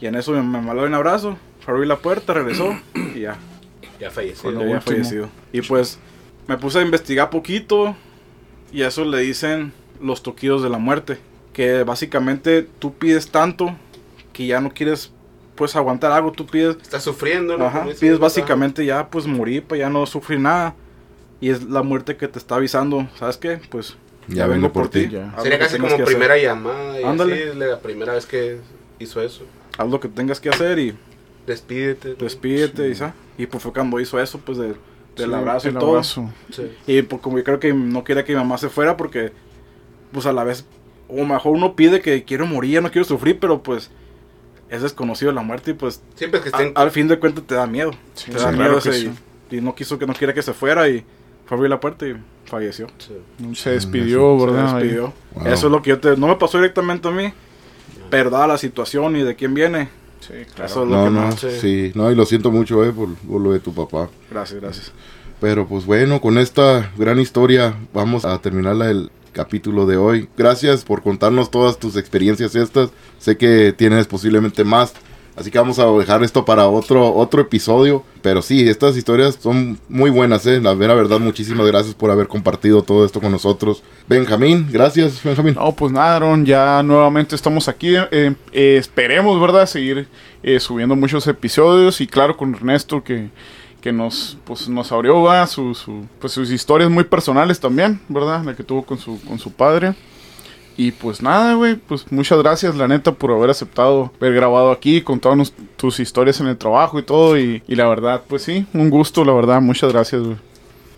Y 0.00 0.06
en 0.06 0.14
eso 0.14 0.32
me, 0.32 0.42
me 0.42 0.60
mandó 0.60 0.82
un 0.84 0.94
abrazo, 0.94 1.36
fue 1.60 1.72
a 1.72 1.74
abrir 1.74 1.88
la 1.88 1.96
puerta, 1.98 2.32
regresó 2.34 2.76
y 3.14 3.20
ya, 3.20 3.36
Ya 4.00 4.10
falleció. 4.10 4.50
ya 4.52 4.58
último. 4.58 4.80
fallecido. 4.80 5.28
Y 5.52 5.62
pues 5.62 5.98
me 6.46 6.56
puse 6.56 6.78
a 6.78 6.82
investigar 6.82 7.30
poquito 7.30 7.96
y 8.72 8.82
a 8.82 8.88
eso 8.88 9.04
le 9.04 9.18
dicen 9.20 9.72
los 10.00 10.22
toquidos 10.22 10.62
de 10.62 10.68
la 10.70 10.78
muerte, 10.78 11.18
que 11.52 11.82
básicamente 11.82 12.62
tú 12.78 12.94
pides 12.94 13.28
tanto 13.30 13.74
que 14.32 14.46
ya 14.46 14.60
no 14.60 14.70
quieres 14.72 15.12
pues 15.56 15.74
aguantar 15.74 16.12
algo, 16.12 16.30
tú 16.30 16.46
pides 16.46 16.76
Está 16.80 17.00
sufriendo, 17.00 17.58
¿no? 17.58 17.66
Ajá, 17.66 17.84
pides 17.98 18.20
básicamente 18.20 18.84
ya 18.86 19.08
pues 19.10 19.26
morir 19.26 19.64
para 19.64 19.80
ya 19.80 19.90
no 19.90 20.06
sufrir 20.06 20.38
nada. 20.38 20.74
Y 21.40 21.50
es 21.50 21.64
la 21.64 21.82
muerte 21.82 22.16
que 22.16 22.26
te 22.28 22.38
está 22.38 22.56
avisando, 22.56 23.08
¿sabes 23.18 23.36
qué? 23.36 23.60
Pues 23.70 23.96
Ya 24.28 24.46
vengo 24.46 24.72
por 24.72 24.88
ti. 24.88 25.08
Ya. 25.08 25.32
Haz 25.36 25.42
Sería 25.42 25.58
casi 25.58 25.76
como 25.78 25.88
que 25.88 25.94
hacer. 25.94 26.06
primera 26.06 26.36
llamada. 26.38 27.00
Y 27.00 27.04
Ándale. 27.04 27.48
así, 27.50 27.58
la 27.58 27.78
primera 27.80 28.12
vez 28.14 28.26
que 28.26 28.58
hizo 29.00 29.20
eso. 29.22 29.44
Haz 29.78 29.88
lo 29.88 29.98
que 30.00 30.08
tengas 30.08 30.40
que 30.40 30.50
hacer 30.50 30.78
y 30.78 30.94
Despídete. 31.46 32.14
despídete 32.16 32.88
y, 32.90 32.94
sa- 32.94 33.14
y 33.38 33.46
pues 33.46 33.62
fue 33.62 33.72
cuando 33.72 33.98
hizo 34.00 34.20
eso, 34.20 34.38
pues 34.44 34.58
de- 34.58 34.74
del 35.16 35.30
Sí, 35.30 35.34
abrazo 35.34 35.68
y 35.68 35.72
todo. 35.72 35.90
abrazo. 35.90 36.30
Sí. 36.50 36.70
Y 36.86 37.02
pues 37.02 37.22
como 37.22 37.38
yo 37.38 37.44
creo 37.44 37.58
que 37.58 37.72
no 37.72 38.04
quería 38.04 38.24
que 38.24 38.32
mi 38.34 38.38
mamá 38.38 38.58
se 38.58 38.68
fuera 38.68 38.96
porque 38.96 39.32
pues 40.12 40.26
a 40.26 40.32
la 40.32 40.44
vez, 40.44 40.66
o 41.08 41.24
mejor 41.24 41.52
uno 41.56 41.74
pide 41.74 42.00
que 42.00 42.24
quiero 42.24 42.46
morir, 42.46 42.82
no 42.82 42.90
quiero 42.90 43.04
sufrir, 43.06 43.38
pero 43.40 43.62
pues 43.62 43.90
es 44.68 44.82
desconocido 44.82 45.32
la 45.32 45.42
muerte 45.42 45.70
y 45.70 45.74
pues 45.74 46.02
Siempre 46.14 46.40
que 46.40 46.48
a- 46.48 46.50
estén. 46.50 46.72
al 46.74 46.90
fin 46.90 47.08
de 47.08 47.18
cuentas 47.18 47.44
te 47.46 47.54
da 47.54 47.66
miedo. 47.66 47.92
Sí, 48.14 48.30
te 48.30 48.38
sí, 48.38 48.44
da 48.44 48.52
miedo 48.52 48.78
ese- 48.78 48.92
sí. 48.92 49.10
y, 49.50 49.56
y 49.56 49.60
no 49.60 49.74
quiso 49.74 49.98
que 49.98 50.06
no 50.06 50.12
quiera 50.14 50.34
que 50.34 50.42
se 50.42 50.52
fuera 50.52 50.88
y 50.88 51.04
fue 51.46 51.54
a 51.54 51.58
abrir 51.58 51.70
la 51.70 51.80
puerta 51.80 52.06
y 52.06 52.14
falleció. 52.44 52.86
Sí. 52.98 53.14
Se 53.54 53.70
despidió, 53.70 54.38
Se 54.38 54.46
¿verdad? 54.46 54.76
Ahí. 54.76 54.82
despidió. 54.82 55.12
Wow. 55.34 55.46
Eso 55.46 55.66
es 55.66 55.72
lo 55.72 55.80
que 55.82 55.90
yo 55.90 55.98
te... 56.00 56.16
No 56.16 56.26
me 56.28 56.36
pasó 56.36 56.58
directamente 56.58 57.08
a 57.08 57.10
mí, 57.10 57.32
pero 58.10 58.30
dada 58.30 58.46
la 58.46 58.58
situación 58.58 59.16
y 59.16 59.22
de 59.22 59.34
quién 59.36 59.54
viene. 59.54 59.88
Sí, 60.20 60.34
claro. 60.54 60.66
Eso 60.70 60.82
es 60.82 60.88
lo 60.90 60.96
No, 60.96 61.04
que 61.04 61.10
no, 61.10 61.20
más... 61.20 61.40
Sí. 61.40 61.48
sí, 61.60 61.92
no, 61.94 62.10
y 62.10 62.14
lo 62.14 62.26
siento 62.26 62.50
mucho, 62.50 62.84
eh, 62.84 62.92
por, 62.92 63.14
por 63.14 63.40
lo 63.40 63.52
de 63.52 63.60
tu 63.60 63.72
papá. 63.72 64.08
Gracias, 64.30 64.60
gracias. 64.60 64.92
Pero 65.40 65.66
pues 65.68 65.86
bueno, 65.86 66.20
con 66.20 66.36
esta 66.38 66.90
gran 66.96 67.20
historia 67.20 67.76
vamos 67.94 68.24
a 68.24 68.36
terminar 68.40 68.74
el 68.88 69.10
capítulo 69.32 69.86
de 69.86 69.96
hoy. 69.96 70.28
Gracias 70.36 70.84
por 70.84 71.02
contarnos 71.02 71.50
todas 71.50 71.78
tus 71.78 71.96
experiencias 71.96 72.56
estas. 72.56 72.90
Sé 73.18 73.36
que 73.36 73.72
tienes 73.76 74.08
posiblemente 74.08 74.64
más. 74.64 74.94
Así 75.38 75.52
que 75.52 75.58
vamos 75.58 75.78
a 75.78 75.86
dejar 75.86 76.22
esto 76.24 76.44
para 76.44 76.66
otro, 76.66 77.14
otro 77.14 77.40
episodio. 77.40 78.02
Pero 78.22 78.42
sí, 78.42 78.68
estas 78.68 78.96
historias 78.96 79.38
son 79.40 79.78
muy 79.88 80.10
buenas, 80.10 80.44
¿eh? 80.46 80.60
La 80.60 80.74
verdad, 80.74 81.20
muchísimas 81.20 81.66
gracias 81.66 81.94
por 81.94 82.10
haber 82.10 82.26
compartido 82.26 82.82
todo 82.82 83.04
esto 83.04 83.20
con 83.20 83.30
nosotros. 83.30 83.82
Benjamín, 84.08 84.68
gracias, 84.70 85.22
Benjamín. 85.22 85.54
No, 85.54 85.72
pues 85.72 85.92
nada, 85.92 86.16
Aaron, 86.16 86.44
ya 86.44 86.82
nuevamente 86.82 87.36
estamos 87.36 87.68
aquí. 87.68 87.94
eh, 87.94 88.34
eh, 88.52 88.76
esperemos, 88.78 89.40
¿verdad? 89.40 89.66
Seguir 89.66 90.08
eh, 90.42 90.58
subiendo 90.58 90.96
muchos 90.96 91.26
episodios 91.28 92.00
y 92.00 92.08
claro, 92.08 92.36
con 92.36 92.54
Ernesto 92.54 93.04
que, 93.04 93.28
que 93.80 93.92
nos, 93.92 94.38
pues, 94.44 94.68
nos 94.68 94.90
abrió 94.90 95.24
pues, 96.20 96.32
sus 96.32 96.50
historias 96.50 96.90
muy 96.90 97.04
personales 97.04 97.60
también, 97.60 98.00
¿verdad? 98.08 98.42
La 98.44 98.56
que 98.56 98.64
tuvo 98.64 98.84
con 98.84 98.98
su, 98.98 99.20
con 99.20 99.38
su 99.38 99.52
padre. 99.52 99.94
Y 100.78 100.92
pues 100.92 101.20
nada, 101.20 101.54
güey, 101.54 101.74
pues 101.74 102.10
muchas 102.12 102.38
gracias, 102.38 102.76
la 102.76 102.86
neta, 102.86 103.10
por 103.10 103.32
haber 103.32 103.50
aceptado 103.50 104.12
haber 104.20 104.32
grabado 104.32 104.70
aquí, 104.70 105.02
contarnos 105.02 105.52
tus 105.76 105.98
historias 105.98 106.40
en 106.40 106.46
el 106.46 106.56
trabajo 106.56 107.00
y 107.00 107.02
todo. 107.02 107.36
Y, 107.36 107.64
y 107.66 107.74
la 107.74 107.88
verdad, 107.88 108.22
pues 108.28 108.42
sí, 108.44 108.64
un 108.72 108.88
gusto, 108.88 109.24
la 109.24 109.32
verdad, 109.32 109.60
muchas 109.60 109.92
gracias, 109.92 110.22
güey. 110.22 110.36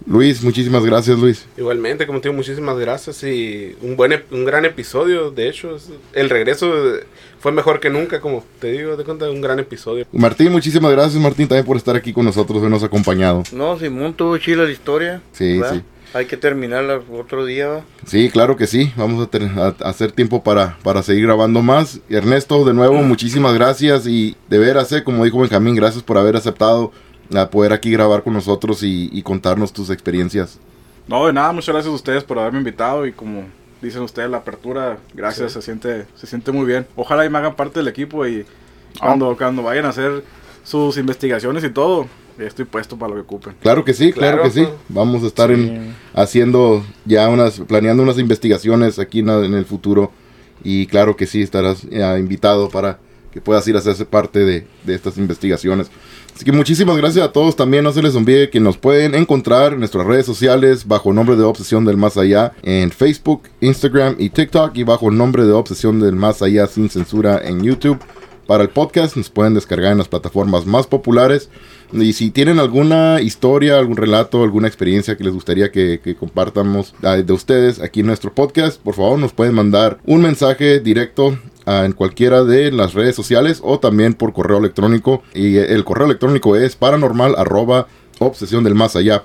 Luis, 0.06 0.42
muchísimas 0.42 0.84
gracias, 0.84 1.18
Luis. 1.18 1.46
Igualmente, 1.56 2.06
como 2.06 2.20
te 2.20 2.28
digo, 2.28 2.36
muchísimas 2.36 2.78
gracias 2.78 3.22
y 3.22 3.76
un 3.82 3.96
buen 3.96 4.22
un 4.30 4.44
gran 4.44 4.64
episodio. 4.64 5.30
De 5.30 5.48
hecho, 5.48 5.76
el 6.14 6.30
regreso 6.30 6.96
eh, 6.96 7.04
fue 7.38 7.52
mejor 7.52 7.80
que 7.80 7.90
nunca, 7.90 8.20
como 8.20 8.44
te 8.60 8.72
digo, 8.72 8.96
de 8.96 9.04
cuenta, 9.04 9.30
un 9.30 9.40
gran 9.40 9.58
episodio. 9.58 10.06
Martín, 10.12 10.50
muchísimas 10.52 10.90
gracias, 10.92 11.20
Martín, 11.22 11.46
también 11.48 11.66
por 11.66 11.76
estar 11.76 11.94
aquí 11.96 12.12
con 12.12 12.24
nosotros, 12.24 12.58
habernos 12.58 12.82
acompañado. 12.82 13.42
No, 13.52 13.78
Simón 13.78 14.14
tuvo 14.14 14.36
chila 14.38 14.64
la 14.64 14.70
historia. 14.72 15.22
Sí, 15.32 15.58
¿verdad? 15.58 15.74
sí. 15.76 15.82
Hay 16.12 16.26
que 16.26 16.36
terminarla 16.36 17.00
otro 17.12 17.44
día. 17.44 17.68
¿va? 17.68 17.84
Sí, 18.04 18.30
claro 18.30 18.56
que 18.56 18.66
sí. 18.66 18.92
Vamos 18.96 19.22
a, 19.24 19.30
tener- 19.30 19.56
a- 19.60 19.76
a 19.80 19.90
hacer 19.90 20.10
tiempo 20.10 20.42
para, 20.42 20.76
para 20.82 21.04
seguir 21.04 21.26
grabando 21.26 21.62
más. 21.62 22.00
Ernesto, 22.08 22.64
de 22.64 22.74
nuevo, 22.74 22.94
muchísimas 23.02 23.54
gracias. 23.54 24.08
Y 24.08 24.34
de 24.48 24.58
veras, 24.58 24.90
eh, 24.90 25.04
como 25.04 25.24
dijo 25.24 25.38
Benjamín, 25.38 25.76
gracias 25.76 26.02
por 26.02 26.18
haber 26.18 26.34
aceptado 26.34 26.90
a 27.34 27.50
poder 27.50 27.72
aquí 27.72 27.90
grabar 27.90 28.22
con 28.22 28.32
nosotros 28.34 28.82
y, 28.82 29.08
y 29.12 29.22
contarnos 29.22 29.72
tus 29.72 29.90
experiencias. 29.90 30.58
No, 31.06 31.26
de 31.26 31.32
nada, 31.32 31.52
muchas 31.52 31.74
gracias 31.74 31.90
a 31.92 31.94
ustedes 31.94 32.24
por 32.24 32.38
haberme 32.38 32.58
invitado 32.58 33.06
y 33.06 33.12
como 33.12 33.44
dicen 33.82 34.02
ustedes, 34.02 34.30
la 34.30 34.38
apertura, 34.38 34.98
gracias, 35.14 35.52
se 35.52 35.62
siente 35.62 36.06
se 36.14 36.26
siente 36.26 36.52
muy 36.52 36.66
bien. 36.66 36.86
Ojalá 36.96 37.24
y 37.24 37.30
me 37.30 37.38
hagan 37.38 37.56
parte 37.56 37.80
del 37.80 37.88
equipo 37.88 38.26
y 38.26 38.44
cuando, 39.00 39.36
cuando 39.36 39.62
vayan 39.62 39.86
a 39.86 39.90
hacer 39.90 40.22
sus 40.64 40.96
investigaciones 40.98 41.64
y 41.64 41.70
todo, 41.70 42.06
estoy 42.38 42.64
puesto 42.64 42.96
para 42.96 43.10
lo 43.10 43.14
que 43.16 43.22
ocupen. 43.22 43.54
Claro 43.62 43.84
que 43.84 43.94
sí, 43.94 44.12
claro, 44.12 44.38
Claro, 44.38 44.52
que 44.52 44.60
sí. 44.60 44.68
Vamos 44.88 45.22
a 45.24 45.26
estar 45.26 45.48
Sí. 45.48 45.54
en, 45.54 45.94
haciendo 46.14 46.84
ya 47.04 47.28
unas, 47.28 47.60
planeando 47.60 48.02
unas 48.02 48.18
investigaciones 48.18 48.98
aquí 48.98 49.20
en, 49.20 49.30
en 49.30 49.54
el 49.54 49.64
futuro. 49.64 50.12
Y 50.62 50.86
claro 50.86 51.16
que 51.16 51.26
sí, 51.26 51.40
estarás 51.42 51.84
eh, 51.90 52.16
invitado 52.18 52.68
para 52.68 52.98
que 53.32 53.40
puedas 53.40 53.66
ir 53.68 53.76
a 53.76 53.78
hacerse 53.78 54.04
parte 54.04 54.40
de, 54.40 54.66
de 54.84 54.94
estas 54.94 55.16
investigaciones. 55.16 55.90
Así 56.40 56.46
que 56.46 56.52
muchísimas 56.52 56.96
gracias 56.96 57.22
a 57.22 57.32
todos. 57.32 57.54
También 57.54 57.84
no 57.84 57.92
se 57.92 58.00
les 58.00 58.14
olvide 58.14 58.48
que 58.48 58.60
nos 58.60 58.78
pueden 58.78 59.14
encontrar 59.14 59.74
en 59.74 59.80
nuestras 59.80 60.06
redes 60.06 60.24
sociales 60.24 60.88
bajo 60.88 61.12
nombre 61.12 61.36
de 61.36 61.42
Obsesión 61.42 61.84
del 61.84 61.98
Más 61.98 62.16
Allá 62.16 62.54
en 62.62 62.90
Facebook, 62.90 63.42
Instagram 63.60 64.16
y 64.18 64.30
TikTok 64.30 64.74
y 64.74 64.84
bajo 64.84 65.10
nombre 65.10 65.44
de 65.44 65.52
Obsesión 65.52 66.00
del 66.00 66.16
Más 66.16 66.40
Allá 66.40 66.66
sin 66.66 66.88
censura 66.88 67.42
en 67.44 67.62
YouTube. 67.62 67.98
Para 68.46 68.62
el 68.62 68.70
podcast 68.70 69.18
nos 69.18 69.28
pueden 69.28 69.52
descargar 69.52 69.92
en 69.92 69.98
las 69.98 70.08
plataformas 70.08 70.64
más 70.64 70.86
populares. 70.86 71.50
Y 71.92 72.14
si 72.14 72.30
tienen 72.30 72.58
alguna 72.58 73.20
historia, 73.20 73.76
algún 73.78 73.98
relato, 73.98 74.42
alguna 74.42 74.66
experiencia 74.66 75.18
que 75.18 75.24
les 75.24 75.34
gustaría 75.34 75.70
que, 75.70 76.00
que 76.02 76.14
compartamos 76.14 76.94
ah, 77.02 77.16
de 77.16 77.32
ustedes 77.34 77.80
aquí 77.80 78.00
en 78.00 78.06
nuestro 78.06 78.32
podcast, 78.32 78.80
por 78.80 78.94
favor 78.94 79.18
nos 79.18 79.34
pueden 79.34 79.54
mandar 79.54 79.98
un 80.06 80.22
mensaje 80.22 80.80
directo 80.80 81.38
en 81.84 81.92
cualquiera 81.92 82.44
de 82.44 82.72
las 82.72 82.94
redes 82.94 83.14
sociales 83.14 83.60
o 83.62 83.78
también 83.78 84.14
por 84.14 84.32
correo 84.32 84.58
electrónico. 84.58 85.22
Y 85.34 85.56
el 85.56 85.84
correo 85.84 86.06
electrónico 86.06 86.56
es 86.56 86.76
paranormal 86.76 87.34
obsesión 88.18 88.64
del 88.64 88.74
más 88.74 88.96
allá. 88.96 89.22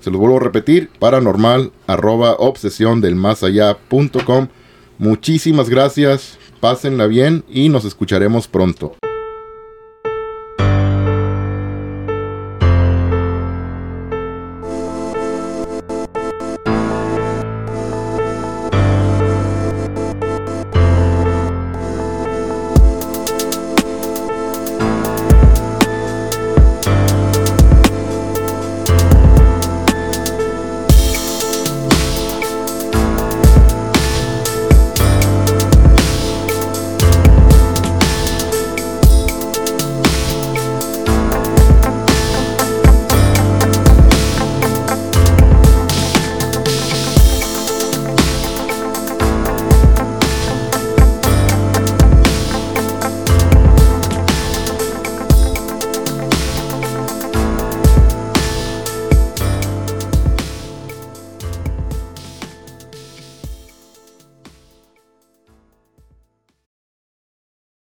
Se 0.00 0.10
los 0.10 0.20
vuelvo 0.20 0.36
a 0.36 0.40
repetir, 0.40 0.90
paranormal 0.98 1.72
arroba 1.86 2.36
obsesión 2.38 3.00
del 3.00 3.16
más 3.16 3.42
allá 3.42 3.76
punto 3.76 4.24
com. 4.24 4.48
Muchísimas 4.98 5.68
gracias, 5.68 6.38
pásenla 6.60 7.06
bien 7.06 7.44
y 7.48 7.68
nos 7.68 7.84
escucharemos 7.84 8.46
pronto. 8.48 8.94